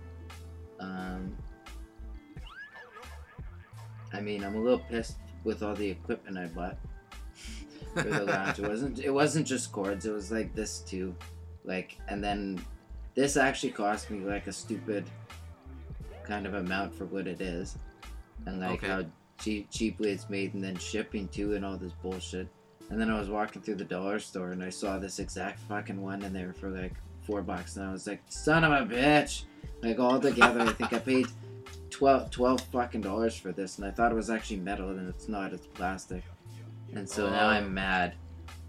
Um, 0.78 1.34
I 4.12 4.20
mean, 4.20 4.44
I'm 4.44 4.54
a 4.56 4.60
little 4.60 4.78
pissed 4.90 5.16
with 5.46 5.62
all 5.62 5.74
the 5.74 5.88
equipment 5.88 6.36
I 6.36 6.46
bought 6.46 6.76
for 7.94 8.02
the 8.02 8.24
lounge. 8.24 8.58
It 8.58 8.68
wasn't. 8.68 8.98
It 8.98 9.10
wasn't 9.10 9.46
just 9.46 9.72
cords. 9.72 10.04
It 10.04 10.12
was 10.12 10.30
like 10.30 10.54
this 10.54 10.80
too, 10.80 11.14
like, 11.64 11.96
and 12.08 12.22
then 12.22 12.62
this 13.14 13.36
actually 13.38 13.72
cost 13.72 14.10
me 14.10 14.18
like 14.20 14.46
a 14.48 14.52
stupid 14.52 15.04
kind 16.24 16.46
of 16.46 16.54
amount 16.54 16.92
for 16.94 17.06
what 17.06 17.26
it 17.26 17.40
is, 17.40 17.78
and 18.46 18.60
like 18.60 18.82
Okay. 18.82 18.88
how 18.88 19.04
cheap 19.38 19.70
cheaply 19.70 20.10
it's 20.10 20.28
made, 20.28 20.52
and 20.54 20.62
then 20.62 20.76
shipping 20.76 21.28
too, 21.28 21.54
and 21.54 21.64
all 21.64 21.76
this 21.78 21.92
bullshit. 22.02 22.48
And 22.90 23.00
then 23.00 23.10
I 23.10 23.18
was 23.18 23.28
walking 23.28 23.62
through 23.62 23.76
the 23.76 23.84
dollar 23.84 24.20
store 24.20 24.52
and 24.52 24.62
I 24.62 24.70
saw 24.70 24.96
this 24.98 25.18
exact 25.18 25.58
fucking 25.60 26.00
one 26.00 26.22
in 26.22 26.32
there 26.32 26.52
for 26.52 26.68
like 26.70 26.92
four 27.22 27.40
bucks, 27.42 27.76
and 27.76 27.86
I 27.88 27.92
was 27.92 28.06
like, 28.06 28.20
son 28.28 28.64
of 28.64 28.72
a 28.72 28.84
bitch! 28.94 29.44
Like 29.82 29.98
all 29.98 30.18
together, 30.20 30.60
I 30.60 30.72
think 30.72 30.92
I 30.92 30.98
paid 30.98 31.26
12, 31.96 32.30
12 32.30 32.60
fucking 32.72 33.00
dollars 33.00 33.34
for 33.36 33.52
this, 33.52 33.78
and 33.78 33.86
I 33.86 33.90
thought 33.90 34.12
it 34.12 34.14
was 34.14 34.28
actually 34.28 34.58
metal, 34.58 34.90
and 34.90 35.08
it's 35.08 35.28
not. 35.28 35.54
It's 35.54 35.66
plastic. 35.66 36.22
And 36.94 37.08
so 37.08 37.30
now 37.30 37.46
Oh. 37.46 37.50
I'm 37.52 37.72
mad. 37.72 38.14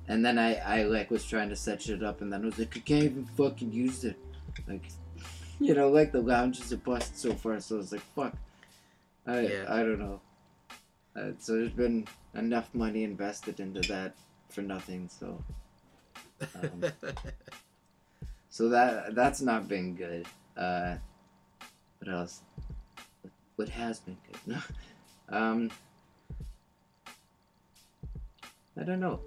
And 0.07 0.25
then 0.25 0.39
I, 0.39 0.55
I 0.55 0.83
like 0.83 1.11
was 1.11 1.25
trying 1.25 1.49
to 1.49 1.55
set 1.57 1.81
shit 1.81 2.01
up, 2.03 2.21
and 2.21 2.31
then 2.31 2.43
I 2.43 2.45
was 2.45 2.57
like, 2.57 2.77
I 2.77 2.79
can't 2.79 3.03
even 3.03 3.25
fucking 3.25 3.73
use 3.73 4.05
it. 4.05 4.17
Like, 4.65 4.85
you 5.59 5.73
know, 5.73 5.89
like 5.89 6.13
the 6.13 6.21
lounges 6.21 6.71
are 6.71 6.77
busted 6.77 7.17
so 7.17 7.33
far, 7.33 7.59
so 7.59 7.75
I 7.75 7.77
was 7.79 7.91
like, 7.91 8.01
fuck. 8.15 8.33
I 9.25 9.41
Yeah. 9.41 9.65
I 9.67 9.79
don't 9.79 9.99
know. 9.99 10.21
Uh, 11.13 11.31
so 11.37 11.57
there's 11.57 11.71
been 11.71 12.07
enough 12.33 12.73
money 12.73 13.03
invested 13.03 13.59
into 13.59 13.81
that 13.91 14.15
for 14.49 14.61
nothing. 14.61 15.09
So 15.09 15.43
um, 16.61 16.85
so 18.49 18.69
that 18.69 19.15
that's 19.15 19.41
not 19.41 19.67
been 19.67 19.95
good. 19.95 20.25
Uh, 20.55 20.95
what 21.99 22.13
else? 22.13 22.41
What 23.57 23.69
has 23.69 23.99
been 23.99 24.17
good? 24.25 24.39
No. 24.45 24.59
Um, 25.37 25.71
I 28.79 28.83
don't 28.83 28.99
know. 28.99 29.19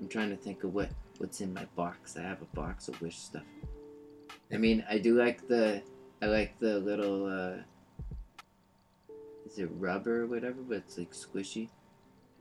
I'm 0.00 0.08
trying 0.08 0.30
to 0.30 0.36
think 0.36 0.64
of 0.64 0.72
what 0.72 0.88
what's 1.18 1.40
in 1.40 1.52
my 1.52 1.66
box. 1.76 2.16
I 2.16 2.22
have 2.22 2.40
a 2.40 2.56
box 2.56 2.88
of 2.88 3.00
wish 3.02 3.18
stuff. 3.18 3.42
I 4.52 4.56
mean, 4.56 4.84
I 4.88 4.98
do 4.98 5.18
like 5.18 5.46
the 5.48 5.82
I 6.22 6.26
like 6.26 6.58
the 6.60 6.78
little 6.78 7.26
uh 7.26 7.62
is 9.44 9.58
it 9.58 9.68
rubber 9.78 10.22
or 10.22 10.26
whatever, 10.26 10.62
but 10.62 10.78
it's 10.78 10.96
like 10.96 11.12
squishy. 11.12 11.68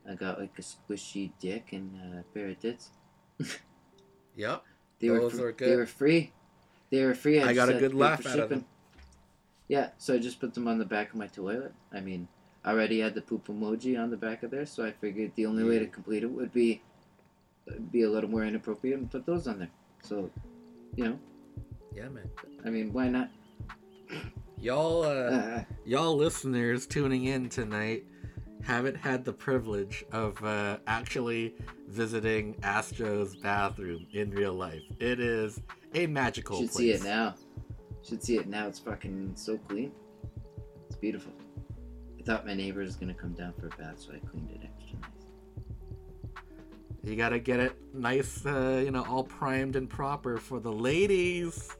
I 0.10 0.14
got 0.14 0.40
like 0.40 0.58
a 0.58 0.62
squishy 0.62 1.32
dick 1.40 1.70
and 1.74 2.20
a 2.20 2.24
pair 2.34 2.48
of 2.48 2.60
tits. 2.60 2.92
Yep. 4.36 4.64
They 5.00 5.10
were 5.10 5.20
Those 5.20 5.34
fr- 5.34 5.48
are 5.48 5.52
They 5.52 5.76
were 5.76 5.86
free. 5.86 6.32
They 6.92 7.04
were 7.04 7.16
free. 7.16 7.40
I 7.42 7.54
just 7.54 7.56
got 7.56 7.70
a 7.70 7.80
good 7.80 7.94
laugh 7.94 8.26
out 8.26 8.40
of 8.40 8.50
them. 8.50 8.66
Yeah, 9.72 9.92
so 9.98 10.16
I 10.16 10.18
just 10.18 10.42
put 10.42 10.54
them 10.54 10.68
on 10.68 10.80
the 10.80 10.86
back 10.86 11.12
of 11.12 11.16
my 11.16 11.28
toilet. 11.28 11.72
I 11.94 12.02
mean, 12.02 12.28
I 12.66 12.72
already 12.72 13.00
had 13.00 13.16
the 13.16 13.22
poop 13.22 13.48
emoji 13.48 13.98
on 13.98 14.10
the 14.10 14.18
back 14.18 14.44
of 14.44 14.52
there, 14.52 14.66
so 14.66 14.84
I 14.84 14.92
figured 14.92 15.32
the 15.36 15.46
only 15.46 15.64
way 15.64 15.80
to 15.80 15.88
complete 15.88 16.24
it 16.24 16.30
would 16.30 16.52
be 16.52 16.82
be 17.90 18.02
a 18.02 18.10
little 18.10 18.30
more 18.30 18.44
inappropriate 18.44 19.00
and 19.00 19.10
put 19.10 19.26
those 19.26 19.48
on 19.48 19.60
there. 19.60 19.70
So, 20.04 20.30
you 20.98 21.06
know, 21.06 21.20
Yeah, 21.96 22.10
man. 22.10 22.30
I 22.66 22.70
mean, 22.70 22.92
why 22.92 23.08
not? 23.08 23.30
Y'all, 24.60 25.04
uh, 25.04 25.08
Uh, 25.08 25.64
y'all 25.86 26.18
listeners 26.18 26.86
tuning 26.86 27.24
in 27.24 27.48
tonight 27.48 28.04
haven't 28.64 28.98
had 28.98 29.24
the 29.24 29.32
privilege 29.32 30.04
of 30.12 30.44
uh, 30.44 30.80
actually 30.86 31.56
visiting 31.88 32.58
Astro's 32.62 33.38
bathroom 33.38 34.06
in 34.12 34.32
real 34.32 34.54
life. 34.54 34.84
It 35.00 35.22
is 35.22 35.62
a 35.94 36.08
magical 36.08 36.60
should 36.60 36.72
place. 36.72 36.78
see 36.78 36.92
it 36.92 37.04
now. 37.04 37.36
Should 38.04 38.24
see 38.24 38.38
it 38.38 38.48
now. 38.48 38.68
It's 38.68 38.80
fucking 38.80 39.34
so 39.36 39.58
clean. 39.58 39.92
It's 40.88 40.96
beautiful. 40.96 41.34
I 42.20 42.24
thought 42.24 42.46
my 42.46 42.54
neighbor 42.54 42.82
was 42.82 42.96
gonna 42.96 43.14
come 43.14 43.34
down 43.34 43.54
for 43.60 43.68
a 43.68 43.70
bath, 43.70 44.00
so 44.00 44.14
I 44.14 44.20
cleaned 44.20 44.52
it 44.52 44.62
extra 44.64 45.00
nice. 45.00 45.28
You 47.04 47.16
gotta 47.16 47.40
get 47.40 47.60
it 47.60 47.76
nice, 47.94 48.46
uh, 48.46 48.82
you 48.84 48.92
know, 48.92 49.04
all 49.06 49.24
primed 49.24 49.76
and 49.76 49.90
proper 49.90 50.38
for 50.38 50.60
the 50.60 50.72
ladies. 50.72 51.76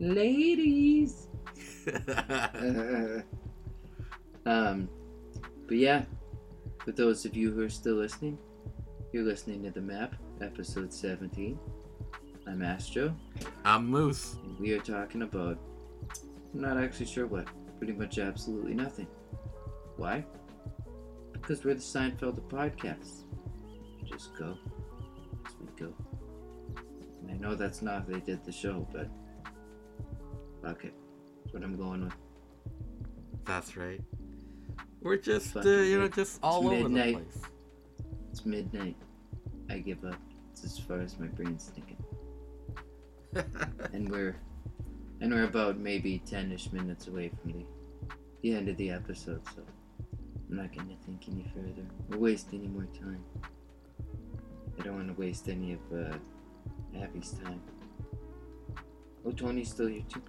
Ladies. 0.00 1.28
um, 4.46 4.88
but 5.66 5.76
yeah, 5.76 6.04
for 6.78 6.92
those 6.92 7.24
of 7.24 7.36
you 7.36 7.52
who 7.52 7.62
are 7.62 7.68
still 7.68 7.96
listening, 7.96 8.38
you're 9.12 9.24
listening 9.24 9.62
to 9.64 9.70
the 9.70 9.80
map, 9.80 10.16
episode 10.40 10.92
17. 10.92 11.58
I'm 12.46 12.62
Astro, 12.62 13.14
I'm 13.64 13.86
Moose. 13.86 14.36
and 14.44 14.58
we 14.58 14.72
are 14.72 14.80
talking 14.80 15.22
about. 15.22 15.58
I'm 16.52 16.60
not 16.60 16.76
actually 16.78 17.06
sure 17.06 17.26
what. 17.26 17.46
Pretty 17.78 17.92
much 17.92 18.18
absolutely 18.18 18.74
nothing. 18.74 19.06
Why? 19.96 20.24
Because 21.32 21.64
we're 21.64 21.74
the 21.74 21.80
Seinfeld 21.80 22.36
of 22.38 22.48
podcasts. 22.48 23.22
We 24.02 24.10
just 24.10 24.36
go 24.36 24.56
as 25.46 25.52
we 25.60 25.66
go. 25.78 25.94
And 27.22 27.30
I 27.30 27.34
know 27.34 27.54
that's 27.54 27.80
not 27.82 28.02
how 28.02 28.12
they 28.12 28.20
did 28.20 28.44
the 28.44 28.52
show, 28.52 28.86
but 28.92 29.08
fuck 30.62 30.84
it. 30.84 30.92
That's 31.42 31.54
what 31.54 31.62
I'm 31.62 31.76
going 31.76 32.04
with. 32.04 32.14
That's 33.44 33.76
right. 33.76 34.00
We're 35.00 35.16
just, 35.16 35.56
uh, 35.56 35.60
you 35.62 35.98
know, 35.98 36.08
just 36.08 36.38
all 36.42 36.66
over 36.66 36.88
midnight. 36.88 37.16
the 37.32 37.38
place. 37.38 37.42
It's 38.30 38.44
midnight. 38.44 38.96
I 39.70 39.78
give 39.78 40.04
up. 40.04 40.16
It's 40.52 40.64
as 40.64 40.78
far 40.78 41.00
as 41.00 41.18
my 41.18 41.26
brain's 41.28 41.70
thinking. 41.74 41.96
and 43.92 44.08
we're 44.10 44.36
and 45.20 45.32
we're 45.32 45.44
about 45.44 45.78
maybe 45.78 46.22
ten-ish 46.26 46.72
minutes 46.72 47.06
away 47.08 47.30
from 47.40 47.52
the 47.52 47.64
the 48.42 48.54
end 48.54 48.68
of 48.68 48.76
the 48.76 48.90
episode, 48.90 49.42
so 49.54 49.62
I'm 50.50 50.56
not 50.56 50.74
gonna 50.74 50.96
think 51.06 51.28
any 51.28 51.44
further 51.54 51.86
or 52.12 52.18
waste 52.18 52.48
any 52.52 52.68
more 52.68 52.86
time. 52.98 53.22
I 54.78 54.82
don't 54.82 54.94
want 54.96 55.14
to 55.14 55.20
waste 55.20 55.48
any 55.48 55.74
of 55.74 55.80
uh, 55.92 56.16
Abby's 57.02 57.32
time. 57.32 57.60
Oh, 59.26 59.30
Tony's 59.32 59.70
still 59.70 59.88
here 59.88 60.02
too. 60.08 60.22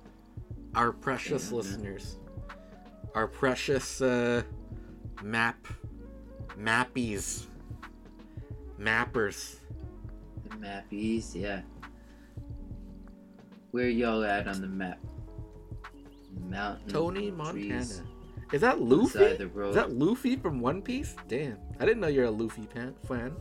our 0.76 0.92
precious 0.92 1.50
Yeah, 1.52 1.58
listeners, 1.58 2.18
our 3.16 3.28
precious 3.28 4.02
uh, 4.02 4.44
map 5.24 5.66
mappies, 6.60 7.46
mappers. 8.78 9.56
The 10.50 10.58
mappies, 10.58 11.34
yeah. 11.34 11.62
Where 13.72 13.90
y'all 13.90 14.24
at 14.24 14.48
on 14.48 14.62
the 14.62 14.68
map? 14.68 15.00
Mountain. 16.50 16.90
Tony 16.92 17.32
Montana. 17.32 17.54
trees, 17.70 18.02
Is 18.52 18.62
that 18.62 18.82
Luffy? 18.82 19.20
Beside 19.20 19.38
the 19.38 19.48
road. 19.48 19.70
Is 19.70 19.76
that 19.76 19.94
Luffy 19.94 20.36
from 20.36 20.60
One 20.60 20.82
Piece? 20.82 21.16
Damn, 21.28 21.58
I 21.80 21.86
didn't 21.86 22.02
know 22.02 22.08
you're 22.08 22.26
a 22.26 22.32
Luffy 22.32 22.66
pan- 22.68 22.96
fan. 23.08 23.34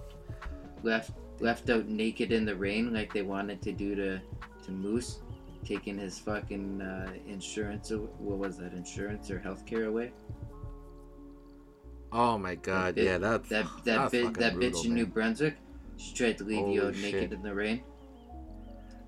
left 0.82 1.12
left 1.40 1.70
out 1.70 1.88
naked 1.88 2.32
in 2.32 2.44
the 2.44 2.54
rain 2.54 2.92
like 2.92 3.12
they 3.12 3.22
wanted 3.22 3.60
to 3.62 3.72
do 3.72 3.94
to 3.94 4.20
to 4.64 4.70
Moose, 4.70 5.20
taking 5.64 5.98
his 5.98 6.18
fucking 6.18 6.80
uh, 6.82 7.12
insurance. 7.26 7.90
What 7.90 8.38
was 8.38 8.58
that? 8.58 8.72
Insurance 8.72 9.30
or 9.30 9.38
healthcare 9.40 9.88
away? 9.88 10.12
Oh 12.12 12.36
my 12.38 12.54
god, 12.56 12.94
bit- 12.96 13.04
yeah, 13.04 13.18
that's 13.18 13.48
That 13.48 13.64
that 13.84 13.84
that's 13.84 14.12
bit, 14.12 14.24
fucking 14.26 14.40
that 14.40 14.54
bitch 14.56 14.84
in 14.84 14.94
New. 14.94 15.06
Brunswick. 15.06 15.56
She 15.96 16.14
tried 16.14 16.38
to 16.38 16.44
leave 16.44 16.68
you 16.68 16.80
Holy 16.80 16.88
out 16.88 16.94
naked 16.96 17.20
shit. 17.20 17.32
in 17.32 17.42
the 17.42 17.54
rain. 17.54 17.82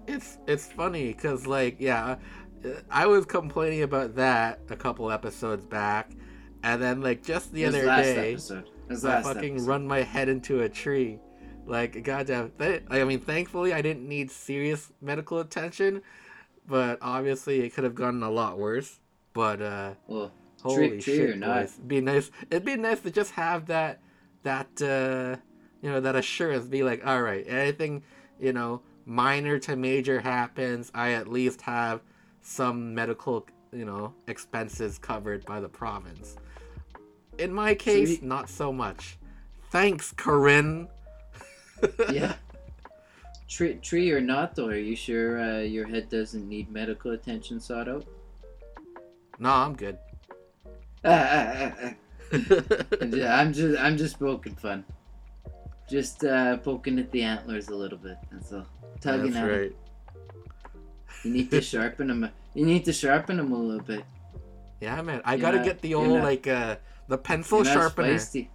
It's 0.06 0.38
it's 0.46 0.66
funny 0.66 1.12
because 1.12 1.46
like 1.46 1.76
yeah, 1.78 2.16
uh, 2.64 2.68
I 2.90 3.06
was 3.06 3.24
complaining 3.24 3.82
about 3.82 4.16
that 4.16 4.60
a 4.70 4.76
couple 4.76 5.10
episodes 5.10 5.64
back, 5.64 6.10
and 6.62 6.82
then 6.82 7.00
like 7.00 7.22
just 7.22 7.52
the 7.52 7.66
other 7.66 7.84
day, 7.84 8.32
episode. 8.32 8.68
I 8.90 9.22
fucking 9.22 9.54
episode. 9.54 9.68
run 9.68 9.86
my 9.86 10.02
head 10.02 10.28
into 10.28 10.62
a 10.62 10.68
tree. 10.68 11.18
Like 11.66 12.02
goddamn, 12.02 12.50
th- 12.58 12.82
I 12.90 13.04
mean, 13.04 13.20
thankfully 13.20 13.72
I 13.72 13.82
didn't 13.82 14.08
need 14.08 14.30
serious 14.30 14.92
medical 15.00 15.38
attention, 15.38 16.02
but 16.66 16.98
obviously 17.00 17.60
it 17.60 17.70
could 17.74 17.84
have 17.84 17.94
gone 17.94 18.22
a 18.22 18.30
lot 18.30 18.58
worse. 18.58 18.98
But 19.32 19.62
uh, 19.62 19.94
Well, 20.08 20.32
holy 20.62 20.88
tree, 20.88 21.00
tree 21.00 21.14
shit, 21.14 21.40
boys. 21.40 21.78
be 21.86 22.00
nice. 22.00 22.30
It'd 22.50 22.64
be 22.64 22.76
nice 22.76 23.00
to 23.00 23.10
just 23.12 23.30
have 23.32 23.66
that 23.66 24.00
that 24.42 24.66
uh, 24.82 25.40
you 25.80 25.90
know 25.90 26.00
that 26.00 26.16
assurance. 26.16 26.66
Be 26.66 26.82
like, 26.82 27.06
all 27.06 27.22
right, 27.22 27.44
anything 27.46 28.02
you 28.40 28.52
know 28.52 28.82
minor 29.04 29.58
to 29.60 29.76
major 29.76 30.20
happens, 30.20 30.90
I 30.94 31.12
at 31.12 31.28
least 31.28 31.60
have 31.62 32.00
some 32.42 32.94
medical 32.94 33.46
you 33.72 33.84
know 33.84 34.14
expenses 34.26 34.98
covered 34.98 35.44
by 35.46 35.60
the 35.60 35.68
province. 35.68 36.36
In 37.38 37.52
my 37.52 37.74
case, 37.74 38.20
you- 38.20 38.26
not 38.28 38.48
so 38.48 38.72
much. 38.72 39.18
Thanks, 39.70 40.12
Corinne. 40.12 40.88
yeah. 42.12 42.34
Tree, 43.48 43.74
tree 43.74 44.10
or 44.10 44.20
not 44.20 44.54
though? 44.54 44.68
Are 44.68 44.76
you 44.76 44.96
sure 44.96 45.40
uh, 45.40 45.60
your 45.60 45.86
head 45.86 46.08
doesn't 46.08 46.48
need 46.48 46.70
medical 46.70 47.10
attention 47.12 47.60
out? 47.70 48.04
No, 49.38 49.50
I'm 49.50 49.74
good. 49.74 49.98
Ah, 51.04 51.10
ah, 51.10 51.72
ah, 51.82 51.94
ah. 52.32 53.38
I'm 53.38 53.52
just 53.52 53.78
I'm 53.78 53.96
just 53.96 54.18
poking 54.18 54.54
fun. 54.54 54.84
Just 55.92 56.24
uh, 56.24 56.56
poking 56.56 56.98
at 56.98 57.10
the 57.12 57.22
antlers 57.22 57.68
a 57.68 57.74
little 57.76 57.98
bit. 57.98 58.16
That's 58.30 58.50
all. 58.50 58.64
Tugging 59.02 59.32
That's 59.32 59.44
at 59.44 59.58
right. 59.60 59.72
You 61.22 61.30
need 61.32 61.50
to 61.50 61.60
sharpen 61.72 62.06
them. 62.08 62.30
You 62.54 62.64
need 62.64 62.86
to 62.86 62.94
sharpen 62.94 63.36
them 63.36 63.52
a 63.52 63.58
little 63.58 63.82
bit. 63.84 64.02
Yeah, 64.80 65.02
man. 65.02 65.20
I 65.26 65.34
You're 65.34 65.42
gotta 65.42 65.56
not- 65.58 65.66
get 65.66 65.82
the 65.82 65.92
old 65.94 66.08
not- 66.08 66.24
like 66.24 66.46
uh 66.46 66.76
the 67.08 67.18
pencil 67.18 67.58
You're 67.58 67.66
as 67.68 67.72
sharpener. 67.74 68.14
feisty. 68.14 68.48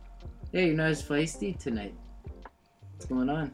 Yeah, 0.51 0.61
you're 0.61 0.75
not 0.75 0.89
as 0.89 1.03
feisty 1.03 1.55
tonight. 1.59 1.93
What's 2.93 3.05
going 3.05 3.29
on? 3.29 3.53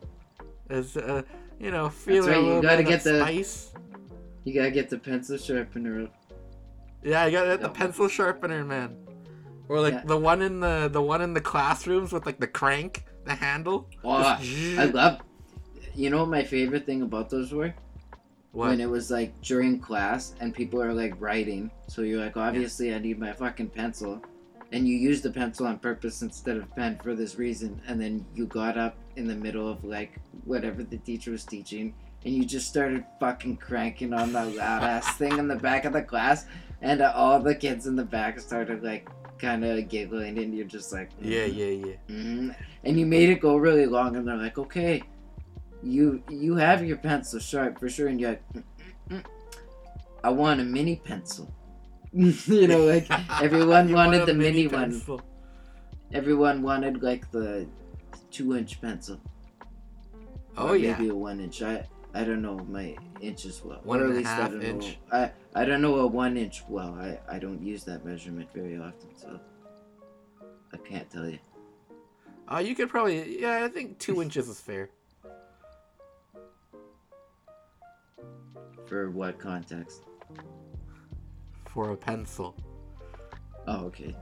Is 0.69 0.95
uh 0.95 1.23
you 1.59 1.71
know 1.71 1.89
feeling 1.89 2.29
right, 2.29 2.37
a 2.37 2.55
you 2.55 2.61
gotta 2.61 2.77
bit 2.83 2.87
get 2.87 3.03
the- 3.03 3.19
spice. 3.19 3.73
You 4.45 4.53
gotta 4.53 4.71
get 4.71 4.89
the 4.89 4.97
pencil 4.97 5.37
sharpener. 5.37 6.07
Yeah, 7.03 7.23
I 7.23 7.31
gotta 7.31 7.49
get 7.49 7.61
the 7.61 7.67
pencil 7.69 8.07
sharpener, 8.07 8.63
man. 8.63 8.95
Or 9.67 9.81
like 9.81 9.93
Yeah. 9.95 10.03
the 10.05 10.17
one 10.17 10.41
in 10.41 10.61
the 10.61 10.87
the 10.89 11.01
one 11.01 11.21
in 11.21 11.33
the 11.33 11.41
classrooms 11.41 12.13
with 12.13 12.25
like 12.25 12.39
the 12.39 12.47
crank, 12.47 13.03
the 13.25 13.35
handle. 13.35 13.87
Oh, 14.03 14.37
Just 14.41 14.79
I 14.79 14.85
love. 14.85 15.21
You 15.95 16.09
know 16.09 16.19
what 16.19 16.29
my 16.29 16.43
favorite 16.43 16.85
thing 16.85 17.01
about 17.01 17.29
those 17.29 17.51
were? 17.51 17.73
What? 18.51 18.69
When 18.69 18.81
it 18.81 18.89
was 18.89 19.09
like 19.09 19.39
during 19.41 19.79
class 19.79 20.35
and 20.39 20.53
people 20.53 20.81
are 20.81 20.93
like 20.93 21.13
writing, 21.19 21.71
so 21.87 22.01
you're 22.01 22.23
like, 22.23 22.37
obviously 22.37 22.93
I 22.93 22.99
need 22.99 23.19
my 23.19 23.33
fucking 23.33 23.69
pencil, 23.69 24.21
and 24.71 24.87
you 24.87 24.95
use 24.95 25.21
the 25.21 25.31
pencil 25.31 25.65
on 25.67 25.79
purpose 25.79 26.21
instead 26.21 26.57
of 26.57 26.75
pen 26.75 26.99
for 27.03 27.15
this 27.15 27.37
reason, 27.37 27.81
and 27.87 27.99
then 27.99 28.25
you 28.35 28.45
got 28.45 28.77
up 28.77 28.95
in 29.15 29.27
the 29.27 29.35
middle 29.35 29.67
of 29.67 29.83
like 29.83 30.19
whatever 30.45 30.83
the 30.83 30.97
teacher 30.97 31.31
was 31.31 31.45
teaching, 31.45 31.95
and 32.25 32.33
you 32.33 32.45
just 32.45 32.67
started 32.67 33.03
fucking 33.19 33.57
cranking 33.57 34.13
on 34.13 34.33
that 34.33 34.55
loud 34.55 34.83
ass 34.83 35.17
thing 35.17 35.37
in 35.37 35.47
the 35.47 35.55
back 35.55 35.85
of 35.85 35.93
the 35.93 36.01
class, 36.01 36.45
and 36.81 37.01
uh, 37.01 37.11
all 37.15 37.39
the 37.39 37.55
kids 37.55 37.87
in 37.87 37.95
the 37.95 38.03
back 38.03 38.39
started 38.39 38.83
like 38.83 39.09
kind 39.39 39.63
of 39.65 39.87
giggling, 39.89 40.37
and 40.39 40.53
you're 40.55 40.65
just 40.65 40.91
like, 40.93 41.09
Yeah, 41.21 41.45
"Mhm." 41.47 41.55
yeah, 41.57 41.87
yeah. 41.87 41.95
hmm 42.07 42.49
And 42.83 42.99
you 42.99 43.05
made 43.05 43.29
it 43.29 43.39
go 43.41 43.55
really 43.57 43.85
long, 43.85 44.15
and 44.15 44.27
they're 44.27 44.37
like, 44.37 44.57
okay, 44.57 45.03
you 45.81 46.23
you 46.29 46.55
have 46.55 46.83
your 46.85 46.97
pencil 46.97 47.39
sharp 47.39 47.79
for 47.79 47.89
sure, 47.89 48.07
and 48.07 48.19
you're 48.19 48.31
like, 48.31 48.53
"Mm, 48.53 48.63
mm, 49.09 49.17
mm. 49.17 49.23
I 50.23 50.29
want 50.29 50.61
a 50.61 50.63
mini 50.63 50.95
pencil. 50.97 51.53
you 52.13 52.67
know, 52.67 52.85
like 52.85 53.07
everyone 53.41 53.91
wanted 53.91 54.17
want 54.19 54.25
the 54.27 54.33
mini, 54.33 54.67
one. 54.67 54.91
pencil. 54.91 55.21
Everyone 56.13 56.61
wanted 56.61 57.01
like 57.03 57.29
the 57.31 57.67
two 58.31 58.55
inch 58.55 58.79
pencil. 58.81 59.19
Oh 60.57 60.69
Or 60.69 60.75
yeah. 60.77 60.95
maybe 60.97 61.09
a 61.09 61.15
one 61.15 61.39
inch. 61.39 61.61
I 61.63 61.83
I 62.13 62.23
don't 62.23 62.41
know 62.41 62.59
my 62.69 62.95
inches 63.21 63.61
well. 63.65 63.81
One 63.83 64.01
and 64.01 64.15
a 64.15 64.27
half 64.27 64.51
I 64.51 64.55
inch. 64.59 64.97
Know, 65.11 65.17
I 65.17 65.31
I 65.61 65.65
don't 65.65 65.81
know 65.81 65.95
a 65.95 66.07
one 66.07 66.37
inch 66.37 66.63
well. 66.69 66.93
I 66.93 67.19
I 67.27 67.39
don't 67.39 67.61
use 67.61 67.83
that 67.85 68.05
measurement 68.05 68.49
very 68.53 68.77
often, 68.77 69.15
so 69.15 69.39
I 70.71 70.77
can't 70.77 71.09
tell 71.09 71.27
you. 71.27 71.39
Uh, 72.51 72.59
you 72.59 72.75
could 72.75 72.89
probably 72.89 73.41
yeah. 73.41 73.65
I 73.65 73.67
think 73.67 73.97
two 73.97 74.21
inches 74.21 74.47
is 74.47 74.59
fair. 74.61 74.89
For 78.85 79.09
what 79.09 79.39
context? 79.39 80.03
For 81.65 81.91
a 81.91 81.97
pencil. 81.97 82.55
Oh, 83.65 83.85
okay. 83.85 84.15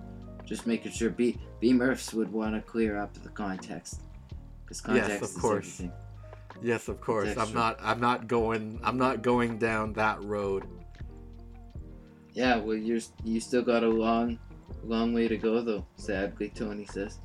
Just 0.45 0.65
making 0.65 0.93
sure 0.93 1.09
B 1.09 1.37
B 1.59 1.73
Murphs 1.73 2.13
would 2.13 2.31
want 2.31 2.55
to 2.55 2.61
clear 2.61 2.97
up 2.97 3.13
the 3.21 3.29
context, 3.29 4.03
because 4.63 4.79
context 4.79 5.09
yes, 5.09 5.21
of 5.21 5.29
is 5.29 5.37
course. 5.37 5.65
everything. 5.65 5.91
Yes, 6.61 6.87
of 6.87 7.01
course. 7.01 7.35
I'm 7.37 7.53
not. 7.53 7.79
I'm 7.81 7.99
not 7.99 8.27
going. 8.27 8.79
I'm 8.83 8.97
not 8.97 9.21
going 9.21 9.57
down 9.57 9.93
that 9.93 10.21
road. 10.23 10.65
Yeah, 12.33 12.57
well, 12.57 12.75
you're 12.75 12.99
you 13.23 13.39
still 13.39 13.61
got 13.61 13.83
a 13.83 13.89
long, 13.89 14.39
long 14.83 15.13
way 15.13 15.27
to 15.27 15.37
go 15.37 15.61
though. 15.61 15.85
Sadly, 15.95 16.51
Tony 16.53 16.85
says. 16.85 17.19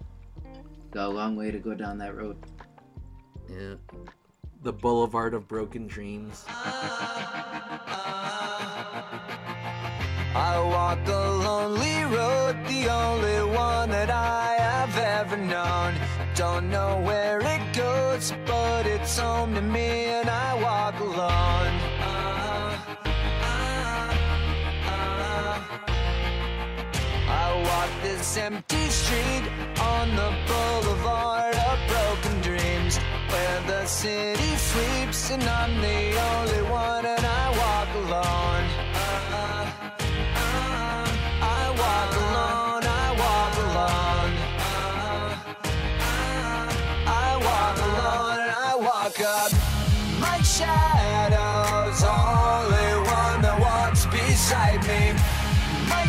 Got 0.91 1.07
a 1.07 1.09
long 1.09 1.37
way 1.37 1.51
to 1.51 1.59
go 1.59 1.75
down 1.75 1.99
that 1.99 2.17
road. 2.17 2.37
Yeah. 3.49 3.75
The 4.63 4.73
Boulevard 4.73 5.35
of 5.35 5.47
Broken 5.47 5.87
Dreams. 5.87 6.45
I 6.49 7.83
walk 10.59 11.07
a 11.07 11.11
lonely 11.11 12.05
road, 12.15 12.57
the 12.67 12.89
only 12.89 13.45
one 13.57 13.91
that 13.91 14.11
I 14.11 14.57
have 14.59 14.97
ever 14.97 15.37
known. 15.37 15.95
I 16.47 16.61
don't 16.61 16.71
know 16.71 17.01
where 17.01 17.41
it 17.41 17.75
goes, 17.75 18.33
but 18.47 18.87
it's 18.87 19.19
home 19.19 19.53
to 19.57 19.61
me, 19.61 20.07
and 20.07 20.31
I 20.31 20.55
walk 20.63 21.01
alone. 21.01 21.75
I 27.29 27.47
walk 27.69 27.91
this 28.01 28.37
empty 28.37 28.87
street 28.89 29.45
on 29.81 30.15
the 30.15 30.33
boulevard 30.47 31.57
of 31.57 31.79
broken 31.89 32.41
dreams, 32.43 32.97
where 33.29 33.61
the 33.67 33.85
city 33.87 34.57
sleeps, 34.57 35.31
and 35.33 35.43
I'm 35.43 35.81
the 35.81 36.17
only 36.31 36.63
one, 36.71 37.07
and 37.07 37.27
I 37.27 37.45
walk 37.59 37.89
alone. 38.05 38.76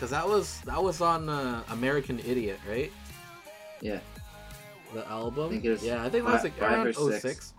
cause 0.00 0.10
that 0.10 0.26
was 0.26 0.60
that 0.62 0.82
was 0.82 1.00
on 1.00 1.28
uh, 1.28 1.62
American 1.70 2.18
Idiot, 2.20 2.58
right? 2.68 2.90
Yeah. 3.80 4.00
The 4.94 5.06
album. 5.08 5.60
I 5.64 5.68
was 5.68 5.84
yeah, 5.84 6.04
I 6.04 6.08
think 6.08 6.24
that 6.24 6.32
was 6.32 6.42
like 6.42 6.58
five 6.58 6.72
around 6.72 6.86
or 6.88 7.12
six. 7.20 7.22
06. 7.22 7.54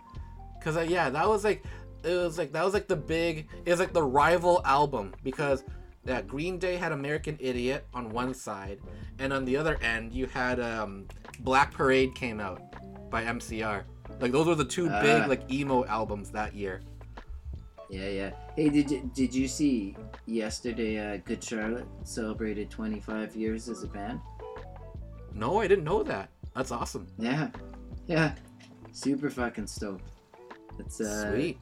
Cause 0.62 0.76
uh, 0.76 0.80
yeah, 0.80 1.08
that 1.08 1.26
was 1.28 1.44
like 1.44 1.64
it 2.04 2.14
was 2.16 2.36
like 2.36 2.52
that 2.52 2.64
was 2.64 2.74
like 2.74 2.88
the 2.88 2.96
big 2.96 3.48
it 3.64 3.70
was 3.70 3.80
like 3.80 3.92
the 3.92 4.02
rival 4.02 4.60
album 4.64 5.14
because 5.22 5.64
yeah, 6.04 6.20
Green 6.20 6.58
Day 6.58 6.76
had 6.76 6.90
American 6.90 7.36
Idiot 7.40 7.86
on 7.94 8.10
one 8.10 8.34
side, 8.34 8.80
and 9.20 9.32
on 9.32 9.44
the 9.44 9.56
other 9.56 9.78
end 9.82 10.12
you 10.12 10.26
had 10.26 10.58
um, 10.58 11.06
Black 11.40 11.72
Parade 11.72 12.14
came 12.16 12.40
out 12.40 12.60
by 13.08 13.22
MCR. 13.22 13.84
Like 14.20 14.32
those 14.32 14.46
were 14.46 14.56
the 14.56 14.64
two 14.64 14.88
big 14.88 15.22
Ah. 15.22 15.26
like 15.28 15.50
emo 15.50 15.84
albums 15.86 16.30
that 16.32 16.54
year. 16.54 16.82
Yeah, 17.92 18.08
yeah. 18.08 18.30
Hey, 18.56 18.70
did 18.70 18.90
you, 18.90 19.10
did 19.14 19.34
you 19.34 19.46
see 19.46 19.94
yesterday 20.24 20.96
uh, 20.98 21.18
Good 21.26 21.44
Charlotte 21.44 21.86
celebrated 22.04 22.70
25 22.70 23.36
years 23.36 23.68
as 23.68 23.82
a 23.82 23.86
band? 23.86 24.18
No, 25.34 25.60
I 25.60 25.68
didn't 25.68 25.84
know 25.84 26.02
that. 26.02 26.30
That's 26.56 26.72
awesome. 26.72 27.06
Yeah. 27.18 27.50
Yeah. 28.06 28.34
Super 28.92 29.28
fucking 29.28 29.66
stoked. 29.66 30.08
It's 30.78 31.02
uh, 31.02 31.32
Sweet. 31.32 31.58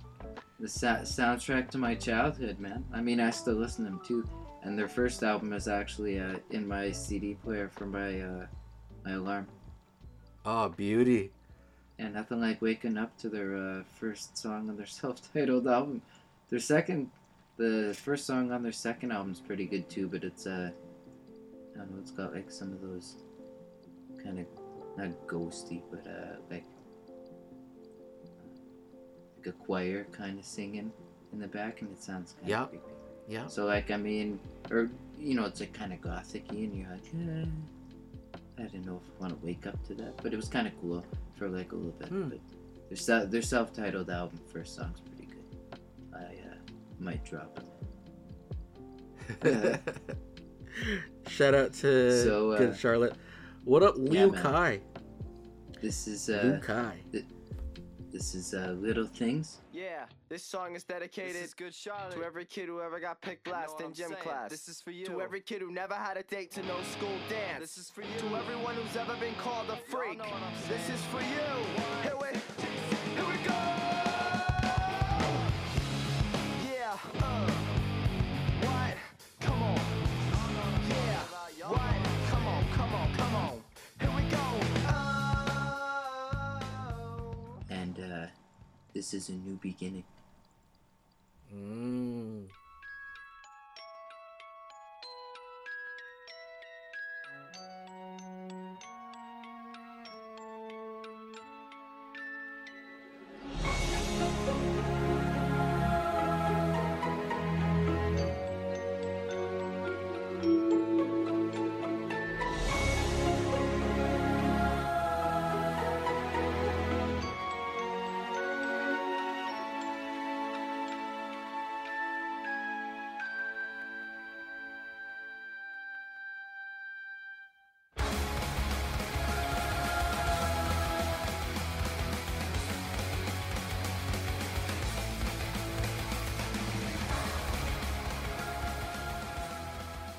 the 0.60 0.68
sa- 0.68 1.00
soundtrack 1.00 1.68
to 1.70 1.78
my 1.78 1.96
childhood, 1.96 2.60
man. 2.60 2.84
I 2.94 3.00
mean, 3.00 3.18
I 3.18 3.30
still 3.30 3.54
listen 3.54 3.84
to 3.86 3.90
them 3.90 4.00
too. 4.06 4.24
And 4.62 4.78
their 4.78 4.88
first 4.88 5.24
album 5.24 5.52
is 5.52 5.66
actually 5.66 6.20
uh, 6.20 6.36
in 6.50 6.66
my 6.68 6.92
CD 6.92 7.34
player 7.34 7.68
for 7.68 7.86
my 7.86 8.20
uh, 8.20 8.46
my 9.04 9.12
alarm. 9.12 9.48
Oh, 10.44 10.68
beauty. 10.68 11.32
And 11.98 12.14
nothing 12.14 12.40
like 12.40 12.62
waking 12.62 12.96
up 12.98 13.16
to 13.18 13.28
their 13.28 13.56
uh, 13.56 13.82
first 13.98 14.38
song 14.38 14.68
on 14.68 14.76
their 14.76 14.86
self-titled 15.00 15.66
album. 15.66 16.02
Their 16.50 16.58
second, 16.58 17.10
the 17.56 17.96
first 18.02 18.26
song 18.26 18.50
on 18.52 18.62
their 18.62 18.72
second 18.72 19.12
album 19.12 19.32
is 19.32 19.40
pretty 19.40 19.66
good 19.66 19.88
too, 19.88 20.08
but 20.08 20.24
it's 20.24 20.46
uh, 20.46 20.70
I 21.74 21.78
don't 21.78 21.90
know, 21.92 21.98
it's 22.00 22.10
got 22.10 22.34
like 22.34 22.50
some 22.50 22.72
of 22.72 22.80
those 22.80 23.16
kind 24.22 24.38
of 24.38 24.46
not 24.96 25.10
ghosty, 25.26 25.82
but 25.90 26.06
uh, 26.06 26.36
like 26.50 26.64
like 29.38 29.46
a 29.46 29.52
choir 29.52 30.04
kind 30.12 30.38
of 30.38 30.44
singing 30.44 30.92
in 31.32 31.38
the 31.38 31.46
back, 31.46 31.80
and 31.82 31.90
it 31.92 32.02
sounds 32.02 32.32
kind 32.38 32.48
Yeah. 32.48 32.62
of 32.64 32.70
creepy. 32.70 32.84
Yeah. 33.28 33.46
So 33.46 33.64
like 33.66 33.90
I 33.90 33.96
mean, 33.96 34.40
or 34.70 34.90
you 35.18 35.34
know, 35.34 35.44
it's 35.44 35.60
like 35.60 35.72
kind 35.72 35.92
of 35.92 36.00
gothicy, 36.00 36.48
and 36.48 36.74
you're 36.76 36.88
like, 36.90 37.06
eh, 37.14 37.44
I 38.58 38.62
didn't 38.62 38.86
know 38.86 39.00
if 39.04 39.10
I 39.18 39.20
want 39.22 39.38
to 39.40 39.46
wake 39.46 39.66
up 39.66 39.82
to 39.86 39.94
that, 39.94 40.16
but 40.22 40.32
it 40.32 40.36
was 40.36 40.48
kind 40.48 40.66
of 40.66 40.72
cool 40.80 41.04
for 41.36 41.48
like 41.48 41.70
a 41.72 41.76
little 41.76 41.92
bit. 41.92 42.08
Hmm. 42.08 42.28
But 42.30 42.40
their 43.06 43.26
their 43.26 43.42
self-titled 43.42 44.10
album 44.10 44.40
first 44.52 44.74
song's 44.74 44.98
pretty 45.00 45.19
might 47.00 47.24
drop 47.24 47.60
it. 49.42 49.80
Shout 51.28 51.54
out 51.54 51.72
to 51.74 52.24
So, 52.24 52.52
uh, 52.52 52.58
Good 52.58 52.76
Charlotte. 52.76 53.14
What 53.64 53.82
up, 53.82 53.94
yeah, 53.98 54.24
Liu 54.24 54.32
man. 54.32 54.42
Kai? 54.42 54.80
This 55.80 56.06
is 56.06 56.28
Liu 56.28 56.36
uh, 56.36 56.60
Kai. 56.60 56.96
th- 57.12 57.24
this 58.12 58.34
is 58.34 58.54
uh, 58.54 58.74
little 58.78 59.06
things. 59.06 59.58
Yeah, 59.72 60.04
this 60.28 60.42
song 60.42 60.74
is 60.74 60.82
dedicated 60.82 61.56
good 61.56 61.72
Charlotte. 61.72 62.12
to 62.16 62.24
every 62.24 62.44
kid 62.44 62.66
who 62.66 62.80
ever 62.80 62.98
got 62.98 63.20
picked 63.20 63.46
last 63.46 63.80
in 63.80 63.92
gym 63.92 64.08
saying? 64.10 64.22
class. 64.22 64.50
This 64.50 64.68
is 64.68 64.80
for 64.80 64.90
you. 64.90 65.06
To 65.06 65.20
every 65.22 65.40
kid 65.40 65.62
who 65.62 65.70
never 65.70 65.94
had 65.94 66.16
a 66.16 66.24
date 66.24 66.50
to 66.52 66.62
no 66.62 66.74
school 66.82 67.14
dance. 67.28 67.60
This 67.60 67.78
is 67.78 67.88
for 67.88 68.02
you. 68.02 68.08
To 68.28 68.36
everyone 68.36 68.74
who's 68.74 68.96
ever 68.96 69.14
been 69.20 69.34
called 69.34 69.68
a 69.70 69.76
freak. 69.76 70.18
know 70.18 70.24
what 70.24 70.42
I'm 70.42 70.68
This 70.68 70.88
is 70.90 71.00
for 71.06 71.20
you. 71.20 72.02
Here 72.02 72.16
we, 72.20 72.69
this 88.92 89.14
is 89.14 89.28
a 89.28 89.32
new 89.32 89.58
beginning. 89.60 90.04
Mm. 91.54 92.46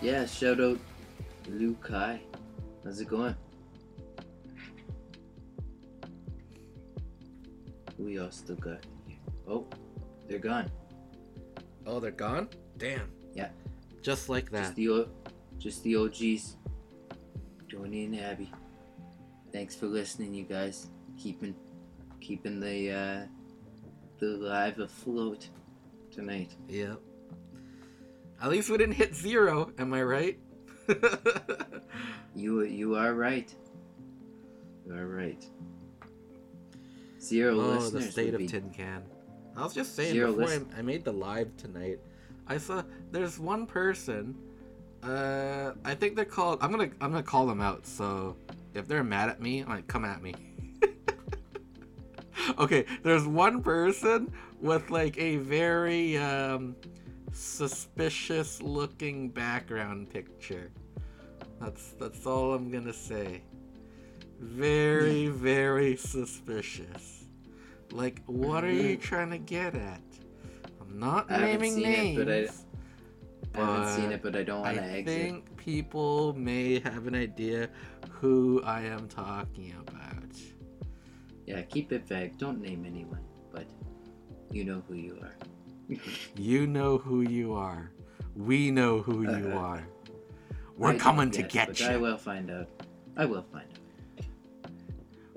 Yeah, 0.01 0.25
shout 0.25 0.59
out 0.59 0.79
Liu 1.47 1.75
Kai. 1.81 2.21
How's 2.83 2.99
it 2.99 3.07
going? 3.07 3.35
We 7.97 8.19
all 8.19 8.31
still 8.31 8.55
got 8.55 8.79
here? 9.05 9.17
Oh, 9.47 9.67
they're 10.27 10.39
gone. 10.39 10.71
Oh, 11.85 11.99
they're 11.99 12.11
gone? 12.11 12.49
Damn. 12.77 13.11
Yeah. 13.35 13.49
Just 14.01 14.27
like 14.27 14.49
that. 14.51 14.63
Just 14.63 14.75
the 14.75 14.89
o- 14.89 15.09
just 15.59 15.83
the 15.83 15.95
OGs. 15.95 16.57
Tony 17.71 18.05
and 18.05 18.19
Abby. 18.19 18.51
Thanks 19.53 19.75
for 19.75 19.85
listening, 19.85 20.33
you 20.33 20.45
guys. 20.45 20.87
Keeping 21.17 21.53
keeping 22.19 22.59
the 22.59 22.91
uh, 22.91 23.25
the 24.19 24.37
live 24.37 24.79
afloat 24.79 25.47
tonight. 26.09 26.55
Yep. 26.67 26.99
At 28.41 28.49
least 28.49 28.69
we 28.69 28.77
didn't 28.77 28.95
hit 28.95 29.15
zero, 29.15 29.71
am 29.77 29.93
I 29.93 30.03
right? 30.03 30.39
You 32.35 32.61
you 32.63 32.95
are 32.95 33.13
right. 33.13 33.53
You 34.85 34.93
are 34.93 35.07
right. 35.07 35.45
Zero 37.19 37.55
oh, 37.55 37.57
listeners 37.57 38.05
the 38.05 38.11
state 38.11 38.33
of 38.33 38.39
be 38.39 38.47
Tin 38.47 38.69
Can. 38.69 39.03
I 39.55 39.63
was 39.63 39.73
just 39.73 39.95
saying 39.95 40.13
Zero 40.13 40.31
before 40.31 40.47
list- 40.47 40.65
I, 40.75 40.79
I 40.79 40.81
made 40.81 41.03
the 41.03 41.11
live 41.11 41.55
tonight, 41.57 41.99
I 42.47 42.57
saw 42.57 42.83
there's 43.11 43.37
one 43.37 43.65
person. 43.65 44.35
Uh, 45.03 45.73
I 45.83 45.93
think 45.95 46.15
they're 46.15 46.25
called. 46.25 46.59
I'm 46.61 46.71
gonna 46.71 46.89
I'm 47.01 47.11
gonna 47.11 47.23
call 47.23 47.45
them 47.45 47.59
out. 47.59 47.85
So 47.85 48.37
if 48.73 48.87
they're 48.87 49.03
mad 49.03 49.29
at 49.29 49.41
me, 49.41 49.63
like 49.65 49.87
come 49.87 50.05
at 50.05 50.21
me. 50.21 50.33
okay, 52.59 52.85
there's 53.03 53.25
one 53.25 53.61
person 53.61 54.31
with 54.61 54.89
like 54.89 55.17
a 55.17 55.35
very 55.37 56.17
um, 56.17 56.75
suspicious 57.31 58.61
looking 58.61 59.29
background 59.29 60.09
picture. 60.09 60.71
That's 61.59 61.91
that's 61.99 62.25
all 62.25 62.53
I'm 62.53 62.71
gonna 62.71 62.93
say. 62.93 63.43
Very 64.39 65.27
very 65.27 65.95
suspicious. 65.95 67.25
Like, 67.91 68.21
what 68.25 68.63
are 68.63 68.71
you 68.71 68.97
trying 68.97 69.31
to 69.31 69.37
get 69.37 69.75
at? 69.75 70.01
I'm 70.79 70.99
not 70.99 71.31
I 71.31 71.39
naming 71.39 71.79
names. 71.79 72.17
it, 72.17 72.25
but 72.25 73.61
I, 73.61 73.61
I 73.61 73.65
haven't 73.65 73.95
seen 73.95 74.11
it, 74.11 74.23
but 74.23 74.35
I 74.35 74.43
don't 74.43 74.61
want 74.61 74.77
to 74.77 74.97
I 74.97 75.03
think 75.03 75.57
people 75.57 76.33
may 76.33 76.79
have 76.79 77.07
an 77.07 77.15
idea 77.15 77.69
who 78.09 78.61
I 78.63 78.81
am 78.81 79.07
talking 79.07 79.75
about. 79.79 80.37
Yeah, 81.45 81.61
keep 81.63 81.91
it 81.91 82.07
vague. 82.07 82.37
Don't 82.37 82.61
name 82.61 82.85
anyone, 82.85 83.23
but 83.51 83.65
you 84.51 84.63
know 84.63 84.81
who 84.87 84.95
you 84.95 85.17
are. 85.21 85.35
You 86.35 86.67
know 86.67 86.97
who 86.97 87.21
you 87.21 87.53
are. 87.53 87.91
We 88.35 88.71
know 88.71 89.01
who 89.01 89.23
you 89.23 89.51
Uh, 89.53 89.57
are. 89.57 89.87
We're 90.77 90.91
I 90.93 90.97
coming 90.97 91.31
to 91.31 91.41
get 91.43 91.67
but 91.67 91.81
I 91.81 91.97
will 91.97 92.17
find 92.17 92.49
out. 92.49 92.67
I 93.17 93.25
will 93.25 93.43
find 93.51 93.65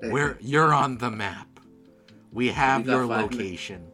out. 0.01 0.11
We're 0.11 0.37
you're 0.41 0.73
on 0.73 0.97
the 0.97 1.11
map. 1.11 1.59
We 2.31 2.49
have 2.49 2.85
got 2.85 2.91
your 2.93 3.07
five 3.07 3.31
mi- 3.31 3.37
location. 3.37 3.87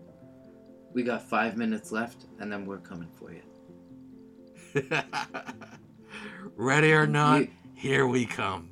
We 0.94 1.04
got 1.04 1.22
five 1.22 1.58
minutes 1.58 1.92
left, 1.92 2.26
and 2.40 2.52
then 2.52 2.66
we're 2.66 2.80
coming 2.80 3.10
for 3.20 3.32
you. 3.34 3.42
Ready 6.56 6.94
or 6.94 7.08
not, 7.08 7.42
You- 7.42 7.48
here 7.76 8.08
we 8.08 8.26
come. 8.26 8.70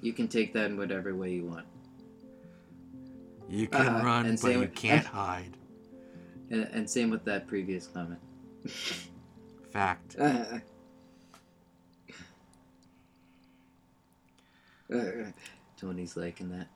You 0.00 0.12
can 0.12 0.28
take 0.28 0.52
that 0.54 0.70
in 0.70 0.76
whatever 0.76 1.14
way 1.14 1.32
you 1.32 1.46
want. 1.46 1.66
You 3.48 3.66
can 3.68 3.86
Uh, 3.86 4.02
run, 4.04 4.36
but 4.42 4.52
you 4.52 4.68
can't 4.68 4.98
and- 5.00 5.06
hide. 5.06 5.56
And, 6.50 6.68
and 6.72 6.88
same 6.90 7.10
with 7.10 7.24
that 7.24 7.46
previous 7.46 7.86
comment. 7.88 8.20
Fact. 9.72 10.16
Uh, 10.18 10.58
uh, 14.92 15.00
Tony's 15.76 16.16
liking 16.16 16.50
that. 16.50 16.68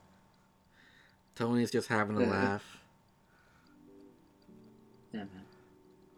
Tony's 1.34 1.70
just 1.70 1.88
having 1.88 2.20
a 2.20 2.24
Uh, 2.24 2.30
laugh. 2.30 2.78
Yeah, 5.12 5.20
man. 5.20 5.44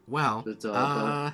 Well, 0.08 0.44
uh, 0.64 1.30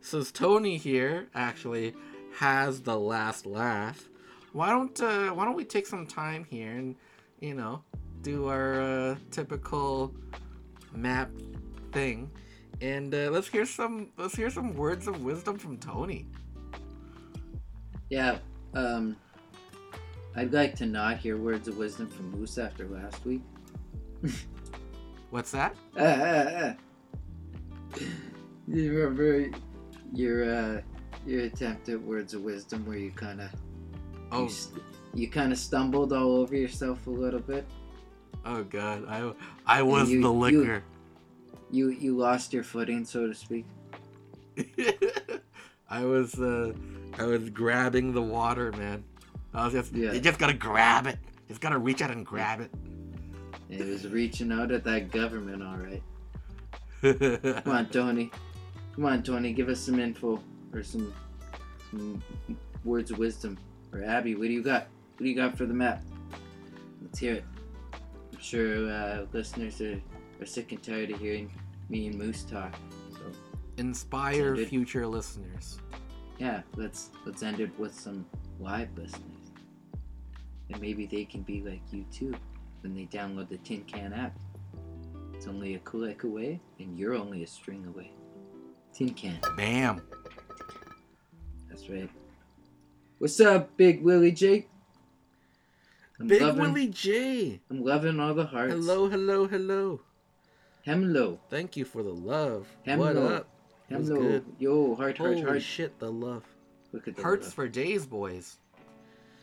since 0.00 0.30
Tony 0.30 0.76
here 0.78 1.28
actually 1.34 1.94
has 2.36 2.82
the 2.82 2.98
last 2.98 3.44
laugh, 3.44 4.08
why 4.52 4.70
don't 4.70 4.98
uh, 5.00 5.30
why 5.30 5.44
don't 5.44 5.56
we 5.56 5.64
take 5.64 5.86
some 5.86 6.06
time 6.06 6.44
here 6.44 6.70
and 6.70 6.94
you 7.40 7.54
know 7.54 7.82
do 8.22 8.46
our 8.46 8.80
uh, 8.80 9.16
typical 9.30 10.14
map 10.96 11.30
thing, 11.92 12.30
and 12.80 13.14
uh, 13.14 13.30
let's 13.30 13.48
hear 13.48 13.66
some 13.66 14.10
let's 14.16 14.34
hear 14.34 14.50
some 14.50 14.74
words 14.74 15.06
of 15.06 15.22
wisdom 15.22 15.58
from 15.58 15.78
Tony. 15.78 16.26
Yeah, 18.10 18.38
um, 18.74 19.16
I'd 20.36 20.52
like 20.52 20.74
to 20.76 20.86
not 20.86 21.18
hear 21.18 21.36
words 21.36 21.68
of 21.68 21.76
wisdom 21.78 22.08
from 22.08 22.30
Moose 22.30 22.58
after 22.58 22.86
last 22.86 23.24
week. 23.24 23.42
What's 25.30 25.50
that? 25.52 25.74
Ah, 25.98 26.02
ah, 26.02 26.74
ah. 27.96 28.00
You 28.68 28.92
remember 28.92 29.50
your 30.12 30.54
uh, 30.54 30.80
your 31.26 31.44
attempt 31.44 31.88
at 31.88 32.00
words 32.00 32.34
of 32.34 32.42
wisdom 32.42 32.84
where 32.86 32.98
you 32.98 33.10
kind 33.12 33.40
of 33.40 33.50
Oh, 34.32 34.44
you, 34.44 34.48
st- 34.50 34.82
you 35.14 35.30
kind 35.30 35.52
of 35.52 35.58
stumbled 35.58 36.12
all 36.12 36.36
over 36.36 36.54
yourself 36.56 37.06
a 37.06 37.10
little 37.10 37.40
bit. 37.40 37.66
Oh 38.46 38.64
God, 38.64 39.04
I 39.08 39.32
I 39.66 39.82
was 39.82 40.10
you- 40.10 40.22
the 40.22 40.32
you- 40.32 40.38
liquor. 40.38 40.82
You 41.70 41.88
you 41.88 42.16
lost 42.16 42.52
your 42.52 42.62
footing, 42.62 43.04
so 43.04 43.26
to 43.26 43.34
speak. 43.34 43.66
I 45.90 46.04
was 46.04 46.34
uh, 46.40 46.72
I 47.18 47.24
was 47.24 47.50
grabbing 47.50 48.12
the 48.12 48.22
water, 48.22 48.72
man. 48.72 49.02
I 49.52 49.64
was 49.64 49.72
just 49.74 49.92
Yeah. 49.92 50.12
you 50.12 50.20
just 50.20 50.38
gotta 50.38 50.54
grab 50.54 51.06
it. 51.06 51.18
Just 51.48 51.60
gotta 51.60 51.78
reach 51.78 52.02
out 52.02 52.10
and 52.10 52.24
grab 52.24 52.60
it. 52.60 52.70
It 53.68 53.84
was 53.86 54.06
reaching 54.06 54.52
out 54.52 54.70
at 54.70 54.84
that 54.84 55.10
government, 55.10 55.62
all 55.62 55.76
right. 55.76 56.02
Come 57.64 57.72
on, 57.72 57.86
Tony. 57.86 58.30
Come 58.94 59.04
on, 59.06 59.22
Tony. 59.22 59.52
Give 59.52 59.68
us 59.68 59.80
some 59.80 59.98
info 59.98 60.40
or 60.72 60.82
some 60.84 61.12
some 61.90 62.22
words 62.84 63.10
of 63.10 63.18
wisdom. 63.18 63.58
Or 63.92 64.02
Abby, 64.04 64.34
what 64.36 64.46
do 64.46 64.52
you 64.52 64.62
got? 64.62 64.86
What 65.16 65.24
do 65.24 65.28
you 65.28 65.34
got 65.36 65.56
for 65.58 65.66
the 65.66 65.74
map? 65.74 66.02
Let's 67.02 67.18
hear 67.18 67.34
it. 67.34 67.44
I'm 68.36 68.42
sure 68.42 68.90
uh, 68.90 69.24
listeners 69.32 69.80
are, 69.80 69.98
are 70.40 70.44
sick 70.44 70.70
and 70.72 70.82
tired 70.82 71.10
of 71.10 71.18
hearing 71.18 71.50
me 71.88 72.08
and 72.08 72.16
Moose 72.18 72.42
talk. 72.42 72.76
So 73.14 73.20
Inspire 73.78 74.54
future 74.56 75.06
listeners. 75.06 75.78
yeah, 76.38 76.60
let's 76.74 77.08
let's 77.24 77.42
end 77.42 77.60
it 77.60 77.70
with 77.78 77.98
some 77.98 78.26
live 78.60 78.90
listeners. 78.94 79.22
And 80.70 80.78
maybe 80.82 81.06
they 81.06 81.24
can 81.24 81.42
be 81.42 81.62
like 81.62 81.80
you 81.90 82.04
too 82.12 82.34
when 82.82 82.94
they 82.94 83.06
download 83.06 83.48
the 83.48 83.56
Tin 83.58 83.84
Can 83.84 84.12
app. 84.12 84.38
It's 85.32 85.46
only 85.46 85.76
a 85.76 85.78
click 85.78 86.24
away, 86.24 86.60
and 86.78 86.98
you're 86.98 87.14
only 87.14 87.42
a 87.42 87.46
string 87.46 87.86
away. 87.86 88.10
Tin 88.92 89.14
Can. 89.14 89.38
Bam. 89.56 90.02
That's 91.70 91.88
right. 91.88 92.10
What's 93.16 93.40
up, 93.40 93.74
Big 93.78 94.02
Willie 94.02 94.32
J? 94.32 94.66
I'm 96.18 96.28
Big 96.28 96.40
loving, 96.40 96.62
Willie 96.62 96.88
J. 96.88 97.60
I'm 97.70 97.84
loving 97.84 98.18
all 98.20 98.32
the 98.34 98.46
hearts. 98.46 98.72
Hello, 98.72 99.08
hello, 99.08 99.46
hello. 99.46 100.00
Hello. 100.84 101.38
Thank 101.50 101.76
you 101.76 101.84
for 101.84 102.02
the 102.02 102.12
love. 102.12 102.66
Hello. 102.84 103.06
What 103.06 103.16
up? 103.32 103.48
It 103.90 103.98
was 103.98 104.08
Hello. 104.08 104.20
good. 104.20 104.44
Yo, 104.58 104.94
heart, 104.94 105.18
heart, 105.18 105.32
Holy 105.34 105.42
heart. 105.42 105.62
shit, 105.62 105.98
the 105.98 106.10
love. 106.10 106.44
Look 106.92 107.06
at 107.06 107.16
the 107.16 107.22
Hearts 107.22 107.46
love. 107.48 107.54
for 107.54 107.68
days, 107.68 108.06
boys. 108.06 108.56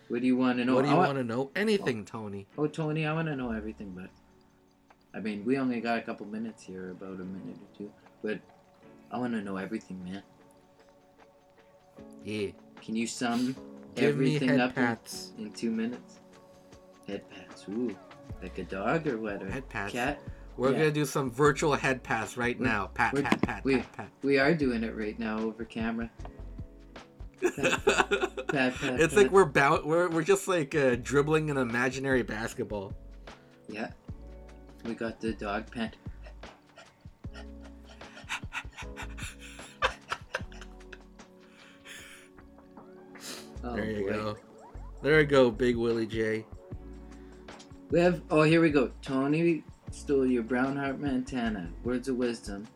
What 0.08 0.22
do 0.22 0.28
you 0.28 0.36
want 0.36 0.58
to 0.58 0.66
know? 0.66 0.76
what 0.76 0.84
do 0.84 0.90
you 0.90 0.96
want 0.96 1.18
to 1.18 1.24
know? 1.24 1.52
Anything, 1.56 2.06
Tony. 2.06 2.48
Oh, 2.58 2.64
oh 2.64 2.68
Tony, 2.68 3.06
I 3.06 3.14
want 3.14 3.28
to 3.28 3.36
know 3.36 3.52
everything, 3.52 3.92
but 3.96 4.10
I 5.14 5.20
mean, 5.22 5.46
we 5.46 5.58
only 5.58 5.80
got 5.80 6.00
a 6.00 6.02
couple 6.02 6.26
minutes 6.26 6.64
here, 6.64 6.92
about 6.92 7.20
a 7.20 7.24
minute 7.24 7.58
or 7.58 7.78
two, 7.78 7.92
but 8.24 8.40
I 9.12 9.18
want 9.18 9.34
to 9.34 9.42
know 9.42 9.58
everything, 9.58 10.04
man. 10.04 10.24
Yeah. 12.26 12.50
Can 12.82 12.96
you 12.96 13.06
sum 13.06 13.56
Give 13.96 14.06
everything 14.10 14.60
up 14.60 14.78
in- 14.78 14.98
In, 15.38 15.52
two 15.52 15.70
minutes? 15.72 16.20
Head 17.08 17.30
pats. 17.30 17.66
Ooh, 17.70 17.96
like 18.42 18.58
a 18.58 18.64
dog 18.64 19.08
or 19.08 19.18
what? 19.18 19.42
Or 19.44 19.50
Head 19.50 19.68
pats. 19.70 19.92
Cat. 19.94 20.22
We're 20.56 20.72
Yeah. 20.72 20.78
gonna 20.80 20.92
do 20.92 21.06
some 21.06 21.32
virtual 21.32 21.74
head 21.74 22.04
pass 22.04 22.38
right 22.38 22.58
We're- 22.60 22.70
now. 22.72 22.88
Pat, 22.94 23.16
pat, 23.16 23.42
pat, 23.42 23.64
we, 23.64 23.78
pat, 23.78 23.92
pat. 23.94 24.10
we 24.22 24.38
are 24.40 24.54
doing 24.54 24.84
it 24.84 24.96
right 24.96 25.18
now 25.18 25.40
over 25.40 25.66
camera. 25.66 26.10
Pat, 27.42 27.86
pat, 28.48 28.76
pat, 28.80 29.00
it's 29.02 29.16
like 29.16 29.32
we're 29.32 29.46
bout 29.46 29.86
we're 29.86 30.10
we're 30.10 30.24
just 30.24 30.48
like 30.48 30.76
uh, 30.76 30.96
dribbling 30.96 31.50
an 31.50 31.58
imaginary 31.58 32.22
basketball. 32.24 32.94
Yeah. 33.68 33.90
We 34.86 34.94
got 34.94 35.20
the 35.20 35.34
dog 35.34 35.70
pant. 35.72 35.96
Oh, 43.64 43.76
there 43.76 43.86
you 43.92 44.04
boy. 44.06 44.12
go. 44.12 44.38
There 45.02 45.20
you 45.22 45.26
go, 45.26 45.52
Big 45.52 45.76
Willie 45.76 46.06
J. 46.08 46.46
We 47.94 48.00
have. 48.00 48.24
Oh, 48.32 48.42
here 48.42 48.60
we 48.60 48.72
go. 48.72 48.90
Tony 49.04 49.64
stole 49.92 50.26
your 50.26 50.42
brown 50.42 50.76
heart 50.76 51.00
Montana. 51.00 51.70
Words 51.84 52.08
of 52.08 52.16
wisdom 52.16 52.68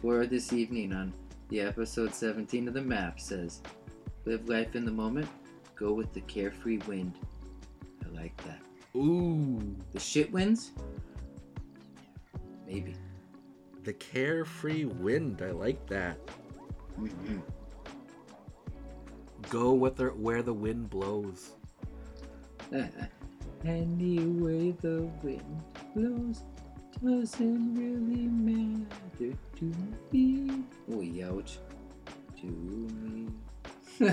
for 0.00 0.24
this 0.24 0.52
evening 0.52 0.92
on 0.92 1.12
the 1.48 1.60
episode 1.60 2.14
17 2.14 2.68
of 2.68 2.74
the 2.74 2.80
map 2.80 3.18
says, 3.18 3.60
"Live 4.24 4.48
life 4.48 4.76
in 4.76 4.84
the 4.84 4.92
moment. 4.92 5.26
Go 5.74 5.92
with 5.92 6.12
the 6.12 6.20
carefree 6.20 6.78
wind." 6.86 7.18
I 8.06 8.08
like 8.16 8.36
that. 8.44 8.60
Ooh. 8.94 9.58
The 9.90 9.98
shit 9.98 10.30
winds? 10.30 10.70
Maybe. 12.64 12.94
The 13.82 13.94
carefree 13.94 14.84
wind. 14.84 15.42
I 15.42 15.50
like 15.50 15.84
that. 15.88 16.20
Mhm. 17.00 17.42
Go 19.50 19.72
with 19.72 19.96
the, 19.96 20.10
where 20.10 20.44
the 20.44 20.54
wind 20.54 20.88
blows. 20.88 21.50
Anyway, 23.64 24.72
the 24.80 25.08
wind 25.22 25.62
blows 25.94 26.42
doesn't 27.02 27.74
really 27.74 28.26
matter 28.26 29.36
to 29.56 29.72
me. 30.10 30.64
Oh, 30.90 31.38
ouch. 31.38 31.58
To 32.40 32.46
me. 32.46 33.28
you, 34.00 34.08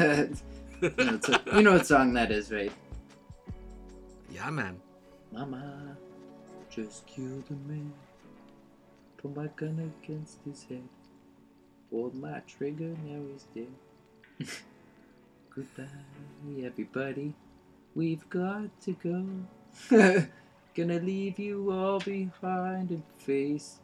know 0.81 1.17
what 1.17 1.55
you 1.55 1.61
know 1.63 1.73
what 1.73 1.87
song 1.87 2.13
that 2.13 2.31
is, 2.31 2.51
right? 2.51 2.71
Yeah, 4.31 4.51
man. 4.51 4.79
Mama, 5.31 5.97
just 6.69 7.07
killed 7.07 7.45
a 7.49 7.69
man. 7.69 7.91
Put 9.17 9.35
my 9.35 9.47
gun 9.55 9.91
against 10.03 10.37
his 10.45 10.63
head. 10.69 10.87
Pulled 11.89 12.13
my 12.13 12.39
trigger, 12.47 12.95
now 13.03 13.19
he's 13.31 13.47
dead. 13.55 14.47
Goodbye, 15.55 15.85
everybody. 16.63 17.33
We've 17.95 18.27
got 18.29 18.69
to 18.81 18.93
go. 18.93 20.27
Gonna 20.75 20.99
leave 20.99 21.39
you 21.39 21.71
all 21.71 21.99
behind 21.99 22.91
and 22.91 23.03
face. 23.17 23.79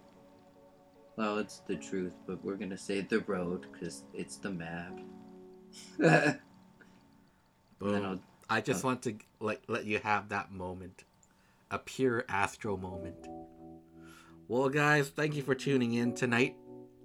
Well, 1.17 1.37
it's 1.39 1.59
the 1.67 1.75
truth, 1.75 2.13
but 2.27 2.43
we're 2.43 2.55
gonna 2.55 2.77
say 2.77 3.01
the 3.01 3.19
road 3.21 3.65
because 3.71 4.03
it's 4.13 4.37
the 4.37 4.51
map. 4.51 4.99
Boom. 7.79 8.19
I'll- 8.49 8.61
just 8.61 8.83
want 8.83 9.01
to 9.03 9.15
like 9.39 9.63
let 9.67 9.85
you 9.85 9.99
have 9.99 10.29
that 10.29 10.51
moment. 10.51 11.03
A 11.71 11.79
pure 11.79 12.23
Astro 12.29 12.77
moment. 12.77 13.27
Well, 14.47 14.69
guys, 14.69 15.09
thank 15.09 15.35
you 15.35 15.41
for 15.41 15.55
tuning 15.55 15.93
in 15.93 16.13
tonight. 16.13 16.55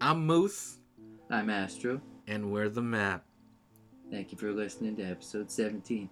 I'm 0.00 0.26
Moose, 0.26 0.78
I'm 1.30 1.48
Astro. 1.48 2.00
and 2.26 2.52
we're 2.52 2.68
the 2.68 2.82
map. 2.82 3.24
Thank 4.10 4.32
you 4.32 4.38
for 4.38 4.52
listening 4.52 4.96
to 4.96 5.02
episode 5.04 5.50
17. 5.50 6.10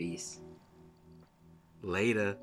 Peace. 0.00 0.40
Later. 1.82 2.38